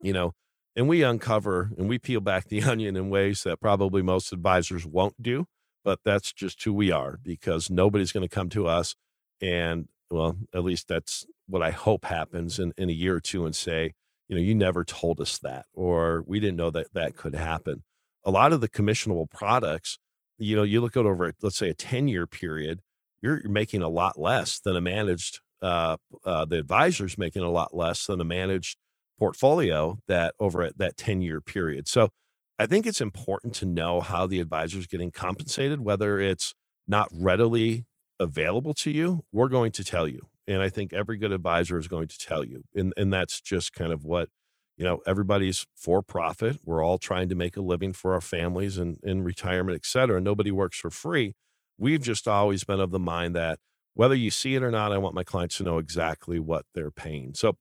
you 0.00 0.12
know, 0.12 0.32
and 0.76 0.86
we 0.86 1.02
uncover 1.02 1.70
and 1.78 1.88
we 1.88 1.98
peel 1.98 2.20
back 2.20 2.48
the 2.48 2.62
onion 2.64 2.96
in 2.96 3.10
ways 3.10 3.42
that 3.42 3.60
probably 3.60 4.02
most 4.02 4.32
advisors 4.32 4.86
won't 4.86 5.20
do, 5.20 5.46
but 5.84 6.00
that's 6.04 6.32
just 6.32 6.62
who 6.62 6.72
we 6.72 6.92
are 6.92 7.18
because 7.22 7.70
nobody's 7.70 8.12
going 8.12 8.28
to 8.28 8.34
come 8.34 8.50
to 8.50 8.66
us 8.66 8.94
and 9.40 9.88
well, 10.10 10.36
at 10.54 10.62
least 10.62 10.86
that's 10.86 11.26
what 11.48 11.62
I 11.62 11.70
hope 11.70 12.04
happens 12.04 12.58
in, 12.58 12.72
in 12.76 12.88
a 12.88 12.92
year 12.92 13.16
or 13.16 13.20
two 13.20 13.44
and 13.44 13.56
say, 13.56 13.92
you 14.28 14.36
know, 14.36 14.42
you 14.42 14.54
never 14.54 14.84
told 14.84 15.20
us 15.20 15.38
that, 15.38 15.66
or 15.72 16.22
we 16.26 16.40
didn't 16.40 16.56
know 16.56 16.70
that 16.70 16.92
that 16.94 17.16
could 17.16 17.34
happen. 17.34 17.82
A 18.24 18.30
lot 18.30 18.52
of 18.52 18.60
the 18.60 18.68
commissionable 18.68 19.30
products, 19.30 19.98
you 20.38 20.56
know, 20.56 20.62
you 20.62 20.80
look 20.80 20.96
at 20.96 21.06
over, 21.06 21.32
let's 21.42 21.56
say, 21.56 21.70
a 21.70 21.74
10 21.74 22.08
year 22.08 22.26
period, 22.26 22.80
you're, 23.22 23.40
you're, 23.40 23.50
making 23.50 23.82
a 23.82 23.88
lot 23.88 24.18
less 24.18 24.60
than 24.60 24.76
a 24.76 24.80
managed, 24.80 25.40
uh, 25.62 25.96
uh, 26.24 26.44
the 26.44 26.58
advisor's 26.58 27.16
making 27.16 27.42
a 27.42 27.50
lot 27.50 27.76
less 27.76 28.06
than 28.06 28.20
a 28.20 28.24
managed 28.24 28.76
portfolio 29.18 29.98
that 30.08 30.34
over 30.38 30.62
at 30.62 30.78
that 30.78 30.96
10 30.96 31.22
year 31.22 31.40
period. 31.40 31.88
So 31.88 32.10
I 32.58 32.66
think 32.66 32.86
it's 32.86 33.00
important 33.00 33.54
to 33.56 33.66
know 33.66 34.00
how 34.00 34.26
the 34.26 34.40
advisor 34.40 34.78
is 34.78 34.86
getting 34.86 35.10
compensated, 35.10 35.80
whether 35.80 36.18
it's 36.18 36.54
not 36.88 37.08
readily 37.12 37.86
available 38.18 38.72
to 38.72 38.90
you, 38.90 39.24
we're 39.30 39.48
going 39.48 39.72
to 39.72 39.84
tell 39.84 40.08
you 40.08 40.28
and 40.46 40.62
I 40.62 40.68
think 40.68 40.92
every 40.92 41.16
good 41.16 41.32
advisor 41.32 41.78
is 41.78 41.88
going 41.88 42.08
to 42.08 42.18
tell 42.18 42.44
you. 42.44 42.64
And, 42.74 42.92
and 42.96 43.12
that's 43.12 43.40
just 43.40 43.72
kind 43.72 43.92
of 43.92 44.04
what, 44.04 44.28
you 44.76 44.84
know, 44.84 45.00
everybody's 45.06 45.66
for 45.74 46.02
profit. 46.02 46.58
We're 46.64 46.84
all 46.84 46.98
trying 46.98 47.28
to 47.30 47.34
make 47.34 47.56
a 47.56 47.62
living 47.62 47.92
for 47.92 48.14
our 48.14 48.20
families 48.20 48.78
and 48.78 48.98
in 49.02 49.24
retirement, 49.24 49.76
et 49.76 49.86
cetera. 49.86 50.20
Nobody 50.20 50.50
works 50.50 50.78
for 50.78 50.90
free. 50.90 51.34
We've 51.78 52.02
just 52.02 52.28
always 52.28 52.64
been 52.64 52.80
of 52.80 52.90
the 52.90 52.98
mind 52.98 53.34
that 53.34 53.58
whether 53.94 54.14
you 54.14 54.30
see 54.30 54.54
it 54.54 54.62
or 54.62 54.70
not, 54.70 54.92
I 54.92 54.98
want 54.98 55.14
my 55.14 55.24
clients 55.24 55.56
to 55.58 55.64
know 55.64 55.78
exactly 55.78 56.38
what 56.38 56.66
they're 56.74 56.90
paying. 56.90 57.34
So 57.34 57.56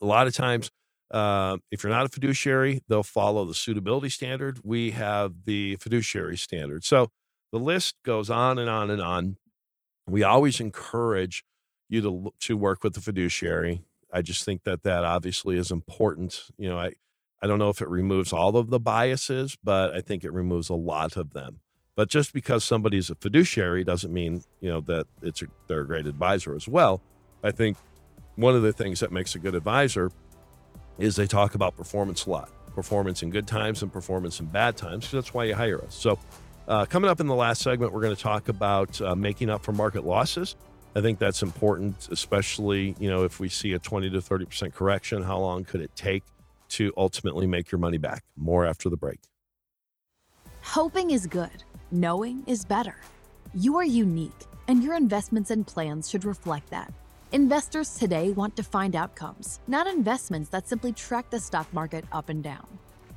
a 0.00 0.06
lot 0.06 0.26
of 0.26 0.34
times, 0.34 0.70
uh, 1.10 1.58
if 1.70 1.82
you're 1.82 1.92
not 1.92 2.06
a 2.06 2.08
fiduciary, 2.08 2.82
they'll 2.88 3.02
follow 3.02 3.44
the 3.44 3.54
suitability 3.54 4.10
standard. 4.10 4.60
We 4.62 4.90
have 4.92 5.44
the 5.44 5.76
fiduciary 5.76 6.36
standard. 6.36 6.84
So 6.84 7.10
the 7.52 7.58
list 7.58 7.94
goes 8.04 8.28
on 8.30 8.58
and 8.58 8.68
on 8.68 8.90
and 8.90 9.00
on. 9.00 9.36
We 10.06 10.22
always 10.22 10.60
encourage 10.60 11.44
you 11.88 12.02
to 12.02 12.32
to 12.40 12.56
work 12.56 12.84
with 12.84 12.94
the 12.94 13.00
fiduciary. 13.00 13.82
I 14.12 14.22
just 14.22 14.44
think 14.44 14.64
that 14.64 14.82
that 14.82 15.04
obviously 15.04 15.56
is 15.56 15.70
important. 15.70 16.44
You 16.58 16.68
know, 16.68 16.78
I 16.78 16.92
I 17.42 17.46
don't 17.46 17.58
know 17.58 17.70
if 17.70 17.80
it 17.80 17.88
removes 17.88 18.32
all 18.32 18.56
of 18.56 18.70
the 18.70 18.80
biases, 18.80 19.56
but 19.62 19.94
I 19.94 20.00
think 20.00 20.24
it 20.24 20.32
removes 20.32 20.68
a 20.68 20.74
lot 20.74 21.16
of 21.16 21.32
them. 21.32 21.60
But 21.96 22.08
just 22.08 22.32
because 22.32 22.64
somebody's 22.64 23.10
a 23.10 23.14
fiduciary 23.16 23.84
doesn't 23.84 24.12
mean 24.12 24.42
you 24.60 24.70
know 24.70 24.80
that 24.82 25.06
it's 25.22 25.42
a, 25.42 25.46
they're 25.66 25.80
a 25.80 25.86
great 25.86 26.06
advisor 26.06 26.54
as 26.54 26.68
well. 26.68 27.02
I 27.42 27.50
think 27.50 27.76
one 28.38 28.54
of 28.54 28.62
the 28.62 28.72
things 28.72 29.00
that 29.00 29.10
makes 29.10 29.34
a 29.34 29.38
good 29.38 29.56
advisor 29.56 30.12
is 30.96 31.16
they 31.16 31.26
talk 31.26 31.56
about 31.56 31.76
performance 31.76 32.24
a 32.26 32.30
lot, 32.30 32.50
performance 32.72 33.22
in 33.24 33.30
good 33.30 33.48
times 33.48 33.82
and 33.82 33.92
performance 33.92 34.38
in 34.38 34.46
bad 34.46 34.76
times. 34.76 35.04
Because 35.04 35.24
that's 35.24 35.34
why 35.34 35.44
you 35.44 35.54
hire 35.54 35.82
us. 35.82 35.94
So, 35.94 36.18
uh, 36.68 36.86
coming 36.86 37.10
up 37.10 37.18
in 37.18 37.26
the 37.26 37.34
last 37.34 37.62
segment, 37.62 37.92
we're 37.92 38.00
going 38.00 38.14
to 38.14 38.22
talk 38.22 38.48
about 38.48 39.00
uh, 39.00 39.16
making 39.16 39.50
up 39.50 39.64
for 39.64 39.72
market 39.72 40.04
losses. 40.04 40.54
I 40.94 41.00
think 41.00 41.18
that's 41.18 41.42
important, 41.42 42.08
especially 42.12 42.94
you 43.00 43.10
know 43.10 43.24
if 43.24 43.40
we 43.40 43.48
see 43.48 43.72
a 43.72 43.78
20 43.78 44.10
to 44.10 44.20
30 44.20 44.44
percent 44.46 44.74
correction. 44.74 45.22
How 45.22 45.38
long 45.38 45.64
could 45.64 45.80
it 45.80 45.90
take 45.96 46.22
to 46.70 46.92
ultimately 46.96 47.46
make 47.46 47.72
your 47.72 47.80
money 47.80 47.98
back? 47.98 48.22
More 48.36 48.64
after 48.64 48.88
the 48.88 48.96
break. 48.96 49.18
Hoping 50.62 51.10
is 51.10 51.26
good. 51.26 51.64
Knowing 51.90 52.44
is 52.46 52.64
better. 52.64 52.96
You 53.54 53.76
are 53.78 53.84
unique, 53.84 54.44
and 54.68 54.84
your 54.84 54.94
investments 54.94 55.50
and 55.50 55.66
plans 55.66 56.08
should 56.08 56.24
reflect 56.24 56.70
that. 56.70 56.92
Investors 57.32 57.94
today 57.94 58.30
want 58.30 58.56
to 58.56 58.62
find 58.62 58.96
outcomes, 58.96 59.60
not 59.66 59.86
investments 59.86 60.48
that 60.48 60.66
simply 60.66 60.92
track 60.92 61.28
the 61.28 61.38
stock 61.38 61.70
market 61.74 62.06
up 62.10 62.30
and 62.30 62.42
down. 62.42 62.66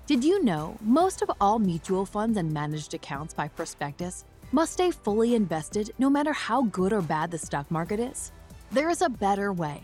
Did 0.06 0.22
you 0.22 0.44
know 0.44 0.76
most 0.82 1.22
of 1.22 1.32
all 1.40 1.60
mutual 1.60 2.06
funds 2.06 2.38
and 2.38 2.52
managed 2.52 2.94
accounts 2.94 3.34
by 3.34 3.48
prospectus 3.48 4.26
must 4.52 4.74
stay 4.74 4.92
fully 4.92 5.34
invested 5.34 5.94
no 5.98 6.10
matter 6.10 6.34
how 6.34 6.64
good 6.64 6.92
or 6.92 7.02
bad 7.02 7.32
the 7.32 7.38
stock 7.38 7.72
market 7.72 8.02
is? 8.02 8.34
There 8.70 8.90
is 8.90 9.02
a 9.02 9.08
better 9.08 9.54
way. 9.54 9.82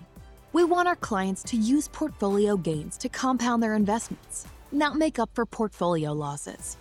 We 0.51 0.65
want 0.65 0.89
our 0.89 0.97
clients 0.97 1.41
to 1.43 1.55
use 1.55 1.87
portfolio 1.87 2.57
gains 2.57 2.97
to 2.97 3.07
compound 3.07 3.63
their 3.63 3.75
investments, 3.75 4.45
not 4.73 4.97
make 4.97 5.19
up 5.19 5.29
for 5.33 5.45
portfolio 5.45 6.11
losses. 6.11 6.75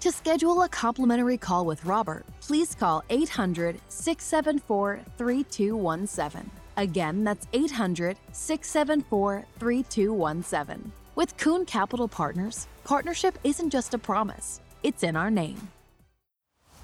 To 0.00 0.10
schedule 0.10 0.62
a 0.62 0.68
complimentary 0.70 1.36
call 1.36 1.66
with 1.66 1.84
Robert, 1.84 2.24
please 2.40 2.74
call 2.74 3.04
800 3.10 3.78
674 3.88 5.00
3217. 5.18 6.50
Again, 6.76 7.24
that's 7.24 7.46
800 7.52 8.16
674 8.32 9.46
3217. 9.58 10.92
With 11.14 11.36
Kuhn 11.38 11.64
Capital 11.64 12.08
Partners, 12.08 12.68
partnership 12.84 13.38
isn't 13.44 13.70
just 13.70 13.94
a 13.94 13.98
promise, 13.98 14.60
it's 14.82 15.02
in 15.02 15.16
our 15.16 15.30
name. 15.30 15.68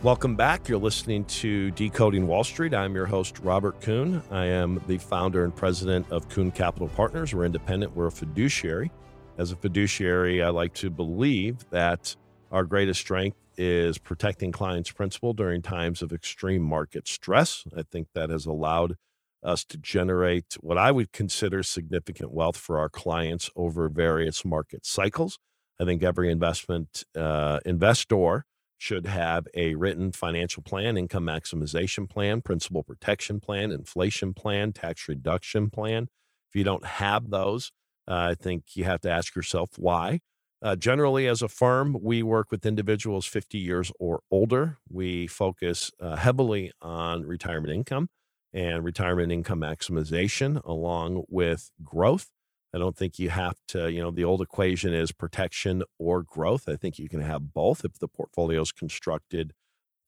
Welcome 0.02 0.34
back. 0.34 0.68
You're 0.68 0.80
listening 0.80 1.24
to 1.26 1.70
Decoding 1.72 2.26
Wall 2.26 2.42
Street. 2.42 2.74
I'm 2.74 2.94
your 2.94 3.06
host, 3.06 3.38
Robert 3.38 3.80
Kuhn. 3.82 4.20
I 4.32 4.46
am 4.46 4.80
the 4.88 4.98
founder 4.98 5.44
and 5.44 5.54
president 5.54 6.10
of 6.10 6.28
Kuhn 6.28 6.50
Capital 6.50 6.88
Partners. 6.88 7.32
We're 7.32 7.44
independent, 7.44 7.94
we're 7.94 8.08
a 8.08 8.10
fiduciary. 8.10 8.90
As 9.38 9.52
a 9.52 9.56
fiduciary, 9.56 10.42
I 10.42 10.48
like 10.48 10.74
to 10.74 10.90
believe 10.90 11.68
that 11.70 12.16
our 12.50 12.64
greatest 12.64 13.00
strength 13.00 13.36
is 13.56 13.96
protecting 13.98 14.50
clients' 14.50 14.90
principal 14.90 15.34
during 15.34 15.62
times 15.62 16.02
of 16.02 16.12
extreme 16.12 16.62
market 16.62 17.06
stress. 17.06 17.64
I 17.76 17.82
think 17.82 18.08
that 18.14 18.30
has 18.30 18.46
allowed 18.46 18.96
us 19.42 19.64
to 19.64 19.76
generate 19.76 20.54
what 20.60 20.78
I 20.78 20.90
would 20.92 21.12
consider 21.12 21.62
significant 21.62 22.32
wealth 22.32 22.56
for 22.56 22.78
our 22.78 22.88
clients 22.88 23.50
over 23.56 23.88
various 23.88 24.44
market 24.44 24.86
cycles. 24.86 25.38
I 25.80 25.84
think 25.84 26.02
every 26.02 26.30
investment 26.30 27.04
uh, 27.16 27.60
investor 27.64 28.44
should 28.78 29.06
have 29.06 29.46
a 29.54 29.74
written 29.74 30.12
financial 30.12 30.62
plan, 30.62 30.96
income 30.96 31.24
maximization 31.24 32.08
plan, 32.08 32.40
principal 32.40 32.82
protection 32.82 33.40
plan, 33.40 33.70
inflation 33.70 34.34
plan, 34.34 34.72
tax 34.72 35.08
reduction 35.08 35.70
plan. 35.70 36.08
If 36.50 36.56
you 36.56 36.64
don't 36.64 36.84
have 36.84 37.30
those, 37.30 37.70
uh, 38.08 38.30
I 38.30 38.34
think 38.34 38.64
you 38.74 38.84
have 38.84 39.00
to 39.02 39.10
ask 39.10 39.34
yourself 39.36 39.70
why. 39.76 40.20
Uh, 40.60 40.76
generally, 40.76 41.26
as 41.26 41.42
a 41.42 41.48
firm, 41.48 41.96
we 42.00 42.22
work 42.22 42.50
with 42.50 42.66
individuals 42.66 43.26
50 43.26 43.58
years 43.58 43.90
or 43.98 44.20
older. 44.30 44.78
We 44.88 45.26
focus 45.26 45.90
uh, 46.00 46.16
heavily 46.16 46.72
on 46.80 47.22
retirement 47.22 47.74
income 47.74 48.08
and 48.54 48.84
retirement 48.84 49.32
income 49.32 49.60
maximization 49.60 50.62
along 50.64 51.24
with 51.28 51.70
growth. 51.82 52.28
I 52.74 52.78
don't 52.78 52.96
think 52.96 53.18
you 53.18 53.30
have 53.30 53.56
to, 53.68 53.90
you 53.90 54.00
know, 54.00 54.10
the 54.10 54.24
old 54.24 54.40
equation 54.40 54.94
is 54.94 55.12
protection 55.12 55.82
or 55.98 56.22
growth. 56.22 56.68
I 56.68 56.76
think 56.76 56.98
you 56.98 57.08
can 57.08 57.20
have 57.20 57.52
both 57.52 57.84
if 57.84 57.98
the 57.98 58.08
portfolio 58.08 58.62
is 58.62 58.72
constructed 58.72 59.52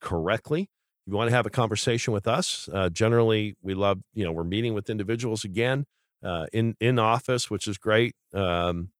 correctly. 0.00 0.62
If 0.62 1.12
you 1.12 1.16
want 1.16 1.28
to 1.28 1.36
have 1.36 1.44
a 1.46 1.50
conversation 1.50 2.14
with 2.14 2.26
us, 2.26 2.68
uh, 2.72 2.88
generally 2.88 3.56
we 3.60 3.74
love, 3.74 4.00
you 4.14 4.24
know, 4.24 4.32
we're 4.32 4.44
meeting 4.44 4.72
with 4.72 4.88
individuals 4.88 5.44
again 5.44 5.84
uh, 6.24 6.46
in 6.52 6.74
in 6.80 6.98
office, 6.98 7.50
which 7.50 7.68
is 7.68 7.76
great. 7.76 8.14
Um, 8.32 8.90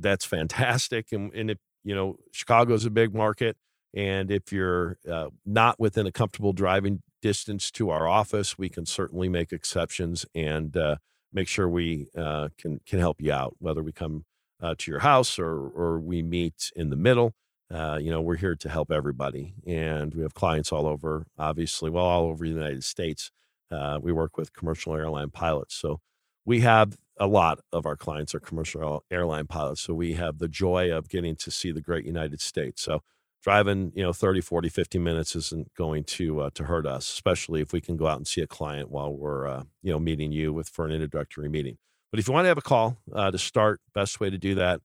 that's 0.00 0.24
fantastic. 0.24 1.12
And, 1.12 1.32
and 1.34 1.50
if 1.50 1.58
you 1.84 1.94
know, 1.94 2.16
Chicago's 2.32 2.84
a 2.86 2.90
big 2.90 3.14
market, 3.14 3.56
and 3.94 4.30
if 4.30 4.52
you're 4.52 4.98
uh, 5.10 5.28
not 5.44 5.78
within 5.78 6.06
a 6.06 6.12
comfortable 6.12 6.52
driving 6.52 7.02
distance 7.22 7.70
to 7.72 7.90
our 7.90 8.06
office, 8.08 8.58
we 8.58 8.68
can 8.68 8.86
certainly 8.86 9.28
make 9.28 9.52
exceptions 9.52 10.26
and 10.34 10.76
uh, 10.76 10.96
make 11.32 11.48
sure 11.48 11.68
we 11.68 12.08
uh, 12.16 12.48
can 12.58 12.80
can 12.86 12.98
help 12.98 13.20
you 13.20 13.32
out, 13.32 13.56
whether 13.58 13.82
we 13.82 13.92
come 13.92 14.24
uh, 14.62 14.74
to 14.78 14.90
your 14.90 15.00
house 15.00 15.38
or 15.38 15.54
or 15.68 15.98
we 15.98 16.22
meet 16.22 16.70
in 16.76 16.90
the 16.90 16.96
middle. 16.96 17.34
Uh, 17.72 17.98
you 18.00 18.10
know, 18.12 18.20
we're 18.20 18.36
here 18.36 18.54
to 18.54 18.68
help 18.68 18.90
everybody, 18.92 19.54
and 19.66 20.14
we 20.14 20.22
have 20.22 20.34
clients 20.34 20.72
all 20.72 20.86
over. 20.86 21.26
Obviously, 21.38 21.90
well, 21.90 22.04
all 22.04 22.26
over 22.26 22.44
the 22.44 22.50
United 22.50 22.84
States. 22.84 23.30
Uh, 23.70 23.98
we 24.00 24.12
work 24.12 24.36
with 24.36 24.52
commercial 24.52 24.94
airline 24.94 25.30
pilots, 25.30 25.74
so 25.74 26.00
we 26.44 26.60
have 26.60 26.96
a 27.18 27.26
lot 27.26 27.58
of 27.72 27.86
our 27.86 27.96
clients 27.96 28.34
are 28.34 28.40
commercial 28.40 29.02
airline 29.10 29.46
pilots. 29.46 29.80
So 29.80 29.94
we 29.94 30.14
have 30.14 30.38
the 30.38 30.48
joy 30.48 30.92
of 30.92 31.08
getting 31.08 31.34
to 31.36 31.50
see 31.50 31.72
the 31.72 31.80
great 31.80 32.04
United 32.04 32.40
States. 32.40 32.82
So 32.82 33.02
driving 33.42 33.92
you 33.94 34.02
know 34.02 34.12
30 34.12 34.40
40 34.40 34.68
50 34.68 34.98
minutes 34.98 35.36
isn't 35.36 35.72
going 35.74 36.04
to 36.04 36.40
uh, 36.40 36.50
to 36.54 36.64
hurt 36.64 36.86
us 36.86 37.08
especially 37.08 37.60
if 37.60 37.72
we 37.72 37.80
can 37.80 37.96
go 37.96 38.06
out 38.06 38.16
and 38.16 38.26
see 38.26 38.40
a 38.40 38.46
client 38.46 38.90
while 38.90 39.12
we're 39.12 39.46
uh, 39.46 39.62
you 39.82 39.92
know 39.92 39.98
meeting 39.98 40.32
you 40.32 40.52
with 40.52 40.68
for 40.68 40.84
an 40.84 40.92
introductory 40.92 41.48
meeting. 41.48 41.78
But 42.10 42.20
if 42.20 42.28
you 42.28 42.34
want 42.34 42.44
to 42.44 42.48
have 42.48 42.58
a 42.58 42.62
call 42.62 42.98
uh, 43.12 43.30
to 43.30 43.38
start 43.38 43.80
best 43.94 44.20
way 44.20 44.30
to 44.30 44.38
do 44.38 44.54
that 44.56 44.80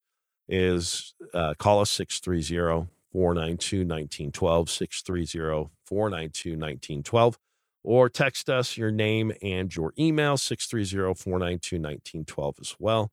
is 0.50 1.14
uh, 1.34 1.54
call 1.58 1.80
us 1.82 1.90
630 1.92 2.88
492 3.12 3.78
1912 3.80 4.70
630 4.70 5.70
492 5.86 6.50
1912 6.52 7.40
or 7.84 8.10
text 8.10 8.50
us 8.50 8.78
your 8.78 8.92
name 8.92 9.32
and 9.42 9.76
your 9.76 9.94
email 9.98 10.38
630 10.38 11.14
492 11.16 11.76
1912 11.78 12.56
as 12.60 12.76
well 12.80 13.12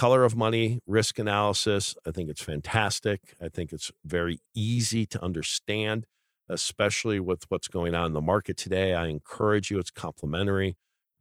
color 0.00 0.24
of 0.24 0.34
money 0.34 0.80
risk 0.86 1.18
analysis 1.18 1.94
i 2.06 2.10
think 2.10 2.30
it's 2.30 2.42
fantastic. 2.42 3.34
I 3.38 3.50
think 3.50 3.70
it's 3.70 3.92
very 4.02 4.38
easy 4.54 5.04
to 5.04 5.22
understand 5.22 6.06
especially 6.48 7.20
with 7.20 7.44
what's 7.50 7.68
going 7.68 7.94
on 7.94 8.06
in 8.06 8.12
the 8.14 8.20
market 8.22 8.56
today. 8.56 8.92
I 8.94 9.06
encourage 9.06 9.70
you 9.70 9.78
it's 9.78 9.90
complimentary. 9.90 10.76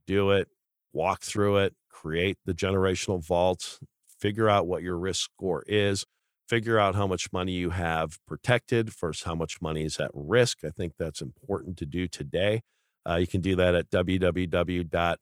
Do 0.08 0.32
it 0.32 0.48
walk 0.94 1.24
through 1.24 1.58
it 1.58 1.74
create 1.90 2.38
the 2.46 2.54
generational 2.54 3.22
vault 3.22 3.80
figure 4.18 4.50
out 4.50 4.66
what 4.66 4.82
your 4.82 4.98
risk 4.98 5.24
score 5.26 5.64
is 5.68 6.06
figure 6.48 6.80
out 6.80 6.96
how 6.96 7.06
much 7.06 7.34
money 7.34 7.52
you 7.52 7.72
have 7.72 8.18
protected 8.26 8.90
versus 8.90 9.24
how 9.24 9.36
much 9.36 9.62
money 9.62 9.84
is 9.84 10.00
at 10.00 10.10
risk. 10.14 10.60
I 10.64 10.70
think 10.70 10.94
that's 10.98 11.22
important 11.22 11.76
to 11.80 11.86
do 11.86 12.08
today. 12.08 12.62
Uh, 13.08 13.18
you 13.18 13.28
can 13.28 13.42
do 13.42 13.58
that 13.58 13.76
at 13.76 13.92
www 13.92 15.18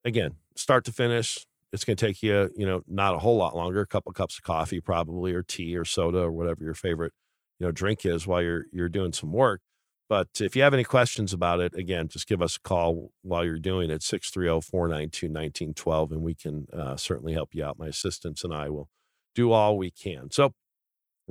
again, 0.04 0.36
start 0.56 0.84
to 0.86 0.92
finish, 0.92 1.46
it's 1.72 1.84
going 1.84 1.98
to 1.98 2.06
take 2.06 2.22
you, 2.22 2.50
you 2.56 2.66
know, 2.66 2.82
not 2.88 3.16
a 3.16 3.20
whole 3.20 3.38
lot 3.38 3.56
longer, 3.56 3.82
a 3.82 3.88
couple 3.88 4.12
cups 4.14 4.38
of 4.38 4.44
coffee 4.44 4.80
probably, 4.80 5.34
or 5.34 5.44
tea 5.44 5.76
or 5.76 5.86
soda 5.86 6.20
or 6.20 6.32
whatever 6.32 6.64
your 6.64 6.74
favorite, 6.74 7.14
you 7.60 7.66
know, 7.66 7.72
drink 7.72 8.06
is 8.06 8.28
while 8.28 8.42
you're 8.42 8.66
you're 8.72 8.90
doing 8.90 9.14
some 9.14 9.32
work. 9.32 9.62
But 10.08 10.28
if 10.40 10.56
you 10.56 10.62
have 10.62 10.74
any 10.74 10.84
questions 10.84 11.34
about 11.34 11.60
it, 11.60 11.74
again, 11.74 12.08
just 12.08 12.28
give 12.28 12.42
us 12.42 12.58
a 12.58 12.62
call 12.62 13.12
while 13.24 13.44
you're 13.44 13.58
doing 13.58 13.90
it, 13.90 14.04
630 14.04 14.62
492 14.62 15.28
1912, 15.28 16.12
and 16.12 16.22
we 16.22 16.36
can 16.36 16.68
uh, 16.72 16.96
certainly 16.96 17.34
help 17.34 17.56
you 17.56 17.66
out. 17.66 17.80
My 17.80 17.88
assistants 17.88 18.44
and 18.44 18.54
I 18.54 18.70
will 18.70 18.90
do 19.34 19.52
all 19.52 19.78
we 19.78 19.90
can. 19.90 20.30
So 20.32 20.54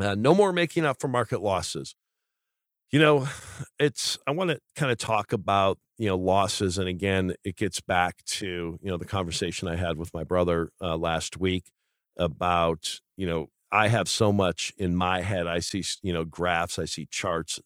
uh, 0.01 0.15
no 0.15 0.35
more 0.35 0.53
making 0.53 0.85
up 0.85 1.01
for 1.01 1.09
market 1.09 1.41
losses. 1.43 1.95
You 2.91 2.99
know, 3.01 3.29
it's 3.79 4.19
I 4.27 4.33
want 4.33 4.51
to 4.51 4.61
kind 4.77 4.93
of 4.93 4.99
talk 4.99 5.33
about, 5.33 5.79
you 5.99 6.09
know, 6.09 6.17
losses 6.17 6.79
and 6.79 6.89
again, 6.89 7.35
it 7.45 7.57
gets 7.57 7.81
back 7.81 8.25
to, 8.27 8.79
you 8.81 8.91
know, 8.91 8.97
the 8.97 9.05
conversation 9.05 9.69
I 9.69 9.77
had 9.77 9.97
with 9.97 10.13
my 10.15 10.25
brother 10.25 10.71
uh, 10.81 10.97
last 10.97 11.39
week 11.39 11.71
about, 12.19 13.01
you 13.17 13.27
know, 13.27 13.49
I 13.73 13.89
have 13.89 14.09
so 14.09 14.33
much 14.33 14.73
in 14.79 14.95
my 14.95 15.23
head. 15.23 15.47
I 15.49 15.59
see, 15.59 15.83
you 16.03 16.13
know, 16.13 16.25
graphs, 16.25 16.79
I 16.79 16.85
see 16.85 17.07
charts 17.11 17.59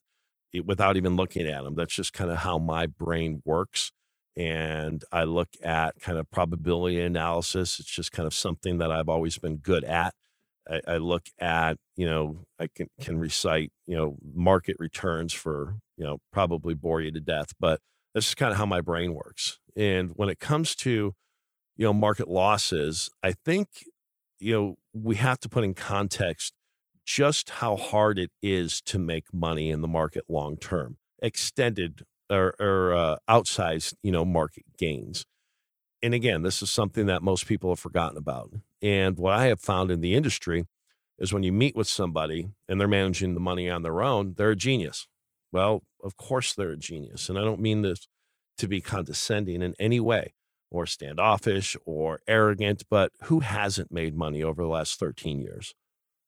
it, 0.52 0.66
without 0.66 0.96
even 0.96 1.16
looking 1.16 1.46
at 1.46 1.64
them. 1.64 1.74
That's 1.74 1.94
just 1.94 2.12
kind 2.12 2.30
of 2.30 2.38
how 2.38 2.58
my 2.58 2.86
brain 2.86 3.42
works. 3.44 3.92
And 4.36 5.04
I 5.12 5.24
look 5.24 5.48
at 5.62 6.00
kind 6.00 6.18
of 6.18 6.30
probability 6.30 7.00
analysis. 7.00 7.80
It's 7.80 7.90
just 7.90 8.12
kind 8.12 8.26
of 8.26 8.32
something 8.32 8.78
that 8.78 8.92
I've 8.92 9.08
always 9.08 9.38
been 9.38 9.56
good 9.56 9.84
at. 9.84 10.14
I, 10.68 10.80
I 10.86 10.96
look 10.98 11.28
at, 11.40 11.78
you 11.96 12.06
know, 12.06 12.44
I 12.58 12.68
can, 12.74 12.88
can 13.00 13.18
recite, 13.18 13.72
you 13.86 13.96
know, 13.96 14.16
market 14.34 14.76
returns 14.78 15.32
for, 15.32 15.76
you 15.96 16.04
know, 16.04 16.18
probably 16.32 16.74
bore 16.74 17.00
you 17.00 17.10
to 17.12 17.20
death, 17.20 17.54
but 17.58 17.80
this 18.14 18.28
is 18.28 18.34
kind 18.34 18.52
of 18.52 18.58
how 18.58 18.66
my 18.66 18.80
brain 18.80 19.14
works. 19.14 19.58
And 19.76 20.12
when 20.14 20.28
it 20.28 20.38
comes 20.38 20.74
to, 20.76 21.14
you 21.76 21.84
know, 21.84 21.92
market 21.92 22.28
losses, 22.28 23.10
I 23.22 23.32
think, 23.32 23.68
you 24.40 24.52
know, 24.52 24.74
we 24.92 25.16
have 25.16 25.40
to 25.40 25.48
put 25.48 25.64
in 25.64 25.74
context 25.74 26.52
just 27.04 27.50
how 27.50 27.76
hard 27.76 28.18
it 28.18 28.30
is 28.42 28.82
to 28.82 28.98
make 28.98 29.32
money 29.32 29.70
in 29.70 29.80
the 29.80 29.88
market 29.88 30.24
long 30.28 30.56
term, 30.56 30.98
extended 31.22 32.02
or, 32.30 32.54
or 32.60 32.94
uh, 32.94 33.16
outsized, 33.30 33.94
you 34.02 34.12
know, 34.12 34.24
market 34.24 34.64
gains. 34.76 35.24
And 36.02 36.14
again, 36.14 36.42
this 36.42 36.62
is 36.62 36.70
something 36.70 37.06
that 37.06 37.22
most 37.22 37.46
people 37.46 37.70
have 37.70 37.80
forgotten 37.80 38.18
about. 38.18 38.52
And 38.82 39.18
what 39.18 39.34
I 39.34 39.46
have 39.46 39.60
found 39.60 39.90
in 39.90 40.00
the 40.00 40.14
industry 40.14 40.66
is 41.18 41.32
when 41.32 41.42
you 41.42 41.52
meet 41.52 41.74
with 41.74 41.88
somebody 41.88 42.48
and 42.68 42.80
they're 42.80 42.88
managing 42.88 43.34
the 43.34 43.40
money 43.40 43.68
on 43.68 43.82
their 43.82 44.02
own, 44.02 44.34
they're 44.36 44.50
a 44.50 44.56
genius. 44.56 45.08
Well, 45.52 45.82
of 46.02 46.16
course 46.16 46.54
they're 46.54 46.70
a 46.70 46.76
genius. 46.76 47.28
And 47.28 47.38
I 47.38 47.42
don't 47.42 47.60
mean 47.60 47.82
this 47.82 48.06
to 48.58 48.68
be 48.68 48.80
condescending 48.80 49.62
in 49.62 49.74
any 49.78 50.00
way 50.00 50.34
or 50.70 50.86
standoffish 50.86 51.76
or 51.86 52.20
arrogant, 52.28 52.84
but 52.90 53.12
who 53.24 53.40
hasn't 53.40 53.90
made 53.90 54.16
money 54.16 54.42
over 54.42 54.62
the 54.62 54.68
last 54.68 54.98
13 54.98 55.40
years? 55.40 55.74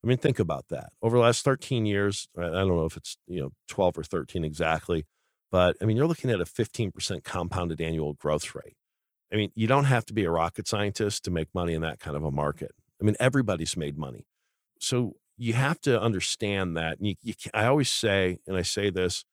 I 0.02 0.06
mean, 0.06 0.16
think 0.16 0.38
about 0.38 0.68
that. 0.70 0.92
Over 1.02 1.18
the 1.18 1.22
last 1.22 1.44
13 1.44 1.84
years, 1.84 2.28
I 2.36 2.42
don't 2.42 2.68
know 2.68 2.86
if 2.86 2.96
it's, 2.96 3.18
you 3.26 3.40
know, 3.40 3.50
12 3.68 3.98
or 3.98 4.02
13 4.02 4.44
exactly, 4.44 5.04
but 5.52 5.76
I 5.82 5.84
mean, 5.84 5.96
you're 5.96 6.06
looking 6.06 6.30
at 6.30 6.40
a 6.40 6.46
15% 6.46 7.22
compounded 7.22 7.80
annual 7.80 8.14
growth 8.14 8.54
rate. 8.54 8.76
I 9.32 9.36
mean, 9.36 9.52
you 9.54 9.66
don't 9.66 9.84
have 9.84 10.04
to 10.06 10.14
be 10.14 10.24
a 10.24 10.30
rocket 10.30 10.66
scientist 10.66 11.24
to 11.24 11.30
make 11.30 11.54
money 11.54 11.74
in 11.74 11.82
that 11.82 12.00
kind 12.00 12.16
of 12.16 12.24
a 12.24 12.30
market. 12.30 12.72
I 13.00 13.04
mean, 13.04 13.16
everybody's 13.20 13.76
made 13.76 13.96
money. 13.96 14.26
So 14.80 15.16
you 15.36 15.52
have 15.54 15.80
to 15.82 16.00
understand 16.00 16.76
that. 16.76 16.98
You, 17.00 17.14
you 17.22 17.34
I 17.54 17.66
always 17.66 17.88
say, 17.88 18.38
and 18.46 18.56
I 18.56 18.62
say 18.62 18.90
this 18.90 19.24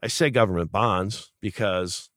I 0.01 0.08
say 0.08 0.30
government 0.30 0.72
bonds 0.72 1.32
because 1.41 2.10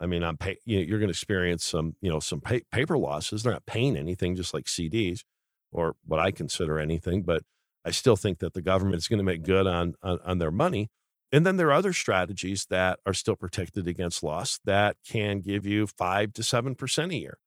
I 0.00 0.06
mean, 0.06 0.22
I'm 0.22 0.36
pay, 0.36 0.58
you 0.64 0.78
know, 0.78 0.84
you're 0.84 0.98
going 0.98 1.08
to 1.08 1.12
experience 1.12 1.64
some, 1.64 1.96
you 2.00 2.10
know, 2.10 2.20
some 2.20 2.40
pay, 2.40 2.62
paper 2.70 2.96
losses. 2.96 3.42
They're 3.42 3.52
not 3.52 3.66
paying 3.66 3.96
anything, 3.96 4.36
just 4.36 4.54
like 4.54 4.66
CDs 4.66 5.24
or 5.72 5.96
what 6.04 6.20
I 6.20 6.30
consider 6.30 6.78
anything. 6.78 7.22
But 7.22 7.42
I 7.84 7.90
still 7.90 8.16
think 8.16 8.38
that 8.38 8.54
the 8.54 8.62
government 8.62 8.96
is 8.96 9.08
going 9.08 9.18
to 9.18 9.24
make 9.24 9.42
good 9.42 9.66
on, 9.66 9.94
on, 10.02 10.18
on 10.24 10.38
their 10.38 10.50
money. 10.50 10.90
And 11.30 11.44
then 11.44 11.56
there 11.56 11.68
are 11.68 11.72
other 11.72 11.92
strategies 11.92 12.66
that 12.70 13.00
are 13.04 13.12
still 13.12 13.36
protected 13.36 13.86
against 13.86 14.22
loss 14.22 14.60
that 14.64 14.96
can 15.06 15.40
give 15.40 15.66
you 15.66 15.86
five 15.86 16.32
to 16.34 16.42
seven 16.42 16.74
percent 16.74 17.12
a 17.12 17.16
year. 17.16 17.38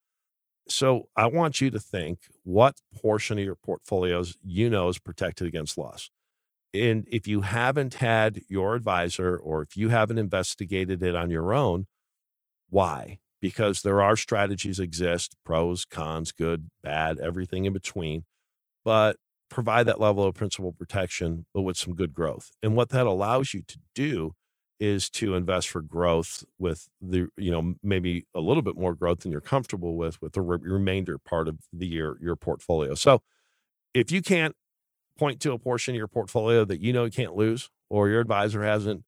So 0.67 1.09
I 1.15 1.25
want 1.25 1.61
you 1.61 1.71
to 1.71 1.79
think 1.79 2.19
what 2.43 2.77
portion 3.01 3.39
of 3.39 3.45
your 3.45 3.55
portfolios 3.55 4.37
you 4.43 4.69
know 4.69 4.89
is 4.89 4.99
protected 4.99 5.47
against 5.47 5.77
loss. 5.77 6.11
And 6.73 7.07
if 7.11 7.27
you 7.27 7.41
haven't 7.41 7.95
had 7.95 8.41
your 8.47 8.75
advisor 8.75 9.35
or 9.35 9.63
if 9.63 9.75
you 9.75 9.89
haven't 9.89 10.19
investigated 10.19 11.03
it 11.03 11.15
on 11.15 11.29
your 11.29 11.53
own, 11.53 11.87
why? 12.71 13.19
Because 13.39 13.83
there 13.83 14.01
are 14.01 14.15
strategies 14.15 14.79
exist, 14.79 15.35
pros, 15.45 15.85
cons, 15.85 16.31
good, 16.31 16.69
bad, 16.81 17.19
everything 17.19 17.65
in 17.65 17.73
between, 17.73 18.23
but 18.83 19.17
provide 19.49 19.85
that 19.85 19.99
level 19.99 20.23
of 20.23 20.33
principal 20.33 20.71
protection, 20.71 21.45
but 21.53 21.61
with 21.61 21.77
some 21.77 21.93
good 21.93 22.13
growth. 22.13 22.51
And 22.63 22.75
what 22.75 22.89
that 22.89 23.05
allows 23.05 23.53
you 23.53 23.61
to 23.67 23.77
do 23.93 24.33
is 24.79 25.09
to 25.11 25.35
invest 25.35 25.69
for 25.69 25.81
growth 25.81 26.43
with 26.57 26.89
the 26.99 27.27
you 27.37 27.51
know 27.51 27.75
maybe 27.83 28.25
a 28.33 28.39
little 28.39 28.63
bit 28.63 28.75
more 28.75 28.95
growth 28.95 29.19
than 29.19 29.31
you're 29.31 29.39
comfortable 29.39 29.95
with 29.95 30.19
with 30.23 30.33
the 30.33 30.41
re- 30.41 30.57
remainder 30.59 31.19
part 31.19 31.47
of 31.47 31.59
the 31.71 31.85
year 31.85 32.17
your 32.19 32.35
portfolio 32.35 32.95
so 32.95 33.21
if 33.93 34.11
you 34.11 34.23
can't 34.23 34.55
point 35.19 35.39
to 35.39 35.51
a 35.51 35.59
portion 35.59 35.93
of 35.93 35.97
your 35.97 36.07
portfolio 36.07 36.65
that 36.65 36.81
you 36.81 36.91
know 36.91 37.05
you 37.05 37.11
can't 37.11 37.35
lose 37.35 37.69
or 37.91 38.09
your 38.09 38.19
advisor 38.19 38.63
hasn't 38.63 39.03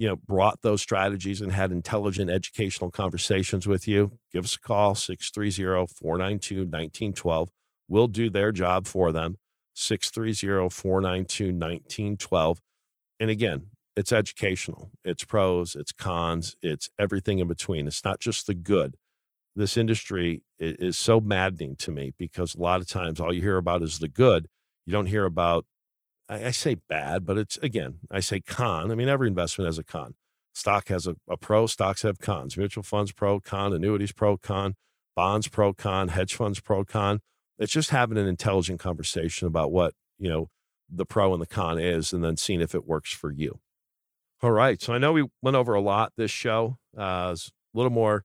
you 0.00 0.08
know 0.08 0.16
brought 0.16 0.62
those 0.62 0.82
strategies 0.82 1.40
and 1.40 1.52
had 1.52 1.70
intelligent 1.70 2.28
educational 2.30 2.90
conversations 2.90 3.68
with 3.68 3.86
you 3.86 4.18
give 4.32 4.44
us 4.44 4.56
a 4.56 4.60
call 4.60 4.94
630-492-1912 4.94 7.48
we'll 7.88 8.08
do 8.08 8.28
their 8.30 8.52
job 8.52 8.86
for 8.86 9.12
them 9.12 9.36
630-492-1912 9.76 12.58
and 13.20 13.30
again 13.30 13.66
it's 13.96 14.12
educational, 14.12 14.90
it's 15.04 15.24
pros, 15.24 15.74
it's 15.74 15.92
cons, 15.92 16.56
it's 16.62 16.88
everything 16.98 17.38
in 17.38 17.48
between. 17.48 17.86
It's 17.86 18.04
not 18.04 18.20
just 18.20 18.46
the 18.46 18.54
good. 18.54 18.96
This 19.56 19.76
industry 19.76 20.42
is 20.58 20.96
so 20.96 21.20
maddening 21.20 21.76
to 21.76 21.90
me 21.90 22.12
because 22.16 22.54
a 22.54 22.60
lot 22.60 22.80
of 22.80 22.88
times 22.88 23.20
all 23.20 23.32
you 23.32 23.42
hear 23.42 23.56
about 23.56 23.82
is 23.82 23.98
the 23.98 24.08
good. 24.08 24.46
You 24.86 24.92
don't 24.92 25.06
hear 25.06 25.24
about, 25.24 25.66
I, 26.30 26.50
say 26.52 26.76
bad, 26.88 27.26
but 27.26 27.36
it's 27.36 27.56
again, 27.58 27.98
I 28.10 28.20
say 28.20 28.40
con. 28.40 28.92
I 28.92 28.94
mean, 28.94 29.08
every 29.08 29.26
investment 29.28 29.66
has 29.66 29.78
a 29.78 29.84
con. 29.84 30.14
Stock 30.54 30.88
has 30.88 31.06
a, 31.06 31.16
a 31.28 31.36
pro, 31.36 31.66
stocks 31.66 32.02
have 32.02 32.18
cons. 32.18 32.56
Mutual 32.56 32.82
funds 32.82 33.12
pro, 33.12 33.40
con, 33.40 33.72
annuities 33.72 34.12
pro, 34.12 34.36
con, 34.36 34.74
bonds 35.16 35.48
pro, 35.48 35.72
con, 35.72 36.08
hedge 36.08 36.34
funds 36.34 36.60
pro, 36.60 36.84
con. 36.84 37.20
It's 37.58 37.72
just 37.72 37.90
having 37.90 38.18
an 38.18 38.26
intelligent 38.26 38.80
conversation 38.80 39.46
about 39.46 39.72
what, 39.72 39.94
you 40.18 40.28
know, 40.28 40.48
the 40.88 41.04
pro 41.04 41.32
and 41.32 41.42
the 41.42 41.46
con 41.46 41.78
is 41.78 42.12
and 42.12 42.22
then 42.22 42.36
seeing 42.36 42.60
if 42.60 42.74
it 42.74 42.86
works 42.86 43.12
for 43.12 43.30
you. 43.30 43.60
All 44.42 44.50
right. 44.50 44.80
So 44.80 44.92
I 44.92 44.98
know 44.98 45.12
we 45.12 45.26
went 45.42 45.56
over 45.56 45.74
a 45.74 45.80
lot 45.80 46.12
this 46.16 46.30
show. 46.30 46.78
Uh, 46.96 47.34
a 47.34 47.76
little 47.76 47.92
more, 47.92 48.24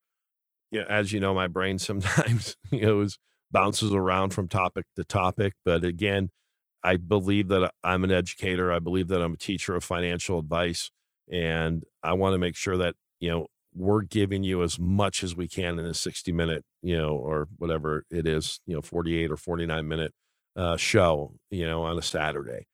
you 0.72 0.80
know, 0.80 0.86
as 0.88 1.12
you 1.12 1.20
know, 1.20 1.34
my 1.34 1.48
brain 1.48 1.80
sometimes 1.80 2.56
you 2.72 2.82
know 2.82 3.02
is 3.02 3.18
bounces 3.52 3.94
around 3.94 4.32
from 4.32 4.48
topic 4.48 4.86
to 4.96 5.04
topic. 5.04 5.54
But 5.64 5.84
again, 5.84 6.30
I 6.86 6.98
believe 6.98 7.48
that 7.48 7.72
I'm 7.84 8.04
an 8.04 8.12
educator. 8.12 8.72
I 8.72 8.78
believe 8.78 9.08
that 9.08 9.22
I'm 9.22 9.34
a 9.34 9.38
teacher 9.38 9.76
of 9.76 9.84
financial 9.84 10.38
advice. 10.38 10.92
And 11.32 11.84
I 12.04 12.14
want 12.14 12.36
to 12.36 12.38
make 12.38 12.56
sure 12.56 12.78
that, 12.78 12.94
you 13.20 13.30
know, 13.32 13.48
we're 13.74 14.04
giving 14.04 14.44
you 14.44 14.62
as 14.62 14.78
much 14.80 15.24
as 15.24 15.36
we 15.36 15.48
can 15.48 15.80
in 15.80 15.86
a 15.86 15.96
60 15.96 16.32
minute, 16.32 16.64
you 16.84 16.96
know, 16.96 17.16
or 17.16 17.48
whatever 17.58 18.06
it 18.12 18.28
is, 18.28 18.60
you 18.68 18.76
know, 18.76 18.82
48 18.82 19.32
or 19.32 19.36
49 19.36 19.88
minute 19.88 20.14
uh, 20.56 20.78
show, 20.78 21.34
you 21.50 21.66
know, 21.66 21.82
on 21.82 21.98
a 21.98 22.04
Saturday. 22.04 22.68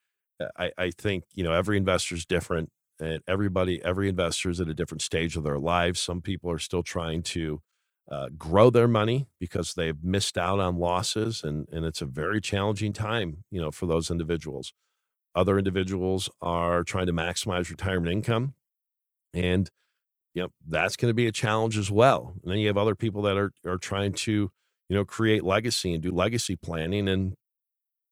I, 0.58 0.72
I 0.78 0.92
think, 0.92 1.24
you 1.34 1.44
know, 1.44 1.54
every 1.54 1.78
investor 1.78 2.16
is 2.16 2.26
different 2.26 2.70
and 3.00 3.22
everybody, 3.28 3.82
every 3.84 4.10
investor 4.10 4.50
is 4.50 4.60
at 4.60 4.68
a 4.68 4.74
different 4.74 5.02
stage 5.02 5.38
of 5.38 5.44
their 5.44 5.58
lives. 5.58 6.02
Some 6.02 6.22
people 6.22 6.52
are 6.52 6.60
still 6.60 6.84
trying 6.84 7.24
to 7.24 7.62
uh, 8.10 8.28
grow 8.38 8.70
their 8.70 8.88
money 8.88 9.28
because 9.40 9.74
they've 9.74 10.04
missed 10.04 10.38
out 10.38 10.60
on 10.60 10.78
losses 10.78 11.44
and, 11.44 11.68
and 11.72 11.86
it's 11.86 12.02
a 12.02 12.06
very 12.06 12.42
challenging 12.42 12.94
time, 12.94 13.44
you 13.52 13.62
know, 13.62 13.72
for 13.72 13.86
those 13.86 14.10
individuals. 14.10 14.74
Other 15.34 15.58
individuals 15.58 16.30
are 16.42 16.84
trying 16.84 17.06
to 17.06 17.14
maximize 17.14 17.70
retirement 17.70 18.12
income 18.12 18.54
and, 19.34 19.70
you 20.34 20.44
know, 20.44 20.50
that's 20.68 20.96
going 20.96 21.10
to 21.10 21.16
be 21.16 21.28
a 21.28 21.32
challenge 21.32 21.78
as 21.78 21.90
well. 21.90 22.34
And 22.44 22.52
then 22.52 22.60
you 22.60 22.68
have 22.68 22.78
other 22.78 22.96
people 22.96 23.22
that 23.24 23.38
are, 23.38 23.52
are 23.66 23.78
trying 23.78 24.14
to, 24.14 24.52
you 24.90 24.96
know, 24.96 25.06
create 25.06 25.44
legacy 25.44 25.94
and 25.94 26.04
do 26.04 26.12
legacy 26.12 26.58
planning. 26.58 27.08
And, 27.08 27.36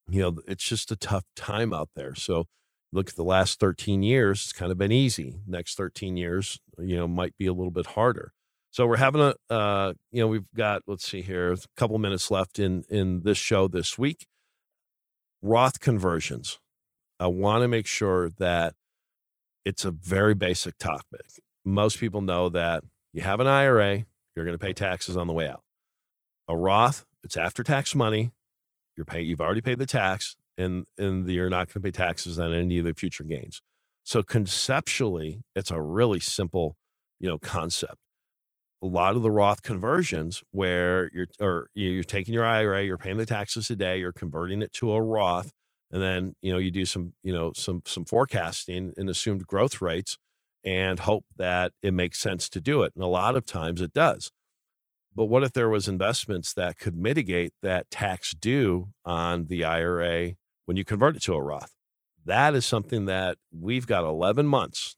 you 0.09 0.21
know, 0.21 0.37
it's 0.47 0.63
just 0.63 0.91
a 0.91 0.95
tough 0.95 1.23
time 1.35 1.73
out 1.73 1.89
there. 1.95 2.15
So 2.15 2.45
look 2.93 3.09
at 3.09 3.15
the 3.15 3.23
last 3.23 3.59
13 3.59 4.01
years, 4.01 4.43
it's 4.43 4.53
kind 4.53 4.71
of 4.71 4.77
been 4.77 4.91
easy. 4.91 5.39
Next 5.45 5.75
13 5.75 6.15
years, 6.15 6.59
you 6.77 6.95
know, 6.95 7.07
might 7.07 7.37
be 7.37 7.47
a 7.47 7.53
little 7.53 7.71
bit 7.71 7.87
harder. 7.87 8.31
So 8.71 8.85
we're 8.85 8.97
having 8.97 9.21
a, 9.21 9.35
uh, 9.53 9.93
you 10.11 10.21
know, 10.21 10.27
we've 10.27 10.51
got, 10.55 10.83
let's 10.85 11.07
see 11.07 11.21
here, 11.21 11.51
a 11.51 11.57
couple 11.75 11.97
minutes 11.97 12.29
left 12.29 12.59
in 12.59 12.83
in 12.89 13.23
this 13.23 13.37
show 13.37 13.67
this 13.67 13.97
week. 13.97 14.27
Roth 15.41 15.79
conversions. 15.79 16.59
I 17.19 17.27
want 17.27 17.63
to 17.63 17.67
make 17.67 17.87
sure 17.87 18.29
that 18.37 18.75
it's 19.65 19.85
a 19.85 19.91
very 19.91 20.35
basic 20.35 20.77
topic. 20.77 21.25
Most 21.65 21.99
people 21.99 22.21
know 22.21 22.49
that 22.49 22.83
you 23.11 23.21
have 23.21 23.39
an 23.39 23.47
IRA, 23.47 24.05
you're 24.35 24.45
going 24.45 24.57
to 24.57 24.63
pay 24.63 24.73
taxes 24.73 25.17
on 25.17 25.27
the 25.27 25.33
way 25.33 25.47
out. 25.47 25.63
A 26.47 26.55
Roth, 26.55 27.05
it's 27.23 27.37
after 27.37 27.63
tax 27.63 27.95
money. 27.95 28.31
You're 28.95 29.05
pay, 29.05 29.21
you've 29.21 29.41
already 29.41 29.61
paid 29.61 29.79
the 29.79 29.85
tax, 29.85 30.35
and 30.57 30.85
and 30.97 31.27
you're 31.27 31.49
not 31.49 31.67
going 31.67 31.81
to 31.81 31.87
pay 31.87 31.91
taxes 31.91 32.37
on 32.37 32.53
any 32.53 32.79
of 32.79 32.85
the 32.85 32.93
future 32.93 33.23
gains. 33.23 33.61
So 34.03 34.23
conceptually, 34.23 35.41
it's 35.55 35.71
a 35.71 35.81
really 35.81 36.19
simple, 36.19 36.75
you 37.19 37.27
know, 37.29 37.37
concept 37.37 37.97
a 38.81 38.87
lot 38.87 39.15
of 39.15 39.21
the 39.21 39.31
Roth 39.31 39.61
conversions 39.61 40.41
where 40.51 41.09
you're 41.13 41.27
or 41.39 41.69
you're 41.73 42.03
taking 42.03 42.33
your 42.33 42.45
IRA, 42.45 42.83
you're 42.83 42.97
paying 42.97 43.17
the 43.17 43.25
taxes 43.25 43.67
today, 43.67 43.99
you're 43.99 44.13
converting 44.13 44.61
it 44.61 44.71
to 44.73 44.91
a 44.93 45.01
Roth, 45.01 45.51
and 45.91 46.01
then 46.01 46.35
you 46.41 46.51
know 46.51 46.57
you 46.57 46.71
do 46.71 46.85
some 46.85 47.13
you 47.23 47.33
know 47.33 47.51
some 47.53 47.81
some 47.85 48.05
forecasting 48.05 48.93
and 48.97 49.09
assumed 49.09 49.47
growth 49.47 49.81
rates 49.81 50.17
and 50.63 50.99
hope 50.99 51.25
that 51.37 51.71
it 51.81 51.93
makes 51.93 52.19
sense 52.19 52.49
to 52.49 52.61
do 52.61 52.83
it. 52.83 52.93
And 52.95 53.03
a 53.03 53.07
lot 53.07 53.35
of 53.35 53.45
times 53.45 53.81
it 53.81 53.93
does. 53.93 54.31
But 55.15 55.25
what 55.25 55.43
if 55.43 55.53
there 55.53 55.69
was 55.69 55.87
investments 55.87 56.53
that 56.53 56.77
could 56.77 56.95
mitigate 56.95 57.53
that 57.61 57.89
tax 57.89 58.33
due 58.33 58.89
on 59.05 59.47
the 59.47 59.65
IRA 59.65 60.33
when 60.65 60.77
you 60.77 60.85
convert 60.85 61.15
it 61.15 61.23
to 61.23 61.33
a 61.33 61.41
Roth? 61.41 61.73
That 62.25 62.55
is 62.55 62.65
something 62.65 63.05
that 63.05 63.37
we've 63.51 63.87
got 63.87 64.03
11 64.03 64.45
months 64.45 64.95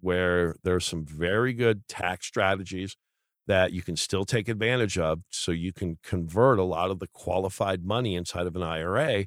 where 0.00 0.56
there's 0.64 0.84
some 0.84 1.04
very 1.04 1.52
good 1.52 1.86
tax 1.88 2.26
strategies 2.26 2.96
that 3.46 3.72
you 3.72 3.82
can 3.82 3.96
still 3.96 4.24
take 4.24 4.48
advantage 4.48 4.98
of. 4.98 5.20
So 5.30 5.52
you 5.52 5.72
can 5.72 5.98
convert 6.02 6.58
a 6.58 6.64
lot 6.64 6.90
of 6.90 6.98
the 6.98 7.08
qualified 7.08 7.84
money 7.84 8.14
inside 8.14 8.46
of 8.46 8.56
an 8.56 8.62
IRA 8.62 9.26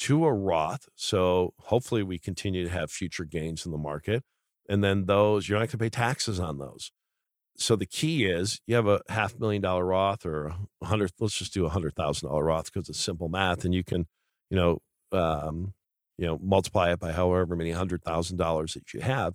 to 0.00 0.24
a 0.24 0.32
Roth. 0.32 0.88
So 0.96 1.54
hopefully 1.58 2.02
we 2.02 2.18
continue 2.18 2.64
to 2.64 2.70
have 2.70 2.90
future 2.90 3.24
gains 3.24 3.64
in 3.64 3.72
the 3.72 3.78
market. 3.78 4.24
And 4.68 4.82
then 4.82 5.06
those, 5.06 5.48
you're 5.48 5.58
not 5.58 5.66
going 5.66 5.70
to 5.70 5.78
pay 5.78 5.90
taxes 5.90 6.40
on 6.40 6.58
those. 6.58 6.90
So 7.56 7.76
the 7.76 7.86
key 7.86 8.24
is 8.24 8.60
you 8.66 8.74
have 8.74 8.88
a 8.88 9.00
half 9.08 9.38
million 9.38 9.62
dollar 9.62 9.84
Roth 9.84 10.24
or 10.24 10.54
a 10.80 10.86
hundred, 10.86 11.12
let's 11.20 11.34
just 11.36 11.52
do 11.52 11.66
a 11.66 11.68
hundred 11.68 11.94
thousand 11.94 12.28
dollar 12.28 12.44
Roth 12.44 12.72
because 12.72 12.88
it's 12.88 12.98
simple 12.98 13.28
math 13.28 13.64
and 13.64 13.74
you 13.74 13.84
can, 13.84 14.06
you 14.50 14.56
know, 14.56 14.78
um, 15.12 15.74
you 16.16 16.26
know, 16.26 16.38
multiply 16.42 16.92
it 16.92 16.98
by 16.98 17.12
however 17.12 17.54
many 17.54 17.72
hundred 17.72 18.02
thousand 18.02 18.38
dollars 18.38 18.74
that 18.74 18.94
you 18.94 19.00
have 19.00 19.34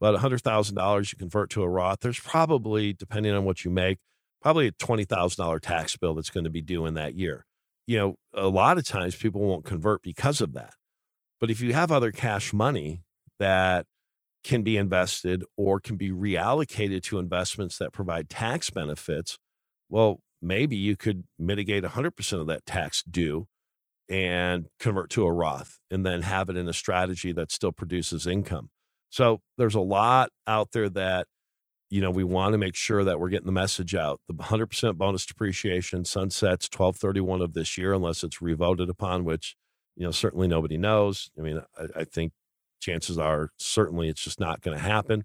about 0.00 0.20
$100,000 0.20 1.12
you 1.12 1.18
convert 1.18 1.50
to 1.50 1.62
a 1.62 1.68
Roth, 1.68 2.00
there's 2.00 2.20
probably, 2.20 2.92
depending 2.92 3.32
on 3.32 3.44
what 3.44 3.64
you 3.64 3.70
make, 3.70 3.98
probably 4.40 4.68
a 4.68 4.72
$20,000 4.72 5.60
tax 5.60 5.96
bill 5.96 6.14
that's 6.14 6.30
going 6.30 6.44
to 6.44 6.50
be 6.50 6.62
due 6.62 6.86
in 6.86 6.94
that 6.94 7.14
year. 7.14 7.44
You 7.86 7.98
know, 7.98 8.14
a 8.34 8.48
lot 8.48 8.78
of 8.78 8.86
times 8.86 9.16
people 9.16 9.40
won't 9.40 9.64
convert 9.64 10.02
because 10.02 10.40
of 10.40 10.52
that. 10.52 10.74
But 11.40 11.50
if 11.50 11.60
you 11.60 11.72
have 11.72 11.90
other 11.90 12.12
cash 12.12 12.52
money 12.52 13.02
that 13.38 13.86
can 14.44 14.62
be 14.62 14.76
invested 14.76 15.44
or 15.56 15.80
can 15.80 15.96
be 15.96 16.10
reallocated 16.10 17.02
to 17.04 17.18
investments 17.18 17.78
that 17.78 17.92
provide 17.92 18.28
tax 18.28 18.70
benefits, 18.70 19.38
well, 19.88 20.20
maybe 20.40 20.76
you 20.76 20.96
could 20.96 21.24
mitigate 21.38 21.84
100% 21.84 22.40
of 22.40 22.46
that 22.46 22.66
tax 22.66 23.02
due 23.02 23.46
and 24.08 24.66
convert 24.78 25.10
to 25.10 25.24
a 25.24 25.32
Roth 25.32 25.78
and 25.90 26.04
then 26.04 26.22
have 26.22 26.48
it 26.48 26.56
in 26.56 26.68
a 26.68 26.72
strategy 26.72 27.32
that 27.32 27.52
still 27.52 27.72
produces 27.72 28.26
income. 28.26 28.70
So 29.10 29.40
there's 29.56 29.74
a 29.74 29.80
lot 29.80 30.30
out 30.46 30.72
there 30.72 30.88
that, 30.90 31.26
you 31.90 32.00
know, 32.00 32.10
we 32.10 32.24
want 32.24 32.52
to 32.52 32.58
make 32.58 32.74
sure 32.74 33.04
that 33.04 33.18
we're 33.18 33.30
getting 33.30 33.46
the 33.46 33.52
message 33.52 33.94
out. 33.94 34.20
The 34.28 34.34
100% 34.34 34.96
bonus 34.96 35.24
depreciation 35.24 36.04
sunsets 36.04 36.68
1231 36.70 37.40
of 37.40 37.54
this 37.54 37.78
year, 37.78 37.94
unless 37.94 38.22
it's 38.22 38.42
revoted 38.42 38.90
upon, 38.90 39.24
which, 39.24 39.56
you 39.96 40.04
know, 40.04 40.10
certainly 40.10 40.48
nobody 40.48 40.76
knows. 40.76 41.30
I 41.38 41.42
mean, 41.42 41.62
I, 41.78 42.00
I 42.00 42.04
think 42.04 42.32
chances 42.80 43.18
are 43.18 43.50
certainly 43.58 44.08
it's 44.08 44.22
just 44.22 44.40
not 44.40 44.60
going 44.60 44.76
to 44.76 44.82
happen. 44.82 45.24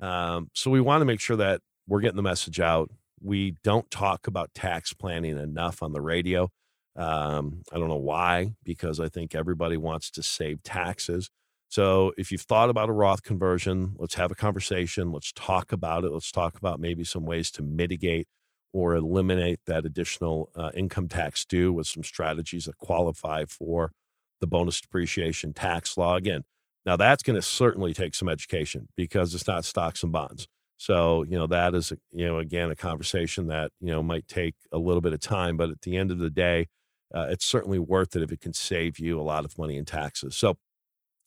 Um, 0.00 0.50
so 0.54 0.70
we 0.70 0.80
want 0.80 1.00
to 1.00 1.04
make 1.04 1.20
sure 1.20 1.36
that 1.36 1.60
we're 1.86 2.00
getting 2.00 2.16
the 2.16 2.22
message 2.22 2.60
out. 2.60 2.90
We 3.20 3.56
don't 3.62 3.90
talk 3.90 4.26
about 4.26 4.54
tax 4.54 4.92
planning 4.92 5.38
enough 5.38 5.82
on 5.82 5.92
the 5.92 6.00
radio. 6.00 6.50
Um, 6.96 7.62
I 7.72 7.78
don't 7.78 7.88
know 7.88 7.96
why, 7.96 8.52
because 8.62 9.00
I 9.00 9.08
think 9.08 9.34
everybody 9.34 9.76
wants 9.76 10.10
to 10.12 10.22
save 10.22 10.62
taxes. 10.62 11.30
So 11.68 12.12
if 12.16 12.30
you've 12.30 12.42
thought 12.42 12.70
about 12.70 12.88
a 12.88 12.92
Roth 12.92 13.22
conversion, 13.22 13.94
let's 13.98 14.14
have 14.14 14.30
a 14.30 14.36
conversation. 14.36 15.10
Let's 15.10 15.32
talk 15.32 15.72
about 15.72 16.04
it. 16.04 16.12
Let's 16.12 16.30
talk 16.30 16.56
about 16.56 16.78
maybe 16.78 17.04
some 17.04 17.24
ways 17.24 17.50
to 17.52 17.62
mitigate 17.62 18.28
or 18.72 18.94
eliminate 18.94 19.60
that 19.66 19.84
additional 19.84 20.50
uh, 20.56 20.70
income 20.74 21.08
tax 21.08 21.44
due 21.44 21.72
with 21.72 21.86
some 21.86 22.02
strategies 22.04 22.64
that 22.66 22.76
qualify 22.78 23.44
for 23.44 23.92
the 24.40 24.46
bonus 24.46 24.80
depreciation 24.80 25.52
tax 25.52 25.96
law. 25.96 26.16
Again, 26.16 26.42
now 26.86 26.96
that's 26.96 27.22
going 27.22 27.36
to 27.36 27.42
certainly 27.42 27.94
take 27.94 28.14
some 28.14 28.28
education 28.28 28.88
because 28.96 29.34
it's 29.34 29.46
not 29.46 29.64
stocks 29.64 30.02
and 30.02 30.12
bonds. 30.12 30.46
So, 30.76 31.22
you 31.22 31.38
know, 31.38 31.46
that 31.46 31.74
is, 31.74 31.92
you 32.12 32.26
know, 32.26 32.38
again, 32.38 32.70
a 32.70 32.76
conversation 32.76 33.46
that, 33.46 33.70
you 33.80 33.90
know, 33.92 34.02
might 34.02 34.26
take 34.28 34.54
a 34.72 34.78
little 34.78 35.00
bit 35.00 35.12
of 35.12 35.20
time, 35.20 35.56
but 35.56 35.70
at 35.70 35.80
the 35.82 35.96
end 35.96 36.10
of 36.10 36.18
the 36.18 36.30
day, 36.30 36.66
uh, 37.14 37.28
it's 37.30 37.46
certainly 37.46 37.78
worth 37.78 38.16
it 38.16 38.22
if 38.22 38.32
it 38.32 38.40
can 38.40 38.52
save 38.52 38.98
you 38.98 39.20
a 39.20 39.22
lot 39.22 39.44
of 39.44 39.56
money 39.56 39.76
in 39.76 39.84
taxes. 39.84 40.36
So, 40.36 40.56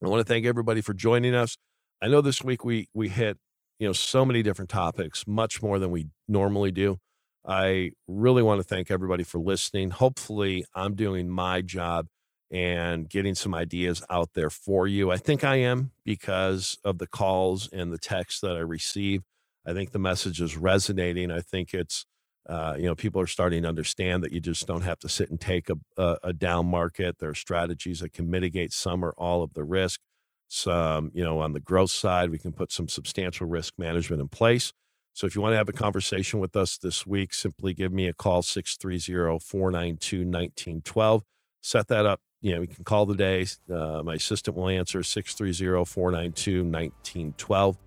I 0.04 0.08
want 0.08 0.26
to 0.26 0.32
thank 0.32 0.45
everybody 0.45 0.82
for 0.82 0.93
joining 0.93 1.34
us. 1.34 1.58
I 2.02 2.08
know 2.08 2.22
this 2.22 2.43
week 2.43 2.64
we 2.64 2.88
we 2.93 3.10
hit 3.10 3.38
you 3.80 3.88
know 3.88 3.93
so 3.93 4.26
many 4.26 4.43
different 4.43 4.70
topics, 4.70 5.26
much 5.28 5.62
more 5.62 5.80
than 5.80 5.91
we 5.91 6.08
normally 6.28 6.72
do. 6.72 6.98
I 7.45 7.91
really 8.08 8.43
want 8.43 8.60
to 8.60 8.64
thank 8.64 8.91
everybody 8.91 9.24
for 9.24 9.39
listening. 9.39 9.91
Hopefully, 9.91 10.66
I'm 10.76 10.95
doing 10.95 11.30
my 11.30 11.62
job 11.62 12.08
and 12.52 13.10
getting 13.10 13.36
some 13.36 13.54
ideas 13.54 14.04
out 14.10 14.30
there 14.34 14.50
for 14.50 14.88
you. 14.88 15.12
I 15.12 15.18
think 15.18 15.43
I 15.43 15.58
am 15.58 15.91
because 16.06 16.78
of 16.84 16.98
the 16.98 17.08
calls 17.08 17.68
and 17.72 17.91
the 17.91 17.98
texts 17.98 18.41
that 18.41 18.56
I 18.56 18.60
receive. 18.60 19.24
I 19.66 19.74
think 19.74 19.91
the 19.91 20.00
message 20.00 20.39
is 20.39 20.56
resonating. 20.56 21.32
I 21.32 21.41
think 21.41 21.74
it's 21.74 22.06
uh, 22.48 22.76
you 22.78 22.86
know, 22.86 22.95
people 22.95 23.20
are 23.20 23.28
starting 23.28 23.64
to 23.64 23.70
understand 23.70 24.24
that 24.24 24.32
you 24.32 24.39
just 24.39 24.66
don't 24.68 24.84
have 24.84 25.00
to 25.00 25.10
sit 25.10 25.30
and 25.30 25.39
take 25.39 25.70
a, 25.70 25.76
a, 25.98 26.18
a, 26.24 26.34
down 26.34 26.66
market. 26.66 27.18
There 27.20 27.30
are 27.30 27.36
strategies 27.36 28.00
that 28.00 28.14
can 28.14 28.30
mitigate 28.30 28.72
some 28.72 29.04
or 29.04 29.12
all 29.18 29.43
of 29.43 29.54
the 29.54 29.66
risk. 29.66 30.00
Some, 30.48 31.12
you 31.14 31.26
know, 31.26 31.41
on 31.41 31.52
the 31.52 31.60
growth 31.60 31.91
side, 31.91 32.30
we 32.30 32.38
can 32.38 32.54
put 32.54 32.72
some 32.72 32.88
substantial 32.88 33.48
risk 33.48 33.74
management 33.78 34.22
in 34.22 34.30
place. 34.30 34.72
So 35.14 35.28
if 35.28 35.36
you 35.36 35.41
want 35.41 35.54
to 35.54 35.58
have 35.58 35.68
a 35.68 35.74
conversation 35.74 36.39
with 36.39 36.56
us 36.56 36.78
this 36.78 37.06
week, 37.06 37.34
simply 37.34 37.74
give 37.74 37.91
me 37.91 38.08
a 38.08 38.14
call 38.14 38.43
630 38.43 39.39
492 39.43 40.20
1912. 40.20 41.24
Set 41.62 41.88
that 41.88 42.06
up. 42.06 42.22
You 42.39 42.54
know, 42.54 42.62
we 42.62 42.68
can 42.68 42.86
call 42.86 43.06
the 43.06 43.16
day. 43.16 43.45
Uh, 43.70 44.04
my 44.04 44.14
assistant 44.14 44.56
will 44.56 44.70
answer 44.70 45.04
630 45.04 45.84
492 45.84 46.64
1912 46.64 47.78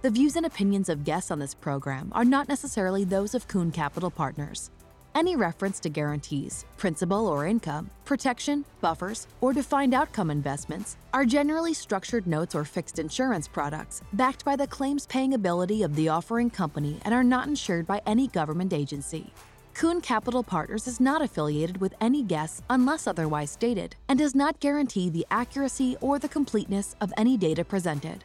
The 0.00 0.10
views 0.10 0.36
and 0.36 0.46
opinions 0.46 0.88
of 0.88 1.04
guests 1.04 1.30
on 1.30 1.38
this 1.38 1.54
program 1.54 2.10
are 2.12 2.24
not 2.24 2.48
necessarily 2.48 3.04
those 3.04 3.34
of 3.34 3.48
Kuhn 3.48 3.72
Capital 3.72 4.10
Partners. 4.10 4.70
Any 5.14 5.36
reference 5.36 5.78
to 5.80 5.90
guarantees, 5.90 6.64
principal 6.78 7.26
or 7.26 7.46
income, 7.46 7.90
protection, 8.06 8.64
buffers, 8.80 9.26
or 9.42 9.52
defined 9.52 9.92
outcome 9.92 10.30
investments 10.30 10.96
are 11.12 11.26
generally 11.26 11.74
structured 11.74 12.26
notes 12.26 12.54
or 12.54 12.64
fixed 12.64 12.98
insurance 12.98 13.46
products 13.46 14.00
backed 14.14 14.42
by 14.42 14.56
the 14.56 14.66
claims 14.66 15.06
paying 15.06 15.34
ability 15.34 15.82
of 15.82 15.94
the 15.96 16.08
offering 16.08 16.48
company 16.48 16.98
and 17.04 17.12
are 17.12 17.22
not 17.22 17.46
insured 17.46 17.86
by 17.86 18.00
any 18.06 18.26
government 18.28 18.72
agency. 18.72 19.30
Kuhn 19.74 20.00
Capital 20.00 20.42
Partners 20.42 20.86
is 20.86 20.98
not 20.98 21.20
affiliated 21.20 21.78
with 21.78 21.94
any 22.00 22.22
guests 22.22 22.62
unless 22.70 23.06
otherwise 23.06 23.50
stated 23.50 23.96
and 24.08 24.18
does 24.18 24.34
not 24.34 24.60
guarantee 24.60 25.10
the 25.10 25.26
accuracy 25.30 25.96
or 26.00 26.18
the 26.18 26.28
completeness 26.28 26.96
of 27.02 27.12
any 27.18 27.36
data 27.36 27.64
presented. 27.64 28.24